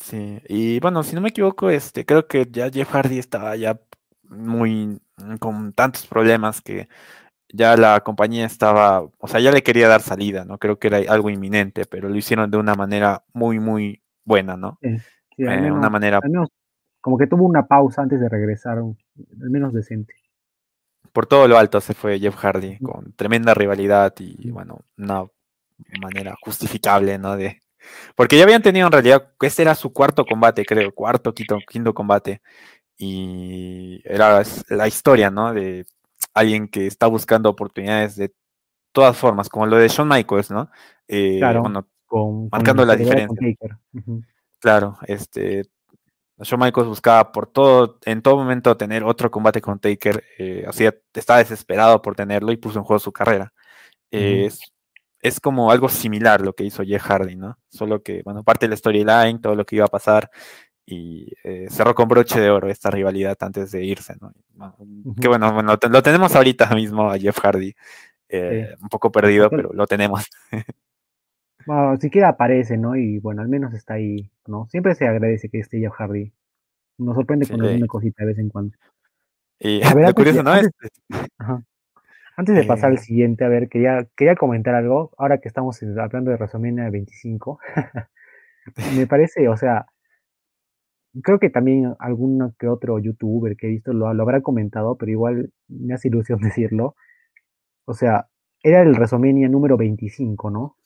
[0.00, 3.78] Sí, y bueno, si no me equivoco, este, creo que ya Jeff Hardy estaba ya
[4.22, 4.98] muy
[5.40, 6.88] con tantos problemas que
[7.52, 10.58] ya la compañía estaba, o sea, ya le quería dar salida, ¿no?
[10.58, 14.78] Creo que era algo inminente, pero lo hicieron de una manera muy, muy buena, ¿no?
[14.80, 14.96] Sí,
[15.38, 16.20] eh, una manera...
[17.00, 18.96] como que tuvo una pausa antes de regresar, al
[19.50, 20.14] menos decente.
[21.12, 25.24] Por todo lo alto se fue Jeff Hardy, con tremenda rivalidad y, bueno, una
[26.00, 27.36] manera justificable, ¿no?
[27.36, 27.60] De...
[28.14, 31.94] Porque ya habían tenido en realidad, este era su cuarto combate, creo, cuarto, quinto, quinto
[31.94, 32.42] combate.
[32.96, 35.54] Y era la historia, ¿no?
[35.54, 35.86] De
[36.34, 38.32] alguien que está buscando oportunidades de
[38.92, 40.70] todas formas, como lo de Shawn Michaels, ¿no?
[41.08, 41.64] Eh, claro,
[42.50, 43.56] marcando la diferencia.
[44.58, 45.62] Claro, este,
[46.38, 50.86] Shawn Michaels buscaba por todo, en todo momento tener otro combate con Taker, eh, así
[51.14, 53.52] estaba desesperado por tenerlo y puso en juego su carrera.
[54.10, 54.58] es,
[55.22, 57.58] es, como algo similar lo que hizo Jeff Hardy, ¿no?
[57.68, 60.30] Solo que, bueno, parte de la storyline, todo lo que iba a pasar,
[60.90, 64.32] y eh, cerró con broche de oro esta rivalidad antes de irse, ¿no?
[65.20, 67.72] Que bueno, bueno, lo tenemos ahorita mismo a Jeff Hardy,
[68.28, 70.28] eh, un poco perdido, pero lo tenemos.
[71.66, 72.96] bueno, siquiera aparece, ¿no?
[72.96, 74.66] Y bueno, al menos está ahí, ¿no?
[74.68, 76.32] Siempre se agradece que esté Jeff Hardy.
[76.98, 78.76] Nos sorprende con alguna cosita de vez en cuando.
[79.60, 80.50] Y a ver, lo curioso, ¿no?
[80.50, 80.72] Antes,
[82.36, 83.02] antes de pasar al eh.
[83.02, 87.60] siguiente, a ver, quería, quería comentar algo, ahora que estamos hablando de WrestleMania 25,
[88.96, 89.86] me parece, o sea,
[91.22, 95.52] creo que también algún que otro youtuber que he visto lo, habrá comentado, pero igual
[95.68, 96.94] me hace ilusión decirlo.
[97.84, 98.28] O sea,
[98.62, 100.76] era el WrestleMania número 25, ¿no?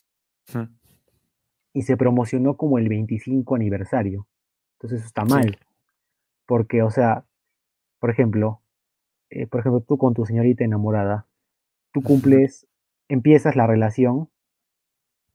[1.72, 4.29] Y se promocionó como el 25 aniversario.
[4.75, 5.59] Entonces eso está mal.
[6.47, 7.25] Porque, o sea,
[7.99, 8.61] por ejemplo,
[9.31, 11.27] eh, por ejemplo, tú con tu señorita enamorada,
[11.93, 12.68] tú cumples,
[13.09, 14.29] empiezas la relación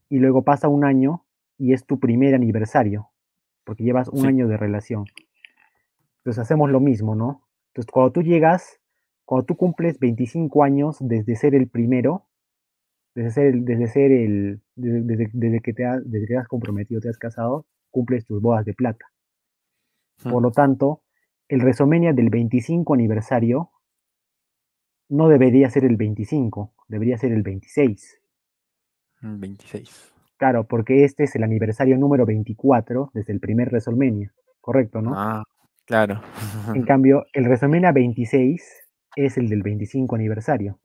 [0.08, 1.26] y luego pasa un año
[1.58, 3.10] y es tu primer aniversario,
[3.70, 5.06] porque llevas un año de relación.
[6.18, 7.48] Entonces hacemos lo mismo, ¿no?
[7.68, 8.80] Entonces cuando tú llegas,
[9.26, 12.26] cuando tú cumples 25 años desde ser el primero,
[13.14, 17.10] desde ser el, desde ser el, desde, que te has, desde que has comprometido, te
[17.10, 19.06] has casado, cumples tus bodas de plata.
[20.24, 21.04] Por lo tanto,
[21.48, 23.70] el Resomenia del 25 aniversario
[25.10, 28.20] no debería ser el 25, debería ser el 26.
[29.22, 30.19] 26.
[30.40, 34.32] Claro, porque este es el aniversario número 24 desde el primer WrestleMania,
[34.62, 35.12] correcto, ¿no?
[35.14, 35.44] Ah,
[35.86, 36.22] claro.
[36.74, 38.64] En cambio, el WrestleMania 26
[39.18, 40.80] es el del 25 aniversario.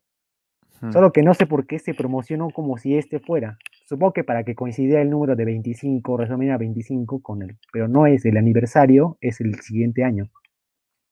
[0.92, 3.56] Solo que no sé por qué se promocionó como si este fuera.
[3.86, 7.56] Supongo que para que coincidiera el número de 25, WrestleMania 25 con él.
[7.72, 10.28] Pero no es el aniversario, es el siguiente año.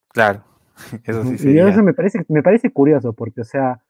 [0.09, 0.45] Claro.
[1.05, 1.64] Eso sí sería.
[1.64, 3.82] Y eso me parece, me parece curioso, porque, o sea,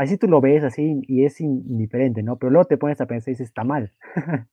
[0.00, 2.36] así tú lo ves así y es indiferente, ¿no?
[2.36, 3.92] Pero luego te pones a pensar y dices, está mal.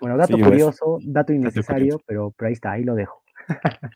[0.00, 3.24] bueno, dato pues, curioso, dato innecesario, pero, pero ahí está, ahí lo dejo.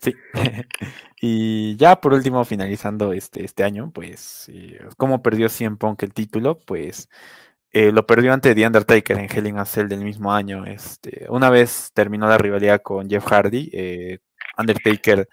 [0.00, 0.12] sí.
[1.20, 6.12] y ya por último, finalizando este, este año, pues, eh, ¿cómo perdió CM Punk el
[6.12, 6.58] título?
[6.58, 7.08] Pues
[7.70, 10.66] eh, lo perdió ante The Undertaker en Hell in a Cell del mismo año.
[10.66, 14.18] Este, una vez terminó la rivalidad con Jeff Hardy, eh,
[14.58, 15.28] Undertaker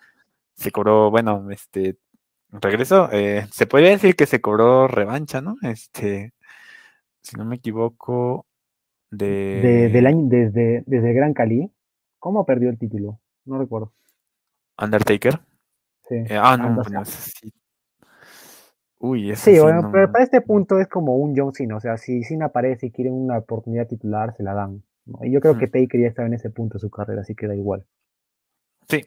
[0.54, 1.98] se cobró, bueno, este,
[2.52, 5.56] regresó, eh, se podría decir que se cobró revancha, ¿no?
[5.62, 6.34] Este,
[7.22, 8.46] si no me equivoco,
[9.10, 9.90] de...
[9.92, 11.72] del año, desde, desde Gran Cali,
[12.20, 13.20] ¿cómo perdió el título?
[13.46, 13.94] No recuerdo.
[14.82, 15.40] Undertaker.
[16.08, 16.16] Sí.
[16.16, 17.54] Eh, ah, no, sí.
[19.00, 22.24] Uy, Sí, bueno, pero para este punto es como un John Cena, o sea, si
[22.24, 24.84] Cena aparece y quiere una oportunidad titular, se la dan.
[25.22, 27.48] Y yo creo que Taker ya estaba en ese punto de su carrera, así que
[27.48, 27.84] da igual.
[28.88, 29.04] Sí,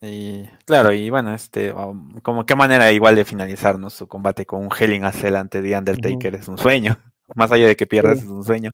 [0.00, 4.60] y claro, y bueno, este, um, como qué manera igual de finalizar su combate con
[4.60, 6.96] un Hell in a Cell ante The Undertaker es un sueño,
[7.34, 8.70] más allá de que pierdas es un sueño.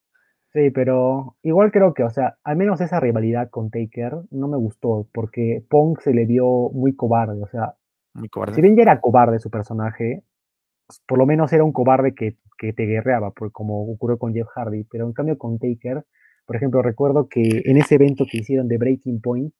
[0.52, 4.56] Sí, pero igual creo que, o sea, al menos esa rivalidad con Taker no me
[4.56, 7.74] gustó, porque Punk se le vio muy cobarde, o sea,
[8.14, 8.54] muy cobarde.
[8.54, 10.24] si bien ya era cobarde su personaje,
[11.06, 14.48] por lo menos era un cobarde que, que te guerreaba, por, como ocurrió con Jeff
[14.48, 16.04] Hardy, pero en cambio con Taker,
[16.46, 19.54] por ejemplo, recuerdo que en ese evento que hicieron de Breaking Point,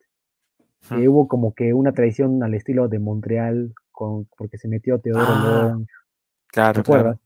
[0.90, 5.78] hubo como que una traición al estilo de Montreal, con, porque se metió Teodoro ah,
[6.48, 7.20] Claro, claro.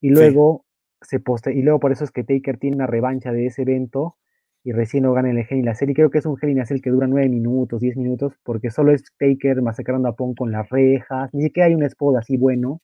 [0.00, 0.64] Y luego
[1.00, 4.16] se poste y luego por eso es que Taker tiene una revancha de ese evento
[4.64, 6.80] y recién lo gana en el Hell la serie creo que es un Hell in
[6.82, 10.68] que dura nueve minutos, 10 minutos, porque solo es Taker masacrando a Pong con las
[10.68, 12.80] rejas, ni siquiera hay un spot así bueno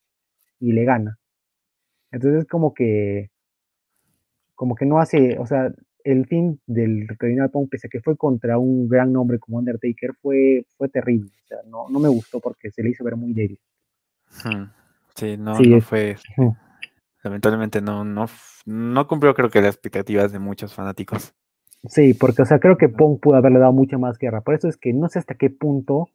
[0.61, 1.19] y le gana.
[2.13, 3.31] Entonces como que
[4.55, 5.73] como que no hace, o sea,
[6.05, 10.13] el fin del Cardinal Pong, pese a que fue contra un gran nombre como Undertaker,
[10.21, 11.31] fue, fue terrible.
[11.45, 13.59] O sea, no, no me gustó porque se le hizo ver muy débil.
[15.15, 16.17] Sí, no, no fue.
[17.23, 18.27] Lamentablemente no, no,
[18.67, 21.35] no cumplió, creo que, las expectativas de muchos fanáticos.
[21.87, 24.41] Sí, porque, o sea, creo que Pong pudo haberle dado mucha más guerra.
[24.41, 26.09] Por eso es que no sé hasta qué punto,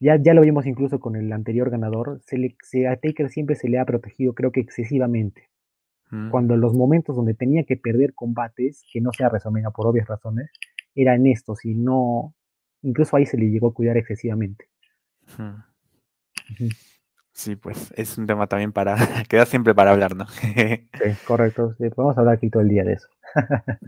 [0.00, 2.56] ya, ya lo vimos incluso con el anterior ganador, se le,
[2.88, 5.47] a Taker siempre se le ha protegido, creo que excesivamente.
[6.30, 10.50] Cuando los momentos donde tenía que perder combates, que no sea resumida por obvias razones,
[10.94, 12.34] eran estos y no,
[12.82, 14.68] incluso ahí se le llegó a cuidar excesivamente.
[17.32, 18.96] Sí, pues es un tema también para,
[19.28, 20.26] queda siempre para hablar, ¿no?
[20.28, 20.88] sí,
[21.26, 23.08] correcto, podemos hablar aquí todo el día de eso.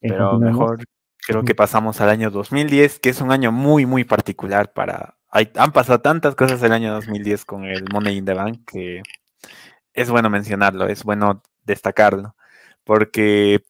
[0.00, 0.84] pero mejor
[1.26, 5.16] creo que pasamos al año 2010, que es un año muy, muy particular para...
[5.30, 9.00] Hay, han pasado tantas cosas el año 2010 con el Money in the Bank que
[9.94, 12.36] es bueno mencionarlo, es bueno destacarlo,
[12.84, 13.62] porque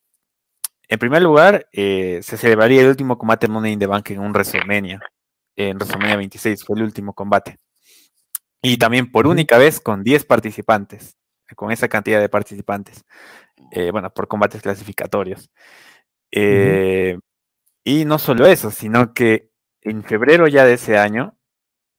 [0.89, 4.33] en primer lugar eh, se celebraría el último combate Money in the Bank en un
[4.33, 5.01] WrestleMania,
[5.57, 7.59] en WrestleMania 26 fue el último combate.
[8.63, 11.17] Y también por única vez con 10 participantes,
[11.57, 13.05] con esa cantidad de participantes,
[13.73, 15.51] eh, bueno, por combates clasificatorios.
[16.31, 17.19] Eh,
[17.85, 19.51] y no solo eso, sino que
[19.83, 21.37] en febrero ya de ese año,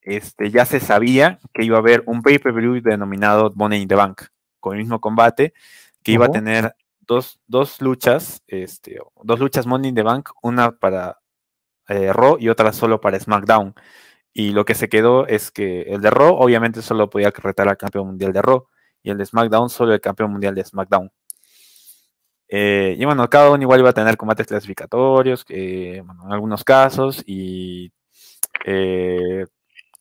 [0.01, 4.23] este, ya se sabía que iba a haber un pay-per-view denominado Money in the Bank,
[4.59, 5.53] con el mismo combate,
[6.03, 7.39] que iba a tener dos,
[7.79, 11.19] luchas, este, dos luchas Money in the Bank, una para
[11.87, 13.73] eh, Raw y otra solo para SmackDown.
[14.33, 17.77] Y lo que se quedó es que el de Raw obviamente solo podía retar al
[17.77, 18.67] campeón mundial de Raw
[19.03, 21.11] y el de SmackDown solo el campeón mundial de SmackDown.
[22.47, 27.91] Eh, y bueno, cada uno igual iba a tener combates clasificatorios, en algunos casos, y
[28.65, 29.45] eh,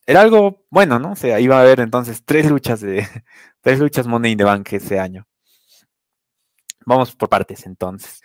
[0.06, 1.12] era algo bueno, ¿no?
[1.12, 3.06] O sea, iba a haber entonces tres luchas de
[3.62, 5.26] tres luchas Money in the Bank ese año.
[6.86, 8.22] Vamos por partes entonces.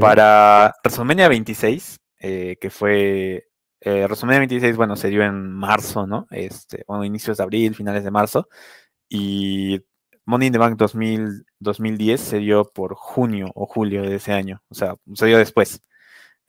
[0.00, 3.48] Para WrestleMania 26, eh, que fue
[3.80, 6.26] eh, WrestleMania 26, bueno, se dio en marzo, ¿no?
[6.30, 8.48] Este, bueno, inicios de abril, finales de marzo.
[9.08, 9.80] Y
[10.24, 14.62] Money in the Bank 2000, 2010 se dio por junio o julio de ese año.
[14.68, 15.82] O sea, se dio después.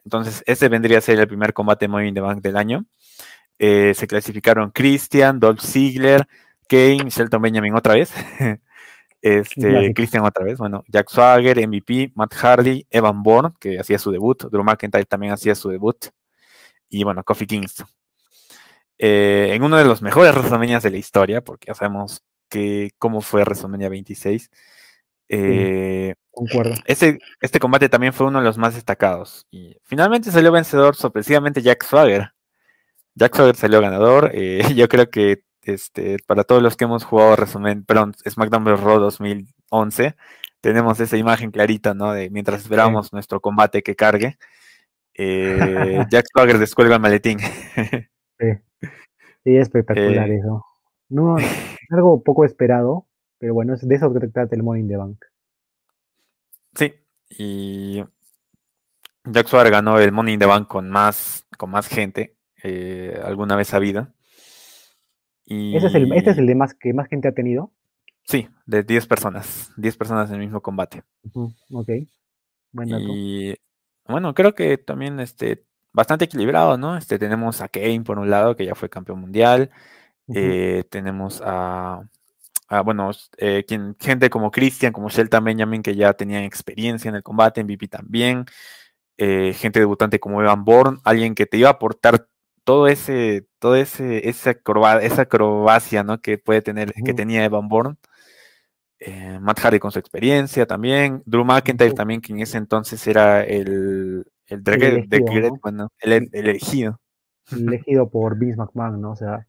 [0.05, 2.85] Entonces, este vendría a ser el primer combate Money in the Bank del año.
[3.59, 6.27] Eh, se clasificaron Christian, Dolph Ziggler,
[6.67, 8.13] Kane, Shelton Benjamin otra vez.
[9.25, 14.11] este, Christian otra vez, bueno, Jack Swagger, MVP, Matt Hardy, Evan Bourne, que hacía su
[14.11, 15.97] debut, Drew McIntyre también hacía su debut,
[16.89, 17.87] y bueno, Kofi Kingston.
[18.97, 23.21] Eh, en uno de los mejores WrestleMania de la historia, porque ya sabemos que cómo
[23.21, 24.51] fue WrestleMania 26.
[25.27, 26.75] Eh, concuerdo.
[26.85, 29.47] Este, este combate también fue uno de los más destacados.
[29.49, 32.31] Y finalmente salió vencedor sorpresivamente Jack Swagger.
[33.15, 34.31] Jack Swagger salió ganador.
[34.33, 38.99] Eh, yo creo que este, para todos los que hemos jugado resumen, perdón, SmackDown Raw
[38.99, 40.15] 2011,
[40.61, 42.13] tenemos esa imagen clarita, ¿no?
[42.13, 44.37] De mientras esperamos nuestro combate que cargue.
[45.13, 47.39] Eh, Jack Swagger descuelga el maletín.
[48.39, 48.47] sí.
[49.43, 50.65] sí, espectacular eh, eso.
[51.09, 51.37] No,
[51.89, 53.05] algo poco esperado,
[53.37, 55.25] pero bueno, es de eso que trata el in the Bank.
[56.73, 56.93] Sí,
[57.29, 58.03] y
[59.23, 63.55] Jack Swagger ganó el Money in the Bank con más, con más gente eh, alguna
[63.55, 64.14] vez vida.
[65.45, 65.75] Y...
[65.75, 67.71] ¿Este es el, este es el de más que más gente ha tenido?
[68.23, 71.03] Sí, de 10 personas, 10 personas en el mismo combate.
[71.71, 71.89] Ok.
[72.73, 73.55] y
[74.07, 76.97] bueno, creo que también este, bastante equilibrado, ¿no?
[76.97, 79.71] Este, tenemos a Kane por un lado, que ya fue campeón mundial.
[80.33, 82.03] Eh, tenemos a,
[82.83, 87.23] bueno, eh, quien, gente como Christian, como Shelton Benjamin, que ya tenían experiencia en el
[87.23, 88.45] combate, en MVP también.
[89.17, 92.27] Eh, gente debutante como Evan Bourne, alguien que te iba a aportar
[92.65, 94.51] todo ese, todo ese, esa,
[95.01, 96.19] esa acrobacia, ¿no?
[96.19, 97.95] Que puede tener, que tenía Evan Bourne.
[99.39, 101.21] Matt Hardy con su experiencia también.
[101.25, 105.59] Drew McIntyre también, que en ese entonces era el, el, elegido,
[106.01, 106.99] el, elegido.
[107.51, 109.11] elegido por Vince McMahon, ¿no?
[109.11, 109.47] O sea,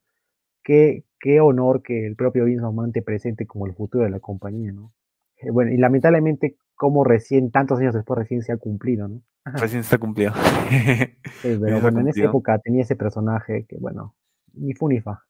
[0.63, 4.21] qué, qué honor que el propio Vince McMahon te presente como el futuro de la
[4.21, 4.93] compañía, ¿no?
[5.39, 9.23] Eh, bueno, y lamentablemente, como recién, tantos años después, recién se ha cumplido, ¿no?
[9.45, 10.33] Recién se ha cumplido.
[11.43, 14.15] pero bueno, en esa época tenía ese personaje que, bueno,
[14.55, 15.23] ni fu ni fa.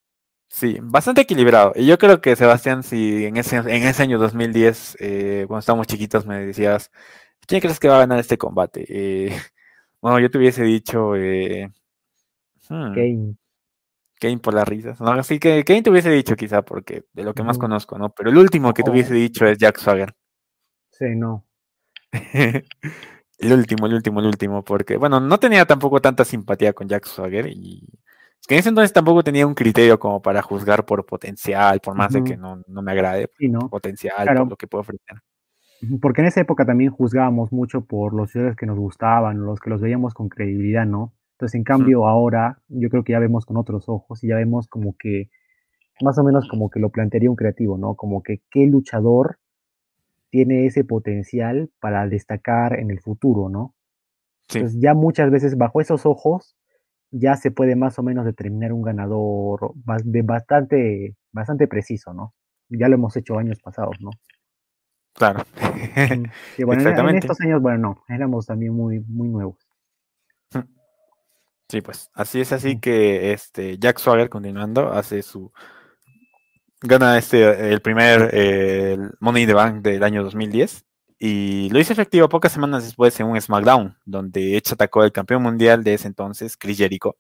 [0.49, 1.73] Sí, bastante equilibrado.
[1.75, 5.87] Y yo creo que, Sebastián, si en ese, en ese año 2010, eh, cuando estábamos
[5.87, 6.91] chiquitos, me decías,
[7.47, 8.87] ¿quién crees que va a ganar este combate?
[8.89, 9.31] Eh,
[10.01, 11.15] bueno, yo te hubiese dicho...
[11.15, 11.71] Eh,
[12.69, 13.37] hmm, Kane.
[14.19, 14.99] Kane por las risas.
[15.01, 18.15] No, así que Kane te hubiese dicho quizá, porque de lo que más conozco, ¿no?
[18.15, 20.15] Pero el último que te hubiese dicho es Jack Swagger.
[20.99, 21.45] Sí, no.
[23.39, 27.05] el último, el último, el último, porque, bueno, no tenía tampoco tanta simpatía con Jack
[27.05, 27.87] Swagger y
[28.49, 32.13] que en ese entonces tampoco tenía un criterio como para juzgar por potencial, por más
[32.13, 33.69] de que no, me agrade, sí, ¿no?
[33.69, 35.17] potencial, por lo que puedo ofrecer.
[36.01, 39.69] Porque en esa época también juzgábamos mucho por los ciudades que nos gustaban, los que
[39.69, 41.13] los veíamos con credibilidad, ¿no?
[41.33, 44.69] Entonces, en cambio, ahora yo creo que ya vemos con otros ojos y ya vemos
[44.69, 45.29] como que,
[46.01, 47.95] más o menos como que lo plantearía un creativo, ¿no?
[47.95, 49.39] Como que qué luchador
[50.37, 53.75] tiene ese potencial para destacar en el futuro, ¿no?
[54.51, 56.59] Entonces, ya muchas veces bajo esos ojos
[57.11, 62.35] ya se puede más o menos determinar un ganador bastante, bastante preciso, ¿no?
[62.69, 64.11] Ya lo hemos hecho años pasados, ¿no?
[65.15, 65.43] Claro.
[66.55, 69.67] Sí, bueno, en, estos años, bueno, no, éramos también muy, muy nuevos.
[71.71, 75.51] Sí, pues así es así que este Jack Swagger, continuando, hace su
[76.87, 78.31] gana este el primer
[79.21, 80.87] Money in the Bank del año 2010
[81.19, 85.43] y lo hizo efectivo pocas semanas después en un SmackDown, donde Edge atacó al campeón
[85.43, 87.17] mundial de ese entonces, Chris Jericho.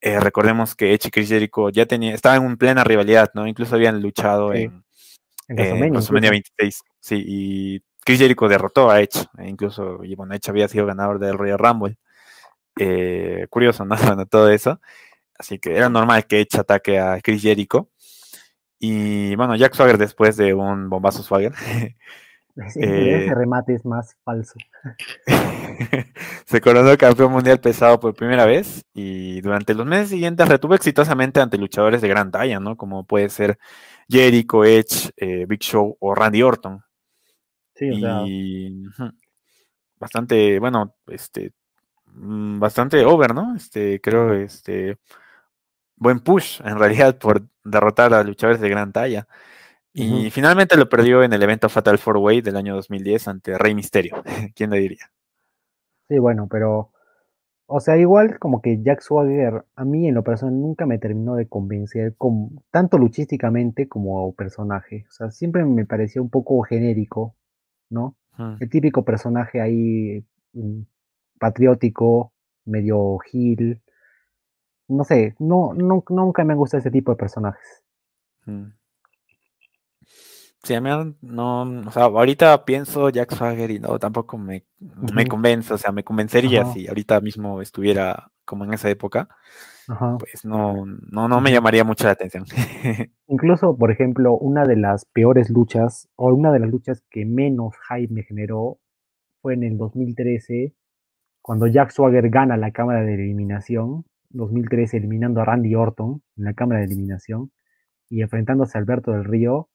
[0.00, 3.46] Eh, recordemos que Edge y Chris Jericho ya tenía, estaban en plena rivalidad, ¿no?
[3.46, 4.84] Incluso habían luchado en,
[5.48, 6.82] en WrestleMania 26.
[7.00, 11.20] Sí, y Chris Jericho derrotó a Edge, e incluso, y bueno, Edge había sido ganador
[11.20, 11.96] del Royal Rumble.
[12.76, 13.96] Eh, curioso, ¿no?
[14.30, 14.80] todo eso.
[15.38, 17.88] Así que era normal que Edge ataque a Chris Jericho.
[18.78, 21.52] Y bueno, Jack Swagger después de un bombazo Swagger.
[22.56, 24.54] ese eh, remate es más falso.
[26.46, 31.40] se coronó campeón mundial pesado por primera vez y durante los meses siguientes retuvo exitosamente
[31.40, 32.76] ante luchadores de gran talla, ¿no?
[32.76, 33.58] Como puede ser
[34.08, 36.82] Jericho, Edge, eh, Big Show o Randy Orton.
[37.74, 38.82] Sí, y
[39.98, 41.52] bastante, bueno, este,
[42.14, 43.54] Mm, bastante over, ¿no?
[43.56, 44.98] Este, creo, este,
[45.98, 49.26] buen push en realidad por derrotar a luchadores de gran talla.
[49.92, 53.74] Y finalmente lo perdió en el evento Fatal Four Way del año 2010 ante Rey
[53.74, 54.22] Misterio.
[54.54, 55.10] ¿Quién le diría?
[56.08, 56.92] Sí, bueno, pero,
[57.66, 61.34] o sea, igual como que Jack Swagger, a mí en lo personal nunca me terminó
[61.34, 62.14] de convencer,
[62.70, 65.04] tanto luchísticamente como personaje.
[65.08, 67.34] O sea, siempre me parecía un poco genérico,
[67.90, 68.16] ¿no?
[68.60, 70.82] El típico personaje ahí mm,
[71.40, 72.32] patriótico,
[72.66, 73.82] medio gil.
[74.88, 77.84] No sé, no, no, nunca me gusta ese tipo de personajes.
[78.46, 78.72] Mm.
[80.62, 80.90] Sí, a mí
[81.22, 85.78] no, o sea, ahorita pienso Jack Swagger y no, tampoco me, me Ujú, convence, o
[85.78, 89.28] sea, me convencería Ajá, si ahorita mismo estuviera como en esa época,
[89.88, 90.18] ajá.
[90.18, 92.46] pues no, no, no me llamaría mucho la atención.
[93.28, 97.74] Incluso, por ejemplo, una de las peores luchas, o una de las luchas que menos
[97.88, 98.78] hype me generó,
[99.42, 100.74] fue en el 2013,
[101.42, 106.54] cuando Jack Swagger gana la cámara de eliminación, 2013 eliminando a Randy Orton en la
[106.54, 107.50] cámara de eliminación
[108.10, 109.68] y enfrentándose a Alberto del Río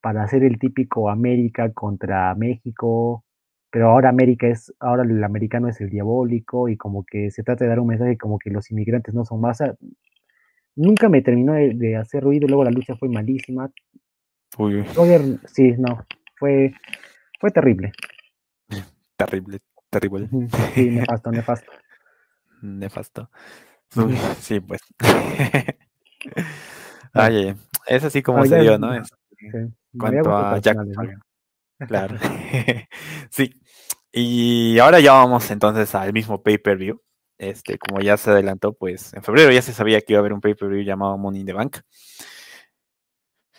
[0.00, 3.24] para hacer el típico América contra México,
[3.70, 7.64] pero ahora América es, ahora el americano es el diabólico y como que se trata
[7.64, 9.74] de dar un mensaje como que los inmigrantes no son sea,
[10.74, 13.70] nunca me terminó de, de hacer ruido, luego la lucha fue malísima.
[14.58, 14.84] Uy,
[15.46, 16.04] sí, no,
[16.36, 16.74] fue,
[17.40, 17.92] fue terrible.
[19.16, 20.28] terrible, terrible.
[20.74, 21.72] Sí, nefasto, nefasto.
[22.60, 23.30] Nefasto.
[23.96, 24.80] Uy, sí, pues.
[27.12, 27.54] Ay,
[27.86, 28.94] es así como se dio, ¿no?
[28.94, 30.78] ya, Este, cuanto a Jack
[31.86, 32.16] claro.
[33.30, 33.60] Sí.
[34.12, 37.00] Y ahora ya vamos entonces al mismo pay-per-view.
[37.38, 40.32] Este, como ya se adelantó, pues en febrero ya se sabía que iba a haber
[40.32, 41.78] un pay-per-view llamado Money in the Bank,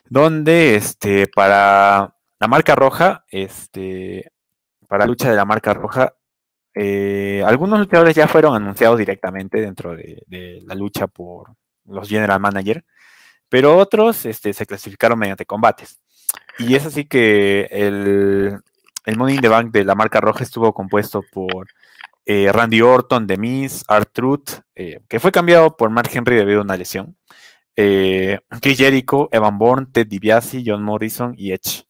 [0.06, 4.32] donde este, para la marca roja, este,
[4.88, 6.16] para la lucha de la marca roja,
[6.76, 11.56] eh, algunos luchadores ya fueron anunciados directamente dentro de, de, la lucha por
[11.86, 12.84] los general manager,
[13.50, 16.00] pero otros este, se clasificaron mediante combates.
[16.60, 18.60] Y es así que el,
[19.06, 21.68] el Money in the Bank de la marca roja estuvo compuesto por
[22.26, 26.64] eh, Randy Orton, The Miz, R-Truth, eh, que fue cambiado por Mark Henry debido a
[26.64, 27.18] una lesión.
[27.76, 31.86] Eh, Chris Jericho, Evan Bourne, Ted DiBiase, John Morrison y Edge.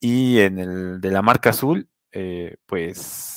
[0.00, 3.31] Y en el de la marca azul, eh, pues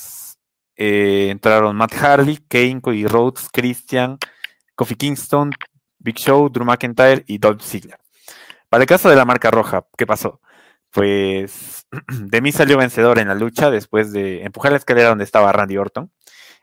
[0.76, 4.18] eh, entraron Matt Hardy, Kane, Cody Rhodes, Christian,
[4.74, 5.52] Kofi Kingston,
[5.98, 7.98] Big Show, Drew McIntyre y Dolph Ziggler.
[8.68, 10.40] Para el caso de la marca roja, ¿qué pasó?
[10.90, 15.52] Pues de mí salió vencedor en la lucha después de empujar la escalera donde estaba
[15.52, 16.10] Randy Orton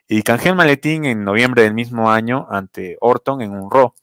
[0.07, 3.93] y canjeó el maletín en noviembre del mismo año ante Orton en un Raw,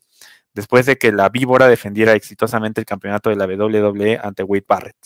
[0.54, 4.96] después de que la víbora defendiera exitosamente el campeonato de la WWE ante Wade Barrett.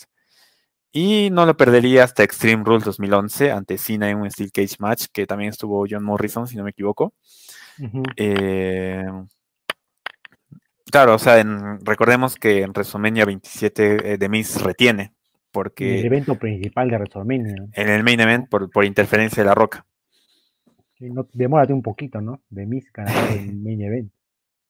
[0.97, 5.07] Y no lo perdería hasta Extreme Rules 2011 ante Cena en un Steel Cage match,
[5.11, 7.13] que también estuvo John Morrison, si no me equivoco.
[7.77, 8.13] Uh -huh.
[8.15, 9.03] eh,
[10.89, 15.11] claro, o sea, en, recordemos que en WrestleMania 27 eh, The Miz retiene.
[15.51, 17.55] Porque el evento principal de WrestleMania.
[17.73, 19.85] En el main event por, por interferencia de la roca.
[20.97, 22.39] Sí, no, demórate un poquito, ¿no?
[22.49, 24.14] De Miz ganar el main event.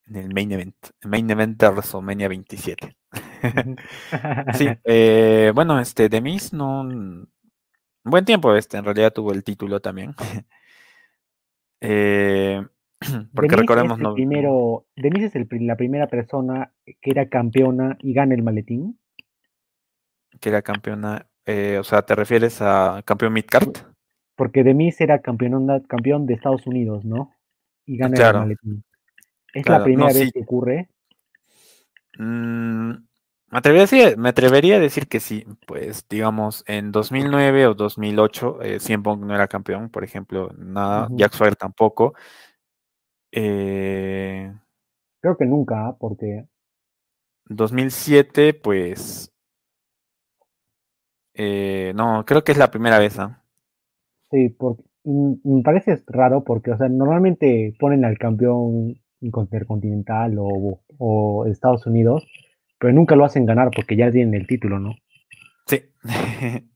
[0.07, 0.75] En el main event.
[1.03, 2.95] Main event de WrestleMania 27.
[4.53, 6.87] sí, eh, bueno, este, The Miz no.
[8.03, 10.13] Buen tiempo, este, en realidad tuvo el título también.
[11.81, 12.63] eh,
[13.33, 13.97] porque recordemos.
[13.97, 18.99] No, primero, Denise es el, la primera persona que era campeona y gana el maletín.
[20.39, 21.25] Que era campeona.
[21.47, 23.69] Eh, o sea, ¿te refieres a campeón midcard?
[24.35, 27.31] Porque Demis era campeón, campeón de Estados Unidos, ¿no?
[27.85, 28.39] Y gana claro.
[28.39, 28.84] el maletín.
[29.55, 29.79] ¿Es claro.
[29.79, 30.31] la primera no, vez sí.
[30.33, 30.89] que ocurre?
[32.19, 35.45] Mm, me, atrevería a decir, me, atrevería a decir, que sí.
[35.65, 41.07] Pues, digamos, en 2009 o 2008, eh, Punk no era campeón, por ejemplo, nada.
[41.07, 41.17] Uh -huh.
[41.17, 42.13] Jack Swagger tampoco.
[43.31, 44.53] Eh,
[45.21, 46.47] Creo que nunca, porque.
[47.45, 49.31] 2007, pues.
[51.33, 53.37] Eh, no, creo que es la primera vez, ¿no?
[54.31, 61.45] Sí, porque me parece raro porque, o sea, normalmente ponen al campeón intercontinental o, o,
[61.45, 62.25] Estados Unidos,
[62.79, 64.95] pero nunca lo hacen ganar porque ya tienen el título, ¿no?
[65.67, 65.83] Sí.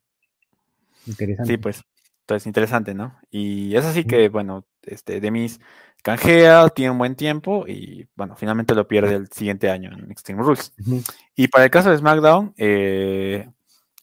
[1.07, 1.51] interesante.
[1.51, 1.83] Sí, pues,
[2.21, 3.17] entonces interesante, ¿no?
[3.29, 5.59] Y es así que, bueno, este, Demis
[6.03, 10.41] canjea, tiene un buen tiempo y, bueno, finalmente lo pierde el siguiente año en Extreme
[10.41, 10.73] Rules.
[10.79, 11.15] Uh -huh.
[11.35, 13.49] Y para el caso de SmackDown, eh,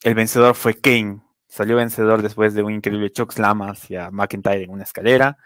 [0.02, 1.20] el vencedor fue Kane.
[1.48, 5.38] Salió vencedor después de un increíble chokeslam hacia McIntyre en una escalera.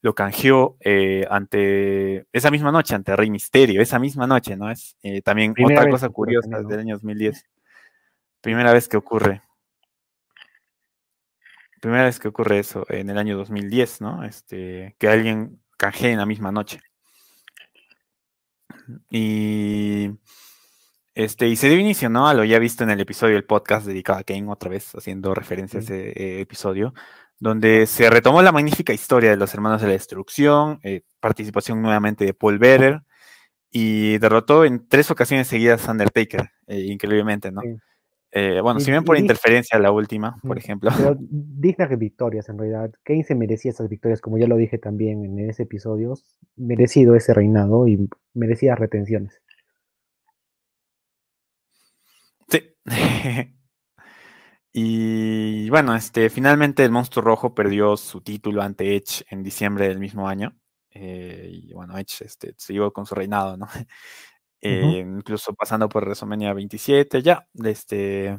[0.00, 4.70] Lo canjeó eh, ante esa misma noche, ante Rey Misterio, esa misma noche, ¿no?
[4.70, 7.44] Es eh, también Primera otra cosa curiosa del año 2010.
[8.40, 9.42] Primera vez que ocurre.
[11.80, 14.24] Primera vez que ocurre eso en el año 2010, ¿no?
[14.24, 16.80] Este, que alguien canjee en la misma noche.
[19.10, 20.10] Y
[21.18, 22.28] este, y se dio inicio, ¿no?
[22.28, 25.34] A lo ya visto en el episodio del podcast dedicado a Kane, otra vez haciendo
[25.34, 26.94] referencia a ese eh, episodio,
[27.40, 32.24] donde se retomó la magnífica historia de los hermanos de la destrucción, eh, participación nuevamente
[32.24, 33.02] de Paul Bearer,
[33.70, 37.60] y derrotó en tres ocasiones seguidas a Undertaker, eh, increíblemente, ¿no?
[37.60, 37.76] Sí.
[38.32, 40.90] Eh, bueno, Y- si y por interferencia la última, por ejemplo.
[40.96, 42.92] Pero dignas victorias, en realidad.
[43.02, 46.14] Kane se merecía esas victorias, como ya lo dije también en ese episodio.
[46.56, 49.40] Merecido ese reinado y merecía retenciones.
[52.48, 52.74] Sí.
[54.80, 59.98] y bueno, este, finalmente el Monstruo Rojo perdió su título ante Edge en diciembre del
[59.98, 60.56] mismo año.
[60.90, 63.66] Eh, y bueno, Edge este, siguió con su reinado, ¿no?
[64.60, 68.36] Eh, Incluso pasando por WrestleMania 27, ya, este,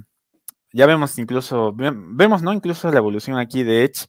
[0.74, 2.52] ya vemos incluso, ve- vemos, ¿no?
[2.54, 4.08] Incluso la evolución aquí de Edge,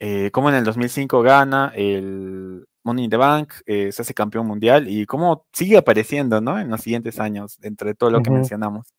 [0.00, 4.46] eh, cómo en el 2005 gana el Money in the Bank, eh, se hace campeón
[4.46, 6.58] mundial y cómo sigue apareciendo, ¿no?
[6.60, 8.94] En los siguientes años, entre todo lo que mencionamos.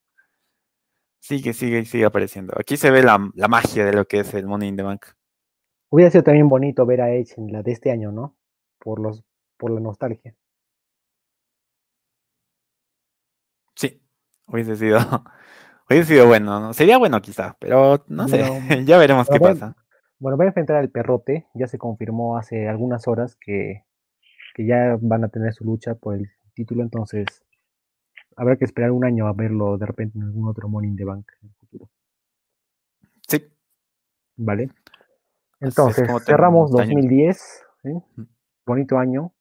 [1.21, 2.53] Sigue, sigue, sigue apareciendo.
[2.59, 5.05] Aquí se ve la, la magia de lo que es el Money in the Bank.
[5.91, 8.35] Hubiera sido también bonito ver a Edge en la de este año, ¿no?
[8.79, 9.23] Por, los,
[9.57, 10.33] por la nostalgia.
[13.75, 14.01] Sí,
[14.47, 14.97] hubiese sido,
[15.89, 16.73] hubiese sido bueno, ¿no?
[16.73, 19.75] Sería bueno quizá, pero no sé, Bueno, ya veremos qué bueno, pasa.
[20.17, 21.47] Bueno, va a enfrentar al perrote.
[21.53, 23.83] Ya se confirmó hace algunas horas que,
[24.55, 26.81] que ya van a tener su lucha por el título.
[26.81, 27.43] Entonces,
[28.35, 31.05] habrá que esperar un año a verlo de repente en algún otro Money in the
[31.05, 31.89] Bank en el futuro.
[33.27, 33.43] Sí,
[34.37, 34.69] ¿Vale?
[35.59, 36.95] Entonces, cerramos terminamos el año.
[36.95, 37.63] 2010.
[37.83, 37.89] ¿sí?
[37.89, 38.21] Mm.
[38.65, 39.33] Bonito año.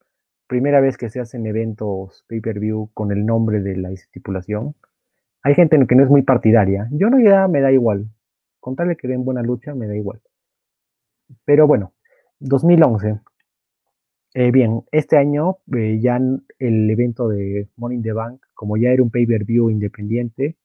[0.46, 4.74] Primera vez que se hacen eventos pay-per-view con el nombre de la estipulación.
[5.42, 6.88] Hay gente que no es muy partidaria.
[6.90, 8.10] Yo no ya me da igual.
[8.58, 10.20] Con tal de que den buena lucha, me da igual.
[11.44, 11.94] Pero bueno,
[12.40, 13.20] 2011.
[14.34, 16.20] Eh, bien, este año eh, ya
[16.58, 20.58] el evento de Money in the Bank, como ya era un pay-per-view independiente,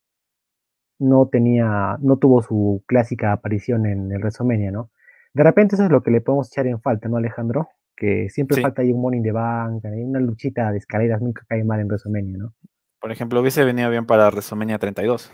[0.99, 4.91] no tenía, no tuvo su clásica aparición en el WrestleMania, ¿no?
[5.33, 7.69] De repente eso es lo que le podemos echar en falta, ¿no, Alejandro?
[7.95, 8.61] Que siempre Sí.
[8.61, 11.79] falta ahí un Money in the Bank, hay una luchita de escaleras, nunca cae mal
[11.79, 12.53] en WrestleMania, ¿no?
[12.99, 15.31] por ejemplo, hubiese venido bien para WrestleMania 32.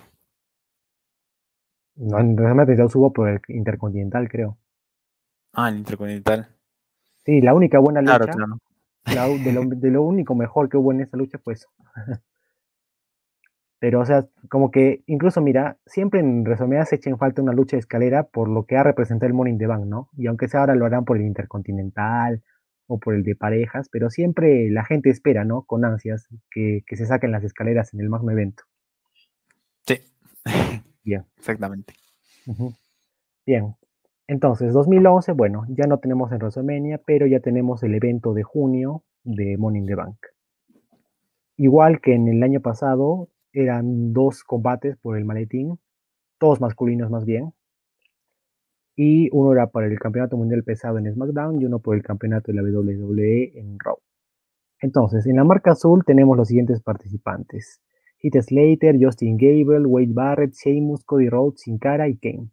[1.96, 4.58] No, en WrestleMania ya subo por el Intercontinental, creo.
[5.54, 6.48] Ah, el Intercontinental.
[7.26, 8.58] Sí, la única buena lucha, Claro, claro.
[9.16, 11.70] la de, lo, de lo único mejor que hubo en esa lucha fue eso.
[13.82, 17.52] Pero, o sea, como que incluso, mira, siempre en WrestleMania se echa en falta una
[17.52, 20.08] lucha de escalera por lo que ha representado el in the Bank, ¿no?
[20.16, 22.44] Y aunque sea ahora lo harán por el Intercontinental
[22.86, 25.64] o por el de parejas, pero siempre la gente espera, ¿no?
[25.64, 28.66] Con ansias que, que se saquen las escaleras en el magno evento.
[29.88, 30.00] Sí.
[31.04, 31.26] Bien.
[31.40, 31.96] Exactamente.
[32.46, 32.74] Ujú.
[33.48, 33.76] Bien.
[34.28, 39.04] Entonces, 2011, bueno, ya no tenemos en WrestleMania, pero ya tenemos el evento de junio
[39.24, 40.18] de in the Bank.
[41.58, 45.80] Igual que en el año pasado, eran dos combates por el maletín,
[46.38, 47.54] todos masculinos más bien.
[48.96, 52.52] Y uno era para el campeonato mundial pesado en SmackDown y uno por el campeonato
[52.52, 53.98] de la WWE en Raw.
[54.82, 57.82] Entonces, en la marca azul tenemos los siguientes participantes.
[58.20, 62.50] Heath Slater, Justin Gable, Wade Barrett, Sheamus, Cody Rhodes, Sin Cara y Kane.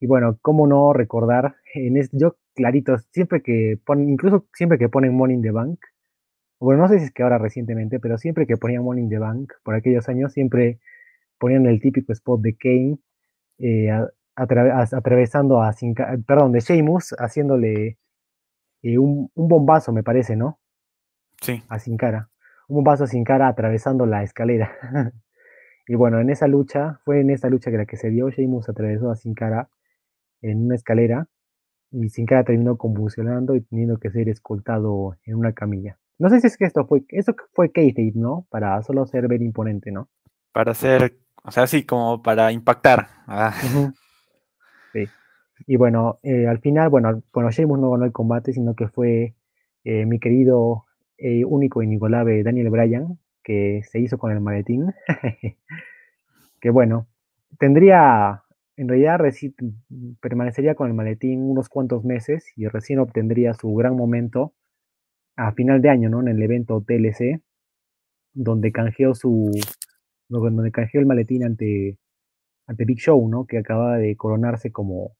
[0.00, 4.88] Y bueno, cómo no recordar, en este, yo clarito, siempre que ponen, incluso siempre que
[4.88, 5.80] ponen Money in the Bank,
[6.60, 9.18] bueno, no sé si es que ahora recientemente, pero siempre que ponían Money in the
[9.18, 10.78] Bank, por aquellos años, siempre
[11.38, 12.98] ponían el típico spot de Kane
[13.58, 13.90] eh,
[14.36, 15.72] atra- atravesando a,
[16.26, 17.98] perdón, de Sheamus, haciéndole
[18.82, 20.58] eh, un, un bombazo, me parece, ¿no?
[21.40, 21.62] Sí.
[21.68, 22.30] a Sin Cara.
[22.68, 24.72] Un bombazo Sin Cara atravesando la escalera.
[25.86, 28.68] y bueno, en esa lucha, fue en esa lucha que la que se dio, Sheamus
[28.68, 29.68] atravesó a Sin Cara
[30.42, 31.28] en una escalera
[31.92, 35.98] y Sin Cara terminó convulsionando y teniendo que ser escoltado en una camilla.
[36.18, 38.46] No sé si es que esto fue, esto fue kayfabe, ¿no?
[38.50, 40.08] Para solo ser ver imponente, ¿no?
[40.52, 43.06] Para hacer, o sea, sí, como para impactar.
[43.26, 43.52] Ah.
[44.92, 45.04] Sí.
[45.66, 49.34] Y bueno, eh, al final, bueno, bueno, Sheamus no ganó el combate, sino que fue
[49.84, 50.84] eh, mi querido
[51.18, 54.92] eh, único e inigualable Daniel Bryan, que se hizo con el maletín.
[56.60, 57.06] que bueno,
[57.58, 58.42] tendría,
[58.76, 59.54] en realidad reci-
[60.20, 64.54] permanecería con el maletín unos cuantos meses y recién obtendría su gran momento
[65.38, 66.20] a final de año, ¿no?
[66.20, 67.40] En el evento TLC,
[68.34, 69.52] donde canjeó su,
[70.28, 71.96] donde canjeó el maletín ante,
[72.66, 73.46] ante Big Show, ¿no?
[73.46, 75.16] Que acababa de coronarse como,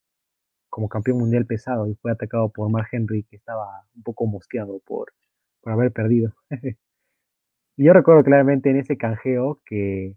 [0.69, 4.81] como campeón mundial pesado y fue atacado por Mark Henry, que estaba un poco mosqueado
[4.85, 5.13] por,
[5.63, 6.35] por haber perdido.
[7.77, 10.17] y yo recuerdo claramente en ese canjeo que,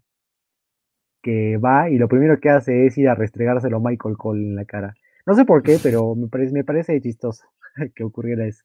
[1.22, 4.56] que va y lo primero que hace es ir a restregárselo a Michael Cole en
[4.56, 4.94] la cara.
[5.26, 7.44] No sé por qué, pero me parece, me parece chistoso
[7.94, 8.64] que ocurriera eso.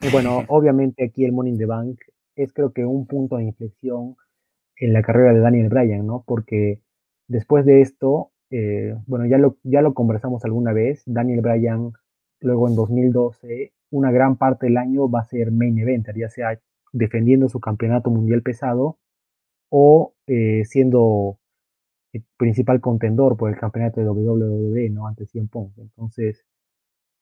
[0.00, 2.00] Y bueno, obviamente aquí el Money in the Bank
[2.36, 4.16] es creo que un punto de inflexión
[4.76, 6.24] en la carrera de Daniel Bryan, ¿no?
[6.26, 6.80] Porque
[7.28, 11.92] después de esto, eh, bueno, ya lo, ya lo conversamos alguna vez, Daniel Bryan,
[12.40, 16.58] luego en 2012, una gran parte del año va a ser main eventer, ya sea
[16.92, 18.98] defendiendo su campeonato mundial pesado
[19.68, 21.38] o eh, siendo
[22.12, 25.06] el principal contendor por el campeonato de WWE, ¿no?
[25.06, 25.70] Ante 100 Pong.
[25.78, 26.44] Entonces,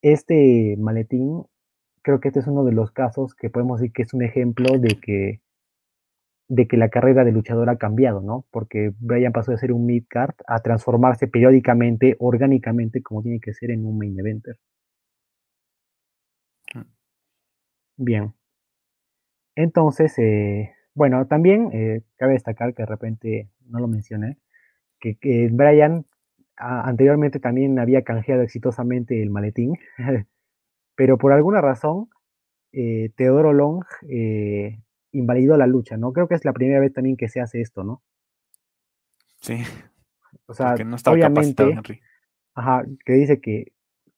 [0.01, 1.45] este maletín,
[2.09, 4.79] creo que este es uno de los casos que podemos decir que es un ejemplo
[4.79, 5.43] de que
[6.49, 8.47] de que la carrera de luchador ha cambiado, ¿no?
[8.51, 13.71] Porque Brian pasó de ser un mid-card a transformarse periódicamente, orgánicamente, como tiene que ser
[13.73, 14.57] en un main eventer.
[16.75, 16.83] Mm.
[17.99, 18.35] Bien.
[19.55, 24.39] Entonces, eh, bueno, también eh, cabe destacar que de repente, no lo mencioné,
[24.99, 26.07] que, Brian
[26.57, 29.75] anteriormente también había canjeado exitosamente el maletín,
[30.99, 32.09] pero por alguna razón,
[32.73, 33.85] eh, Teodoro Long
[35.13, 36.13] invalidó la lucha, ¿no?
[36.13, 38.03] Creo que es la primera vez también que se hace esto, ¿no?
[39.41, 39.63] Sí.
[40.47, 41.79] O sea, no obviamente,
[42.53, 43.73] ajá, que dice que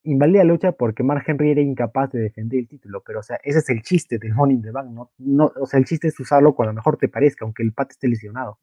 [0.05, 3.39] invalida la lucha porque Mark Henry era incapaz de defender el título, pero o sea,
[3.44, 5.11] ese es el chiste del Money in the Bank, ¿no?
[5.19, 8.09] no o sea, el chiste es usarlo cuando mejor te parezca, aunque el pat esté
[8.09, 8.59] lesionado.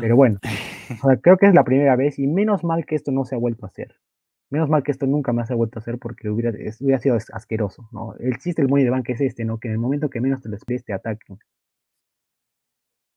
[0.00, 0.38] Pero bueno,
[1.02, 3.34] o sea, creo que es la primera vez y menos mal que esto no se
[3.34, 3.96] ha vuelto a hacer.
[4.50, 6.50] Menos mal que esto nunca más se ha vuelto a hacer porque hubiera,
[6.80, 8.14] hubiera sido asqueroso, ¿no?
[8.18, 9.58] El chiste del Money de Bank es este, ¿no?
[9.58, 11.38] Que en el momento que menos te lo esperes te ataquen.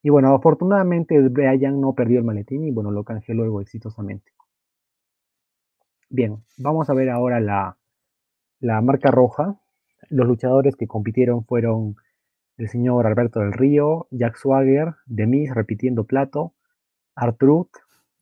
[0.02, 4.32] Y bueno, afortunadamente Brian no perdió el maletín y bueno, lo canjeó luego exitosamente.
[6.10, 7.78] Bien, vamos a ver ahora la,
[8.60, 9.60] la marca roja.
[10.10, 11.98] Los luchadores que compitieron fueron
[12.58, 16.54] el señor Alberto del Río, Jack Swagger, Demis repitiendo plato,
[17.16, 17.72] Artruth,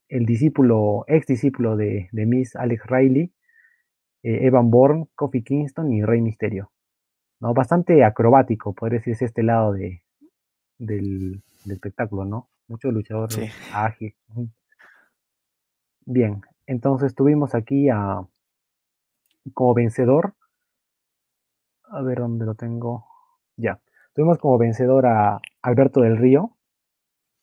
[0.08, 3.32] el discípulo, ex discípulo de, Miss Alex Riley,
[4.22, 6.72] eh, Evan Bourne, Kofi Kingston y Rey Misterio.
[7.40, 7.54] ¿no?
[7.54, 10.02] Bastante acrobático, podría decirse este lado de,
[10.78, 12.48] del, espectáculo, ¿no?
[12.66, 14.14] Muchos luchadores ágiles.
[16.04, 18.26] Bien, entonces tuvimos aquí a
[19.54, 20.34] como vencedor.
[21.84, 23.06] A ver dónde lo tengo.
[23.56, 23.80] Ya.
[24.14, 26.56] Tuvimos como vencedor a Alberto del Río,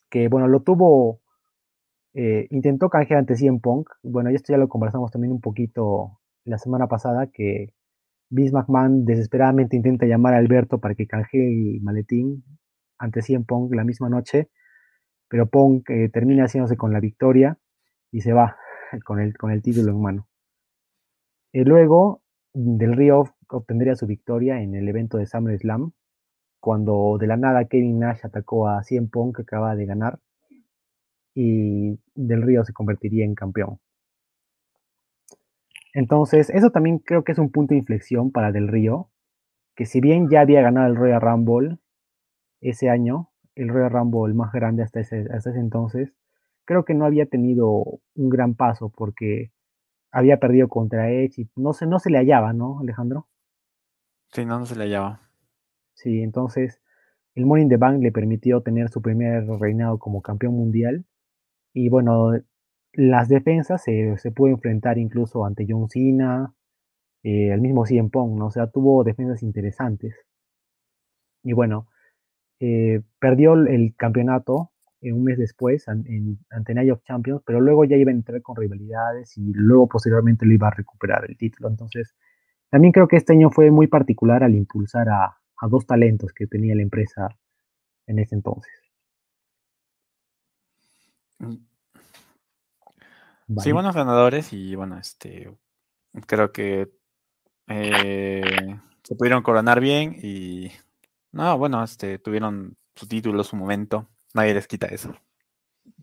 [0.09, 1.21] que bueno, lo tuvo
[2.15, 3.89] eh, intentó canjear ante CM Punk.
[4.01, 7.73] Bueno, esto ya lo conversamos también un poquito la semana pasada, que
[8.29, 12.43] Vince McMahon desesperadamente intenta llamar a Alberto para que canjee el maletín
[12.97, 14.49] ante CM Punk la misma noche,
[15.27, 17.57] pero Punk eh, termina haciéndose con la victoria
[18.11, 18.55] y se va
[19.05, 20.27] con el, con el título en mano.
[21.51, 22.23] Y eh, luego,
[22.53, 25.91] Del Río obtendría su victoria en el evento de SummerSlam,
[26.61, 30.19] cuando de la nada Kevin Nash atacó a CM Punk que acaba de ganar
[31.35, 33.79] y Del Río se convertiría en campeón.
[35.93, 39.11] Entonces, eso también creo que es un punto de inflexión para Del Río,
[39.75, 41.77] que si bien ya había ganado el Royal Rumble
[42.61, 46.13] ese año, el Royal Rumble más grande hasta ese, hasta ese entonces,
[46.63, 47.67] creo que no había tenido
[48.15, 49.51] un gran paso porque
[50.11, 53.27] había perdido contra Edge y no se, no se le hallaba, ¿no, Alejandro?
[54.31, 55.29] Sí, no, no se le hallaba.
[55.93, 56.81] Sí, entonces
[57.35, 61.05] el Morning the Bank le permitió tener su primer reinado como campeón mundial
[61.75, 62.31] y bueno,
[62.93, 66.53] las defensas se, se pudo enfrentar incluso ante John Cena,
[67.23, 68.47] eh, el mismo CM Pong, ¿no?
[68.47, 70.15] O sea, tuvo defensas interesantes.
[71.43, 71.87] Y bueno,
[72.61, 74.71] eh, perdió el campeonato
[75.01, 78.55] un mes después en, ante Night of Champions, pero luego ya iba a entrar con
[78.55, 81.69] rivalidades y luego posteriormente le iba a recuperar el título.
[81.69, 82.15] Entonces,
[82.71, 85.37] también creo que este año fue muy particular al impulsar a
[85.69, 87.29] dos talentos que tenía la empresa
[88.07, 88.84] en ese entonces.
[91.39, 91.55] Mm.
[93.59, 95.55] Sí, buenos ganadores y bueno, este
[96.25, 96.89] creo que
[97.67, 100.71] eh, se pudieron coronar bien y
[101.31, 105.13] no, bueno, este tuvieron su título, su momento, nadie les quita eso.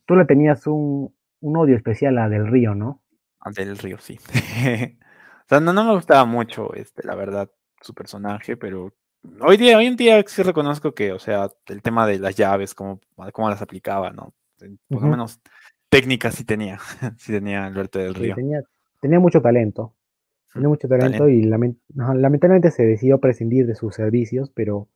[0.07, 3.03] Tú le tenías un, odio especial a Del Río, ¿no?
[3.41, 4.19] A Del Río, sí.
[4.29, 7.51] o sea, no, me gustaba mucho, este, la verdad,
[7.81, 8.93] su personaje, pero
[9.41, 12.75] hoy día, hoy en día sí reconozco que, o sea, el tema de las llaves,
[12.75, 13.01] cómo,
[13.33, 14.33] cómo las aplicaba, ¿no?
[14.89, 15.41] Por lo menos
[15.89, 16.79] técnica sí tenía,
[17.19, 18.35] sí tenía Alberto del Río.
[19.01, 19.95] tenía, mucho talento,
[20.53, 24.89] tenía mucho talento, y lamentablemente se decidió prescindir de sus servicios, pero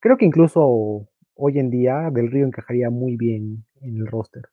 [0.00, 4.44] creo que incluso hoy en día Del Río encajaría muy bien en el roster.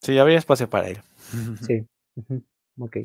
[0.00, 0.98] Sí, habría espacio para él.
[1.60, 1.86] Sí,
[2.78, 2.96] ok.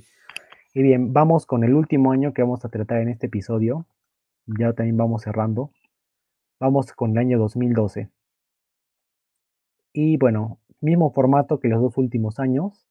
[0.74, 3.86] Y bien, vamos con el último año que vamos a tratar en este episodio.
[4.46, 5.72] Ya también vamos cerrando.
[6.60, 8.10] Vamos con el año 2012.
[10.00, 12.86] Y bueno, mismo formato que los dos últimos años.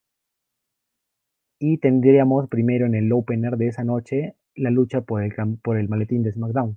[1.61, 5.89] Y tendríamos primero en el opener de esa noche la lucha por el, por el
[5.89, 6.77] maletín de SmackDown,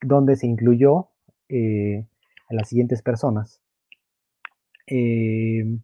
[0.00, 1.10] donde se incluyó
[1.50, 2.06] eh,
[2.48, 3.60] a las siguientes personas.
[4.86, 5.76] Eh,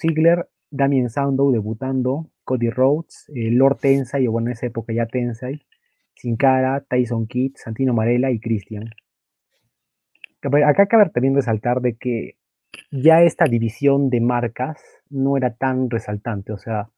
[0.00, 5.04] Ziggler, Damien Sandow debutando, Cody Rhodes, eh, Lord Tensai, o bueno, en esa época ya
[5.04, 5.60] Tensai,
[6.14, 8.88] Sin Cara, Tyson Kidd, Santino Marella y Christian.
[10.66, 12.36] Acá cabe también resaltar de que
[12.90, 16.90] ya esta división de marcas no era tan resaltante, o sea,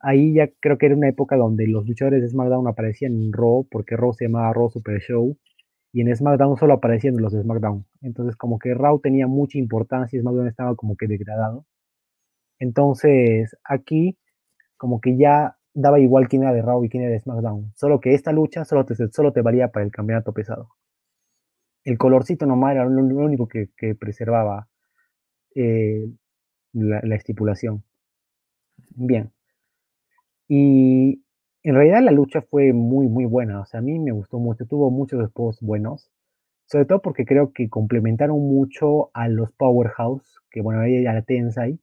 [0.00, 3.66] ahí ya creo que era una época donde los luchadores de SmackDown aparecían en Raw,
[3.70, 5.36] porque Raw se llamaba Raw Super Show,
[5.92, 7.86] y en SmackDown solo aparecían los de SmackDown.
[8.02, 11.66] Entonces, como que Raw tenía mucha importancia y SmackDown estaba como que degradado.
[12.58, 14.18] Entonces, aquí,
[14.76, 17.72] como que ya daba igual quién era de Raw y quién era de SmackDown.
[17.76, 20.70] Solo que esta lucha solo te, solo te valía para el campeonato pesado.
[21.88, 24.68] El colorcito nomás era lo, único que, preservaba
[25.54, 26.06] eh,
[26.74, 27.82] la, la estipulación.
[28.94, 29.32] Bien.
[30.48, 31.22] Y
[31.62, 33.62] en realidad la lucha fue muy, muy buena.
[33.62, 34.66] O sea, a mí me gustó mucho.
[34.66, 36.10] Tuvo muchos spots buenos.
[36.66, 41.80] Sobre todo porque creo que complementaron mucho a los Powerhouse, que bueno, ahí ya Tensai.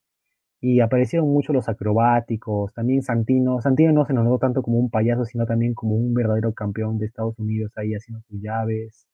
[0.61, 2.76] Y aparecieron mucho los acrobáticos.
[2.76, 3.60] También Santino.
[3.60, 6.99] Santino no se nos notó tanto como un payaso, sino también como un verdadero campeón
[6.99, 9.07] de Estados Unidos ahí haciendo sus llaves.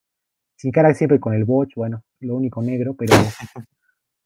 [0.61, 3.15] Sin cara siempre con el botch, bueno, lo único negro, pero,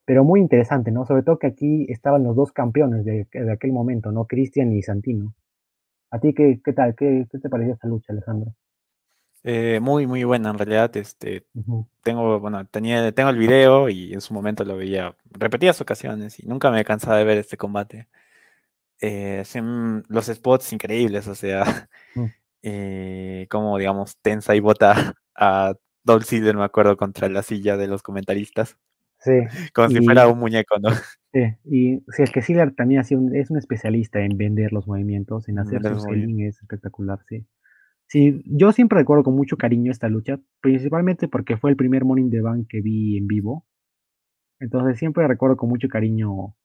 [0.03, 1.05] pero muy interesante, ¿no?
[1.05, 4.25] Sobre todo que aquí estaban los dos campeones de, de aquel momento, ¿no?
[4.25, 5.33] Cristian y Santino.
[6.11, 6.93] ¿A ti qué, qué tal?
[6.93, 8.53] ¿Qué, te pareció esta lucha, Alejandro?
[9.45, 10.97] Eh, muy, muy buena en realidad.
[10.97, 11.45] Este,
[12.03, 16.47] tengo, bueno, tenía, tengo el video y en su momento lo veía repetidas ocasiones y
[16.47, 18.09] nunca me he cansado de ver este combate.
[18.99, 19.41] Eh,
[20.09, 21.87] los spots increíbles, o sea,
[22.61, 25.75] eh, como digamos, tensa y bota a
[26.05, 28.77] Dolph Ziggler, me acuerdo, contra la silla de los comentaristas.
[29.19, 29.41] Sí.
[29.73, 30.89] Como si fuera un muñeco, ¿no?
[31.33, 35.59] Sí, y sí, es que Sealer también es un especialista en vender los movimientos, en
[35.59, 37.45] hacer su selling, es espectacular, sí.
[38.07, 42.29] Sí, yo siempre recuerdo con mucho cariño esta lucha, principalmente porque fue el primer Morning
[42.29, 43.65] the Bank que vi en vivo.
[44.59, 46.55] Entonces siempre recuerdo con mucho cariño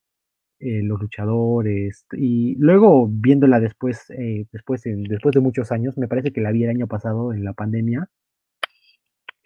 [0.60, 2.06] eh, los luchadores.
[2.12, 6.64] Y luego viéndola después, eh, después, después de muchos años, me parece que la vi
[6.64, 8.08] el año pasado en la pandemia.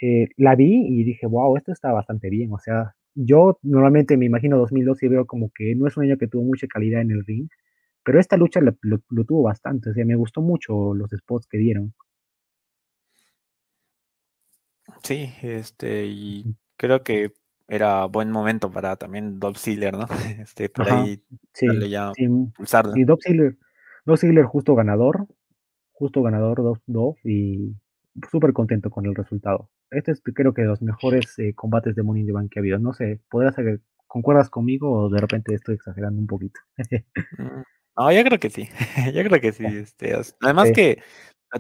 [0.06, 2.52] Eh, la vi y dije, wow, esto está bastante bien.
[2.52, 6.18] O sea, yo normalmente me imagino 2002 y veo como que no es un año
[6.18, 7.48] que tuvo mucha calidad en el ring,
[8.04, 8.74] pero esta lucha lo,
[9.24, 11.94] tuvo bastante, o sea, me gustó mucho los spots que dieron.
[15.02, 17.32] Sí, este, y creo que
[17.66, 20.06] era buen momento para también Dolph Ziggler, ¿no?
[20.38, 21.24] Este, por ahí
[21.54, 22.28] sí, ya sí,
[22.94, 23.22] Y Dolph
[24.20, 25.26] Ziggler, justo ganador,
[25.92, 27.74] justo ganador Dolph y
[28.30, 29.70] súper contento con el resultado.
[29.90, 32.58] Este es creo que de los mejores eh, combates de Money in the Bank que
[32.58, 32.78] ha habido.
[32.78, 36.60] No sé, ¿podrías saber, concuerdas conmigo o de repente estoy exagerando un poquito?
[37.38, 37.62] Mm,
[37.96, 38.68] no, yo creo que sí.
[39.14, 39.64] yo creo que sí.
[39.64, 41.00] Este, además que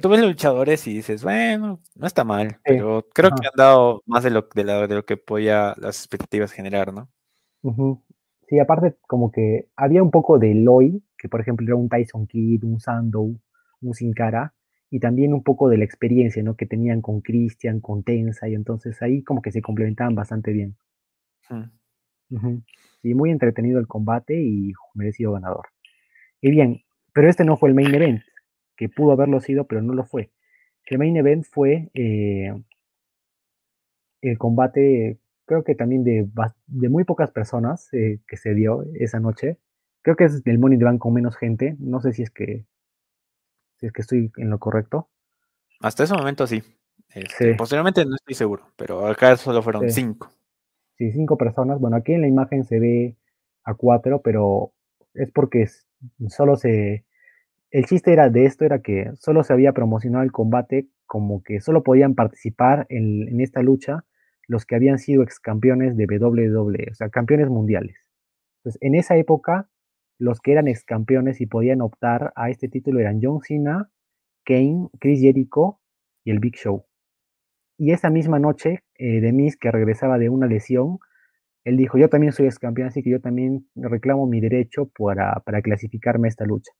[0.00, 4.24] tú ves luchadores y dices, bueno, no está mal, pero creo que han dado más
[4.24, 7.08] de lo, de, de lo que podía las expectativas generar, ¿no?
[8.48, 12.26] Sí, aparte como que había un poco de Loy, que por ejemplo era un Tyson
[12.26, 13.38] Kidd, un Sandow,
[13.80, 14.53] un Sin Cara,
[14.94, 16.54] y también un poco de la experiencia ¿no?
[16.54, 20.76] que tenían con Cristian, con Tensa, y entonces ahí como que se complementaban bastante bien.
[23.02, 25.66] Y muy entretenido el combate y merecido ganador.
[26.40, 28.22] Y bien, pero este no fue el main event,
[28.76, 30.30] que pudo haberlo sido, pero no lo fue.
[30.86, 32.54] El main event fue eh,
[34.20, 36.28] el combate, creo que también de,
[36.68, 39.58] de muy pocas personas eh, que se dio esa noche.
[40.02, 41.74] Creo que es el Money Bank con menos gente.
[41.80, 42.64] No sé si es que
[43.86, 45.08] es que estoy en lo correcto.
[45.80, 46.62] Hasta ese momento sí.
[47.14, 50.30] Este, posteriormente no estoy seguro, pero acá solo fueron cinco.
[50.96, 51.78] Sí, cinco personas.
[51.80, 53.16] Bueno, aquí en la imagen se ve
[53.64, 54.72] a cuatro, pero
[55.14, 55.68] es porque
[56.28, 57.04] solo se...
[57.70, 61.60] El chiste era de esto era que solo se había promocionado el combate como que
[61.60, 64.04] solo podían participar en, en esta lucha
[64.46, 67.96] los que habían sido ex campeones de WWE, o sea, campeones mundiales.
[68.58, 69.68] Entonces, en esa época
[70.18, 73.90] los que eran ex campeones y podían optar a este título eran John Cena,
[74.44, 75.80] Kane, Chris Jericho
[76.24, 76.84] y el Big Show.
[77.76, 80.98] Y esa misma noche, eh, Demis, que regresaba de una lesión,
[81.64, 85.42] él dijo, yo también soy ex campeón, así que yo también reclamo mi derecho para,
[85.62, 86.72] clasificarme a esta lucha.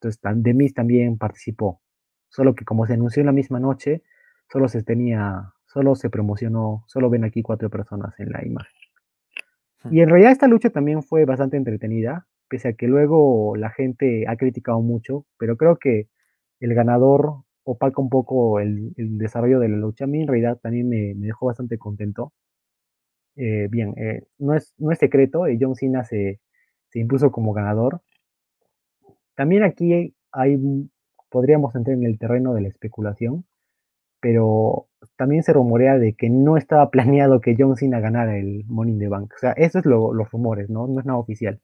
[0.00, 1.82] Entonces, Demis también participó.
[2.28, 4.02] Solo que como se anunció en la misma noche,
[4.50, 8.72] solo se tenía, solo se promocionó, solo ven aquí cuatro personas en la imagen.
[9.90, 14.26] Y en realidad esta lucha también fue bastante entretenida pese a que luego la gente
[14.28, 16.08] ha criticado mucho, pero creo que
[16.60, 20.04] el ganador opaca un poco el, desarrollo de la lucha.
[20.04, 22.34] A mí en realidad también me, dejó bastante contento.
[23.36, 26.40] Eh, bien, eh, no, es, no es secreto, eh, John Cena se,
[26.92, 28.02] impuso como ganador.
[29.34, 30.58] También aquí hay,
[31.30, 33.46] podríamos entrar en el terreno de la especulación,
[34.20, 38.92] pero también se rumorea de que no estaba planeado que John Cena ganara el Money
[38.92, 39.32] in the Bank.
[39.36, 40.86] O sea, eso es lo, los rumores, ¿no?
[40.86, 41.58] No es nada oficial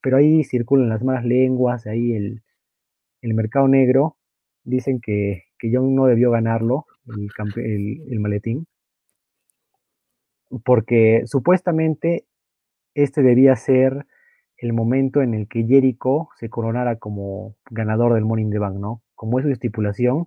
[0.00, 2.42] pero ahí circulan las malas lenguas, ahí el,
[3.22, 4.16] mercado negro,
[4.64, 8.66] dicen que, que John no debió ganarlo, el, el, maletín.
[10.64, 12.24] porque supuestamente
[12.94, 14.06] este debía ser
[14.56, 19.02] el momento en el que Jericho se coronara como ganador del Morning the Bank, ¿no?
[19.14, 20.26] Como es su estipulación,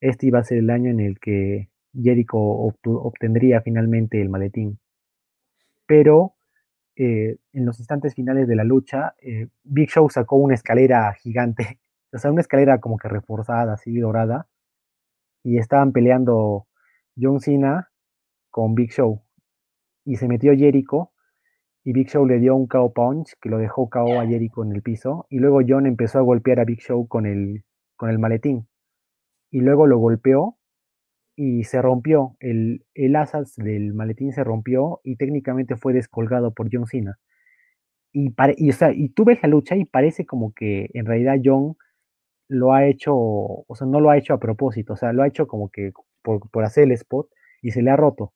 [0.00, 4.78] este iba a ser el año en el que Jericho obtendría finalmente el maletín.
[5.86, 6.34] Pero
[6.96, 11.80] eh, en los instantes finales de la lucha, eh, Big Show sacó una escalera gigante,
[12.12, 14.48] o sea, una escalera como que reforzada, así dorada,
[15.42, 16.66] y estaban peleando
[17.20, 17.90] John Cena
[18.50, 19.22] con Big Show.
[20.04, 21.12] Y se metió Jericho
[21.82, 24.72] y Big Show le dio un KO punch que lo dejó KO a Jericho en
[24.72, 27.64] el piso y luego John empezó a golpear a Big Show con el,
[27.96, 28.66] con el maletín
[29.50, 30.56] y luego lo golpeó
[31.36, 36.68] y se rompió, el, el asas del maletín se rompió y técnicamente fue descolgado por
[36.72, 37.18] John Cena.
[38.12, 41.40] Y, y, o sea, y tú ves la lucha y parece como que en realidad
[41.44, 41.76] John
[42.48, 45.28] lo ha hecho, o sea, no lo ha hecho a propósito, o sea, lo ha
[45.28, 45.92] hecho como que
[46.22, 47.28] por, por hacer el spot
[47.62, 48.32] y se le ha roto.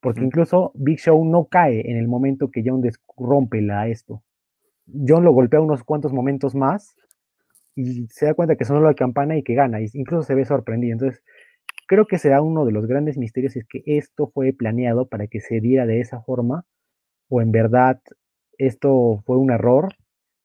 [0.00, 2.82] Porque incluso Big Show no cae en el momento que John
[3.16, 4.22] rompe la esto.
[4.86, 6.94] John lo golpea unos cuantos momentos más
[7.74, 9.80] y se da cuenta que sonó la campana y que gana.
[9.80, 10.92] Y incluso se ve sorprendido.
[10.92, 11.22] Entonces,
[11.88, 15.40] creo que será uno de los grandes misterios es que esto fue planeado para que
[15.40, 16.64] se diera de esa forma
[17.28, 18.00] o en verdad
[18.58, 19.94] esto fue un error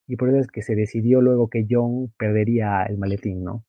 [0.06, 3.64] y por eso es que se decidió luego que John perdería el maletín, ¿no?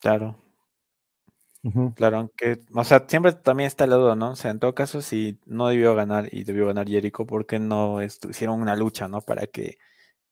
[0.00, 0.36] Claro,
[1.96, 4.30] Claro, aunque, o sea, siempre también está el lado, ¿no?
[4.30, 7.58] O sea, en todo caso, si no debió ganar y debió ganar Jericho, ¿por qué
[7.58, 9.20] no hicieron una lucha, ¿no?
[9.20, 9.76] Para que,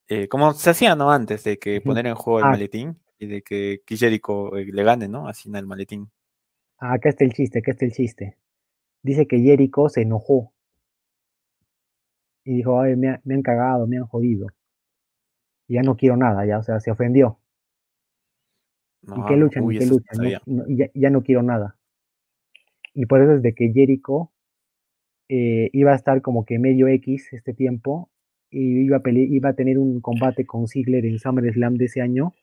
[0.09, 1.11] eh, como se hacía, ¿no?
[1.11, 2.51] Antes de que poner en juego el ah.
[2.51, 5.29] maletín y de que, Jericho eh, le gane, ¿no?
[5.29, 6.11] Así en el maletín.
[6.79, 8.37] Ah, acá está el chiste, acá está el chiste.
[9.03, 10.53] Dice que Jericho se enojó
[12.45, 14.49] y dijo, ay, me, me han cagado, me han jodido.
[15.69, 17.39] Y ya no quiero nada, ya, o sea, se ofendió.
[19.03, 19.71] ¿Y qué luchan?
[19.71, 20.91] ¿Y qué luchan?
[20.95, 21.77] ya, no quiero nada.
[22.93, 24.33] Y por eso es de que Jericho
[25.29, 28.11] eh, iba a estar como que medio X este tiempo
[28.51, 32.35] y iba a, iba a tener un combate con Ziggler en SummerSlam de ese año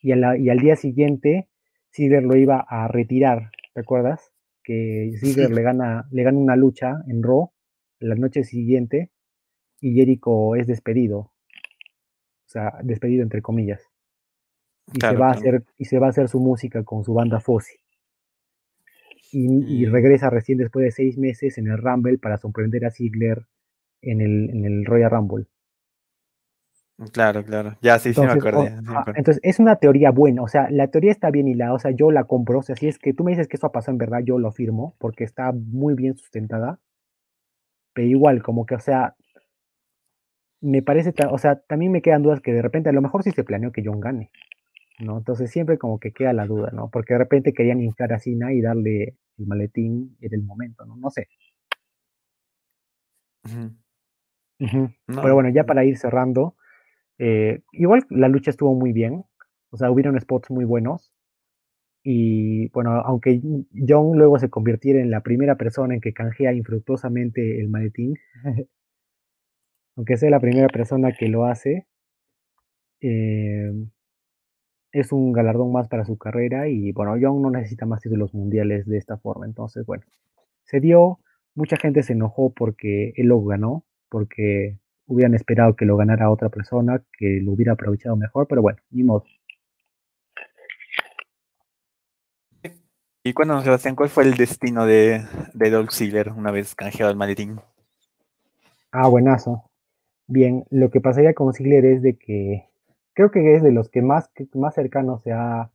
[0.00, 1.48] y, y al día siguiente
[1.92, 4.32] Ziggler lo iba a retirar, ¿recuerdas?
[4.62, 7.50] Que Ziggler le, gana, le gana una lucha en Raw
[8.00, 9.10] la noche siguiente
[9.80, 11.18] y Jericho es despedido.
[11.18, 13.82] O sea, despedido entre comillas
[14.92, 17.40] y, se va a hacer, y se va a hacer su música con su banda
[17.40, 17.76] Fossi.
[19.30, 23.46] Y, regresa recién después de seis meses en el Rumble para sorprender a Ziggler
[24.00, 25.44] en el, en el Royal Rumble.
[27.12, 27.76] Claro, claro.
[27.80, 28.74] Ya sí, sí me acordé.
[28.88, 30.42] Ah, entonces, es una teoría buena.
[30.42, 31.72] O sea, la teoría está bien hilada.
[31.72, 32.58] O sea, yo la compro.
[32.58, 34.38] O sea, si es que tú me dices que eso ha pasado en verdad, yo
[34.38, 36.80] lo afirmo porque está muy bien sustentada.
[37.94, 39.14] Pero igual, como que, o sea,
[40.60, 43.30] me parece, o sea, también me quedan dudas que de repente a lo mejor sí
[43.30, 44.30] se planeó que John gane.
[44.98, 45.18] ¿no?
[45.18, 46.90] Entonces siempre como que queda la duda, ¿no?
[46.90, 50.96] Porque de repente querían inflar a Cina y darle el maletín en el momento, ¿no?
[50.96, 51.28] No sé.
[54.58, 56.56] Pero bueno, ya para ir cerrando,
[57.18, 59.24] eh, igual la lucha estuvo muy bien,
[59.70, 61.12] o sea, hubieron spots muy buenos.
[62.02, 63.40] Y bueno, aunque
[63.86, 68.14] John luego se convirtiera en la primera persona en que canjea infructuosamente el maletín,
[69.96, 71.86] aunque sea la primera persona que lo hace,
[73.00, 73.72] eh,
[74.92, 78.86] es un galardón más para su carrera y bueno, Young no necesita más títulos mundiales
[78.86, 79.46] de esta forma.
[79.46, 80.04] Entonces, bueno,
[80.64, 81.20] se dio,
[81.54, 84.78] mucha gente se enojó porque él lo ganó, porque
[85.08, 89.02] hubieran esperado que lo ganara otra persona, que lo hubiera aprovechado mejor, pero bueno, ni
[89.02, 89.24] modo.
[93.24, 97.18] Y cuando Sebastián, ¿cuál fue el destino de, de Dolph Ziggler una vez canjeado el
[97.18, 97.60] maletín?
[98.92, 99.64] Ah, buenazo.
[100.28, 102.68] Bien, lo que pasaría con Ziggler es de que
[103.14, 105.70] creo que es de los que más, más cercanos se ha,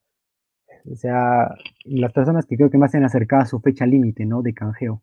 [0.95, 1.55] sea,
[1.85, 4.41] las personas que creo que más se han acercado a su fecha límite, ¿no?
[4.41, 5.01] De canjeo.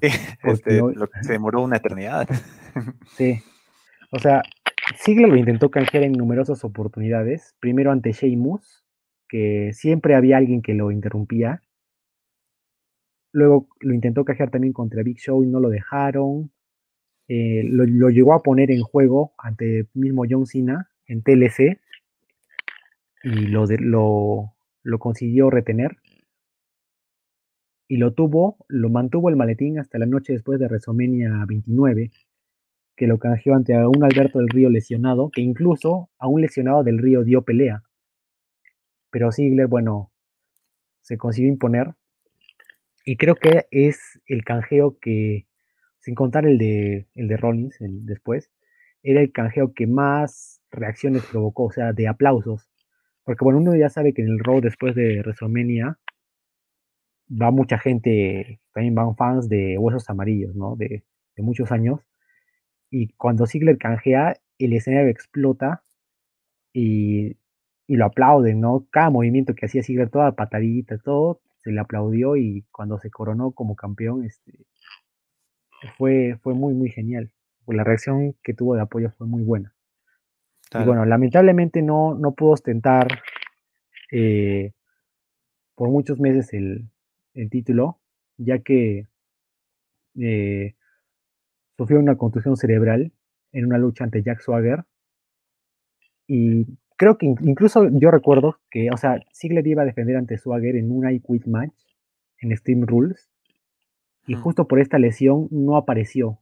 [0.00, 2.28] Este, lo que se demoró una eternidad.
[3.16, 3.40] Sí.
[4.12, 4.42] O sea,
[4.96, 7.56] Sigler lo intentó canjear en numerosas oportunidades.
[7.58, 8.84] Primero ante Sheamus,
[9.28, 11.60] que siempre había alguien que lo interrumpía.
[13.32, 16.52] Luego lo intentó canjear también contra Big Show y no lo dejaron.
[17.28, 21.78] Eh, lo, llegó a poner en juego ante mismo John Cena en TLC
[23.24, 25.98] y lo, lo, lo consiguió retener.
[27.88, 32.12] Y lo tuvo, lo mantuvo el maletín hasta la noche después de WrestleMania 29,
[32.96, 36.98] que lo canjeó ante un Alberto del Río lesionado, que incluso a un lesionado del
[36.98, 37.82] Río dio pelea.
[39.10, 40.12] Pero Ziggler, bueno,
[41.00, 41.94] se consiguió imponer.
[43.04, 45.48] Y creo que es el canjeo que
[46.00, 48.50] sin contar el de, el de Rollins después,
[49.02, 52.70] era el canjeo que más reacciones provocó, o sea, de aplausos.
[53.24, 55.98] Porque bueno, uno ya sabe que en el Raw después de WrestleMania,
[57.30, 60.76] va mucha gente, también van fans de Huesos Amarillos, ¿no?
[60.76, 61.04] De,
[61.36, 62.00] de muchos años.
[62.90, 65.82] Y cuando Ziggler canjea, el escenario explota
[66.72, 67.36] y,
[67.86, 68.86] y, lo aplauden, ¿no?
[68.90, 73.52] Cada movimiento que hacía Ziggler, toda patadita, todo, se le aplaudió y cuando se coronó
[73.52, 74.52] como campeón, este,
[75.96, 77.30] fue, fue muy, muy genial.
[77.64, 79.74] Pues la reacción que tuvo de apoyo fue muy buena.
[80.72, 83.08] Y bueno, lamentablemente no, no pudo ostentar
[84.12, 84.72] eh,
[85.74, 86.90] por muchos meses el,
[87.38, 87.98] el título,
[88.36, 89.06] ya que
[90.18, 90.74] eh,
[91.76, 93.12] sufrió una contusión cerebral
[93.52, 94.84] en una lucha ante Jack Swagger.
[96.26, 96.66] Y
[96.96, 100.90] creo que incluso yo recuerdo que, o sea, Ziggler iba a defender ante Swagger en
[100.90, 101.72] un I Quit match
[102.40, 103.30] en Steam Rules.
[104.26, 106.38] Y justo por esta lesión no apareció.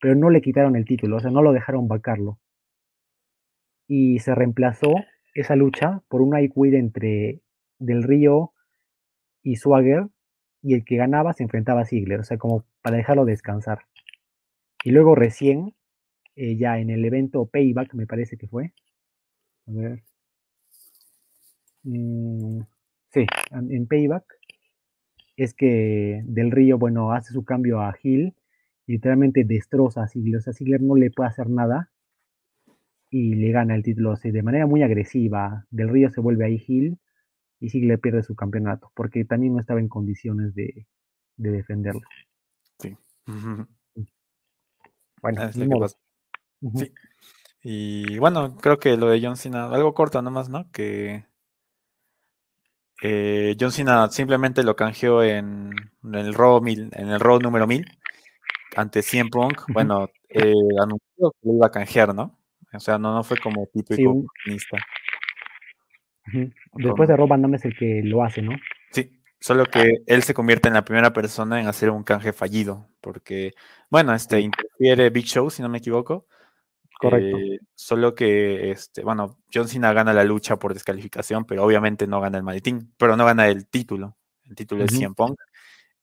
[0.00, 2.38] Pero no le quitaron el título, o sea, no lo dejaron vacarlo.
[3.88, 4.94] Y se reemplazó
[5.34, 7.40] esa lucha por un I Quit entre
[7.78, 8.52] Del Río
[9.42, 10.08] y Swagger.
[10.64, 13.80] Y el que ganaba se enfrentaba a Ziggler, o sea, como para dejarlo descansar.
[14.82, 15.74] Y luego recién,
[16.36, 18.72] eh, ya en el evento Payback, me parece que fue,
[19.68, 20.02] a ver.
[21.84, 22.62] Mm,
[23.12, 24.24] sí, en Payback
[25.36, 28.34] es que Del Río, bueno, hace su cambio a Hill
[28.86, 30.38] y literalmente destroza a Ziggler.
[30.38, 31.90] O sea, Ziggler no le puede hacer nada
[33.10, 35.66] y le gana el título de manera muy agresiva.
[35.70, 36.98] Del Río se vuelve ahí Hill
[37.64, 40.86] y Ziggler pierde su campeonato porque también no estaba en condiciones de,
[41.36, 42.02] defenderlo.
[42.78, 42.94] Sí.
[45.22, 46.92] Bueno, ah, sí.
[47.62, 50.70] Y bueno, creo que lo de John Cena, algo corto nomás, ¿no?
[50.70, 51.24] Que
[53.02, 55.70] eh, John Cena simplemente lo canjeó en,
[56.12, 57.86] el Raw en el Raw número 1000
[58.76, 59.62] ante CM Punk.
[59.68, 62.38] Bueno, eh, anunció que lo iba a canjear, ¿no?
[62.74, 64.58] O sea, no, no fue como típico sí,
[66.74, 68.52] Después de Rob Van es el que lo hace, ¿no?
[68.90, 72.88] Sí, solo que él se convierte en la primera persona en hacer un canje fallido,
[73.00, 73.52] porque,
[73.90, 76.26] bueno, este interfiere Big Show, si no me equivoco,
[76.98, 77.36] Correcto.
[77.38, 82.20] Eh, solo que, este, bueno, John Cena gana la lucha por descalificación, pero obviamente no
[82.20, 84.16] gana el maletín, pero no gana el título.
[84.44, 85.38] El título es CM Punk.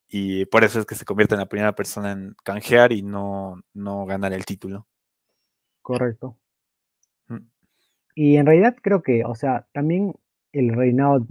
[0.07, 3.61] Y por eso es que se convierte en la primera persona en canjear y no,
[3.73, 4.87] no ganar el título.
[5.81, 6.37] Correcto.
[8.15, 10.15] Y en realidad creo que, o sea, también
[10.51, 11.25] el reinado,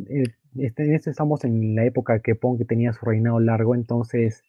[0.57, 4.43] este, en este estamos en la época que Punk tenía su reinado largo, entonces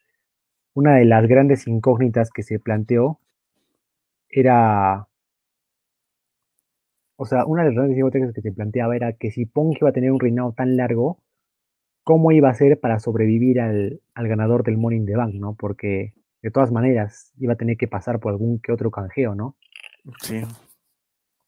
[0.74, 3.20] una de las grandes incógnitas que se planteó
[4.30, 5.08] era,
[7.18, 9.90] o sea, una de las grandes hipótesis que se planteaba era que si Punk iba
[9.90, 11.20] a tener un reinado tan largo,
[12.04, 15.56] ¿cómo iba a ser para sobrevivir al, ganador del Morning the Bank, ¿no?
[15.56, 19.56] Porque de todas maneras iba a tener que pasar por algún que otro canjeo, ¿no?
[20.22, 20.42] Sí.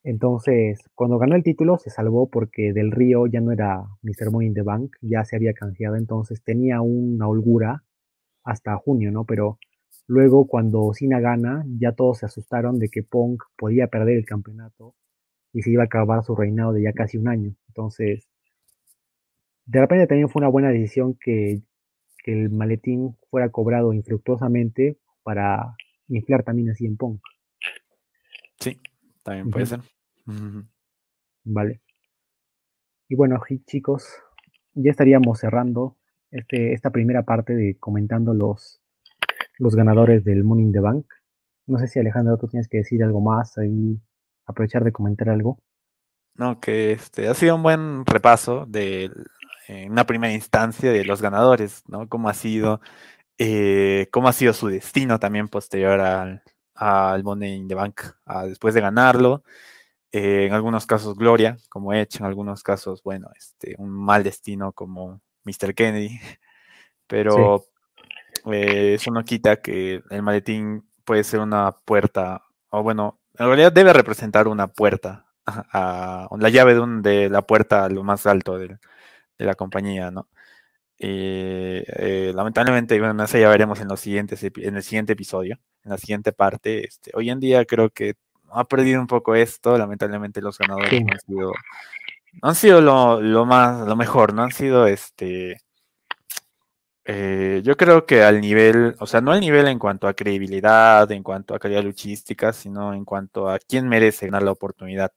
[0.03, 4.31] Entonces, cuando ganó el título, se salvó porque Del Río ya no era Mr.
[4.31, 7.84] Money the Bank, ya se había canjeado, entonces tenía una holgura
[8.43, 9.25] hasta junio, ¿no?
[9.25, 9.57] Pero
[10.07, 14.95] Luego, cuando Cena gana, ya todos se asustaron de que Punk podía perder el campeonato
[15.53, 17.55] y se iba a acabar su reinado de ya casi un año.
[17.69, 18.27] Entonces,
[19.65, 21.61] de repente también fue una buena decisión que,
[22.25, 25.75] el maletín fuera cobrado infructuosamente para
[26.07, 27.19] inflar también así en Punk.
[29.23, 29.79] También puede ser.
[31.45, 31.81] Vale.
[33.09, 34.07] Y bueno, chicos,
[34.73, 35.97] ya estaríamos cerrando
[36.31, 38.81] este, esta primera parte de comentando los,
[39.57, 41.05] los ganadores del Money in the Bank.
[41.67, 43.99] No sé si Alejandro, tú tienes que decir algo más ahí,
[44.45, 45.59] aprovechar de comentar algo.
[46.35, 49.11] No, que este ha sido un buen repaso de
[49.67, 52.09] en una primera instancia de los ganadores, ¿no?
[52.09, 52.81] Cómo ha sido,
[53.37, 56.43] eh, cómo ha sido su destino también posterior al,
[56.75, 58.01] al Money in the Bank,
[58.45, 59.43] después de ganarlo.
[60.15, 64.23] Eh, en algunos casos gloria, como he hecho, en algunos casos, bueno, este, un mal
[64.23, 65.73] destino como Mr.
[65.73, 66.19] Kennedy.
[67.07, 67.65] Pero
[68.51, 73.71] eh, eso no quita que el maletín puede ser una puerta, o bueno, en realidad
[73.73, 78.57] debe representar una puerta, a, la llave de, de, la puerta a lo más alto
[78.57, 78.77] de,
[79.39, 80.29] la compañía, ¿no?
[80.99, 85.97] Eh, lamentablemente, bueno, eso ya veremos en, los siguientes, en el siguiente episodio, en la
[85.97, 86.85] siguiente parte.
[86.85, 88.15] Este, hoy en día creo que
[88.51, 91.51] ha perdido un poco esto, lamentablemente los ganadores no han sido,
[92.41, 95.57] no han sido lo, lo, más, lo mejor, no han sido este
[97.05, 101.11] eh, yo creo que al nivel, o sea, no al nivel en cuanto a credibilidad,
[101.11, 105.11] en cuanto a calidad luchística, sino en cuanto a quién merece ganar la oportunidad,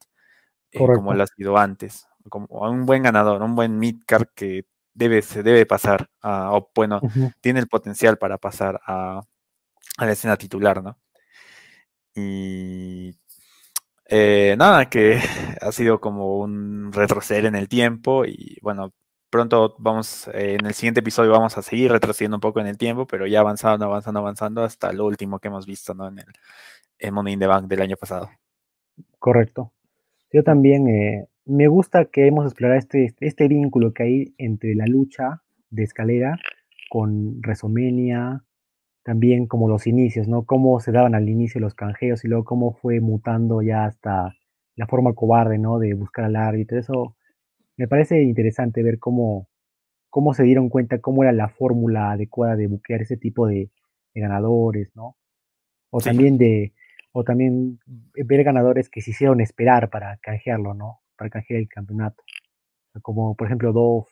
[0.73, 4.65] eh, como lo ha sido antes, como un buen ganador, un buen midcard que
[4.95, 7.01] debe, se debe pasar, a, o bueno,
[7.41, 9.21] tiene el potencial para pasar a,
[10.05, 10.99] la escena titular, ¿no?
[12.15, 13.15] Y
[14.09, 15.19] eh, nada, que
[15.61, 18.93] ha sido como un retroceder en el tiempo y bueno,
[19.31, 22.79] pronto vamos, eh, en el siguiente episodio vamos a seguir retrocediendo un poco en el
[22.79, 26.09] tiempo, pero ya avanzando, avanzando, avanzando hasta lo último que hemos visto ¿no?
[26.09, 26.27] en el,
[26.99, 28.31] el Money in the Bank del año pasado.
[29.19, 29.73] Correcto.
[30.33, 34.87] Yo también eh, me gusta que hemos explorado este, este vínculo que hay entre la
[34.87, 36.37] lucha de escalera
[36.89, 38.45] con Resomenia,
[39.07, 40.45] también como los inicios, ¿no?
[40.47, 44.35] Cómo se daban al inicio los canjeos y luego cómo fue mutando ya hasta
[44.75, 45.79] la forma cobarde, ¿no?
[45.79, 46.77] De buscar al árbitro.
[46.77, 47.17] Eso
[47.77, 49.49] me parece interesante ver cómo,
[50.11, 53.71] cómo se dieron cuenta cómo era la fórmula adecuada de buquear ese tipo de,
[54.13, 55.17] ganadores, ¿no?
[55.91, 56.73] O también de,
[57.13, 60.99] o también ver ganadores que se hicieron esperar para canjearlo, ¿no?
[61.17, 62.25] Para canjear el campeonato.
[63.03, 64.07] Como por ejemplo Dove,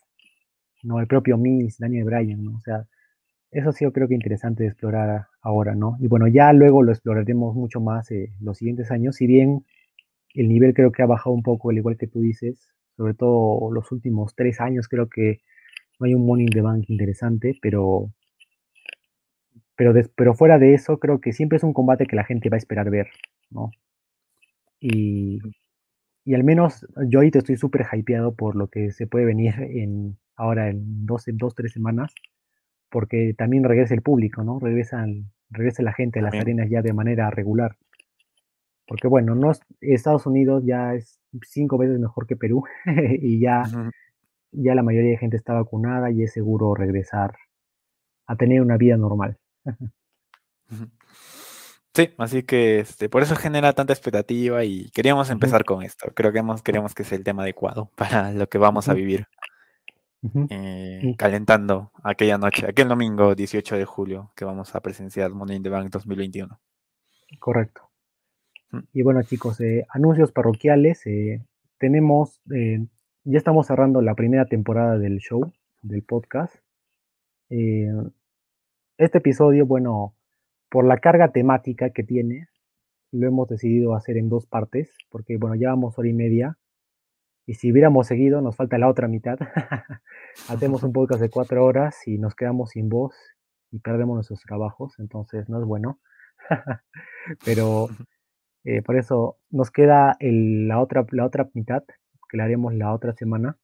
[0.84, 1.00] ¿no?
[1.00, 2.56] El propio Miss, Daniel Bryan, ¿no?
[2.58, 2.86] O sea,
[3.54, 5.96] eso sí yo creo que interesante de explorar ahora, ¿no?
[6.00, 9.64] Y bueno, ya luego lo exploraremos mucho más eh, los siguientes años, si bien
[10.34, 13.70] el nivel creo que ha bajado un poco, al igual que tú dices, sobre todo
[13.72, 15.40] los últimos tres años creo que
[16.00, 18.10] no hay un Money in the Bank interesante, pero,
[19.76, 22.56] pero, pero fuera de eso creo que siempre es un combate que la gente va
[22.56, 23.08] a esperar ver,
[23.50, 23.70] ¿no?
[24.80, 25.38] Y,
[26.24, 30.18] y al menos yo te estoy súper hypeado por lo que se puede venir en
[30.36, 32.12] ahora en dos, en dos, tres semanas
[32.94, 34.60] porque también regresa el público, ¿no?
[34.60, 37.76] Regresan, regresa la gente a las arenas ya de manera regular.
[38.86, 39.50] Porque bueno, no,
[39.80, 42.62] Estados Unidos ya es cinco veces mejor que Perú
[43.20, 43.64] y ya,
[44.52, 47.34] ya la mayoría de gente está vacunada y es seguro regresar
[48.26, 49.38] a tener una vida normal.
[51.94, 56.12] Sí, así que este, por eso genera tanta expectativa y queríamos empezar con esto.
[56.14, 59.26] Creo que hemos, queremos que sea el tema adecuado para lo que vamos a vivir.
[60.48, 65.62] Eh, calentando aquella noche, aquel domingo 18 de julio que vamos a presenciar Money in
[65.62, 66.58] the Bank 2021.
[67.38, 67.90] Correcto.
[68.70, 68.78] Mm.
[68.92, 71.06] Y bueno chicos, eh, anuncios parroquiales.
[71.06, 71.44] Eh,
[71.78, 75.52] tenemos, ya estamos cerrando la primera temporada del show,
[75.82, 76.56] del podcast.
[77.50, 80.14] este episodio, bueno,
[80.70, 82.48] por la carga temática que tiene,
[83.12, 86.58] lo hemos decidido hacer en dos partes, porque bueno, llevamos hora y media
[87.46, 89.38] y si hubiéramos seguido, nos falta la otra mitad.
[90.48, 93.14] Hacemos un podcast de cuatro horas y nos quedamos sin voz
[93.70, 96.00] y perdemos nuestros trabajos, entonces no es bueno.
[97.44, 97.88] Pero
[98.64, 101.84] eh, por eso nos queda la, otra, la otra mitad,
[102.30, 103.58] que la haremos la otra semana.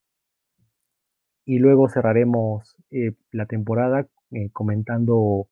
[1.45, 5.47] Y luego cerraremos eh, la temporada eh, comentando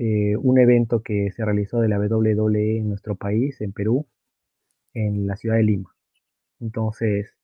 [0.00, 4.06] un evento que se realizó de la WWE en nuestro país, en Perú,
[4.94, 5.97] en la ciudad de Lima.
[6.60, 7.36] Entonces,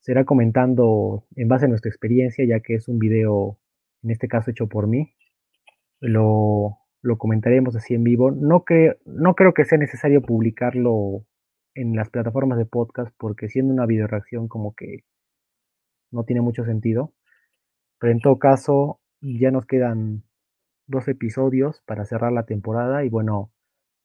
[0.00, 3.58] será comentando en base a nuestra experiencia, ya que es un video,
[4.02, 5.14] en este caso hecho por mí.
[6.00, 6.78] Lo,
[7.18, 8.30] comentaremos así en vivo.
[8.30, 8.64] No,
[9.04, 11.24] no creo que sea necesario publicarlo
[11.74, 15.04] en las plataformas de podcast, porque siendo una video reacción como que
[16.10, 17.12] no tiene mucho sentido.
[17.98, 20.22] Pero en todo caso, ya nos quedan
[20.86, 23.50] dos episodios para cerrar la temporada y bueno,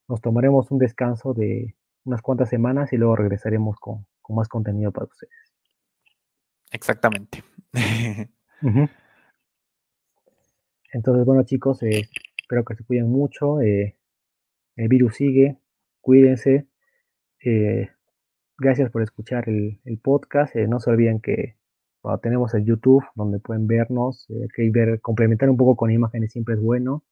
[0.08, 1.76] nos tomaremos un descanso de
[2.06, 5.54] unas cuantas semanas y luego regresaremos con, más contenido para ustedes.
[6.72, 7.44] Exactamente.
[10.94, 12.10] Entonces, bueno chicos, eh,
[12.42, 13.62] espero que se cuiden mucho.
[13.62, 13.98] Eh,
[14.76, 15.58] el virus sigue,
[16.02, 16.68] cuídense.
[17.44, 17.90] Eh,
[18.58, 20.56] gracias por escuchar el, podcast.
[20.56, 21.58] no se olviden que
[22.22, 26.62] tenemos el YouTube donde pueden vernos, que ver, complementar un poco con imágenes siempre es
[26.62, 27.04] bueno.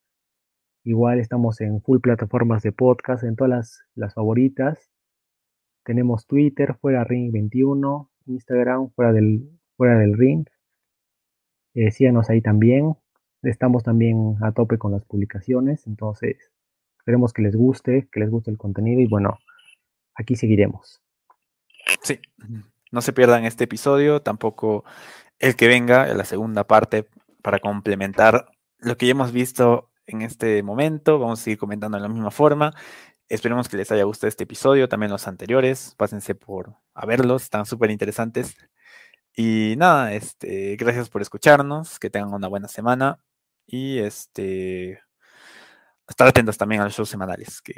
[0.83, 4.91] Igual estamos en full plataformas de podcast, en todas las, las favoritas.
[5.83, 10.45] Tenemos Twitter, fuera Ring 21, Instagram, fuera del, fuera del Ring.
[11.73, 12.95] Eh, síganos ahí también.
[13.41, 16.51] Estamos también a tope con las publicaciones, entonces
[16.97, 19.39] esperemos que les guste, que les guste el contenido y bueno,
[20.13, 21.01] aquí seguiremos.
[22.01, 22.19] Sí,
[22.91, 24.83] no se pierdan este episodio, tampoco
[25.39, 27.07] el que venga, la segunda parte,
[27.41, 31.19] para complementar lo que ya hemos visto en este momento.
[31.19, 32.73] Vamos a seguir comentando de la misma forma.
[33.29, 35.93] Esperemos que les haya gustado este episodio, también los anteriores.
[35.97, 38.57] Pásense por a verlos, están súper interesantes.
[39.35, 43.19] Y nada, este, gracias por escucharnos, que tengan una buena semana
[43.67, 44.99] y este
[46.07, 47.61] estar atentos también a los shows semanales.
[47.61, 47.73] Que,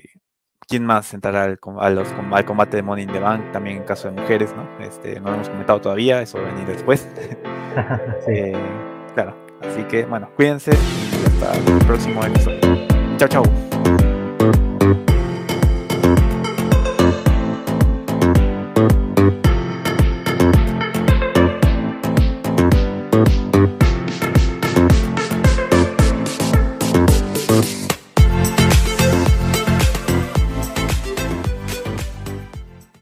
[0.68, 3.52] ¿Quién más entrará al, a los, al combate de Money in the Bank?
[3.52, 4.66] También en caso de mujeres, ¿no?
[4.80, 7.08] Este, no lo hemos comentado todavía, eso va a venir después.
[8.28, 8.54] Eh,
[9.14, 12.60] claro, así que bueno, cuídense y hasta el próximo episodio.
[13.18, 14.21] Chao, chao.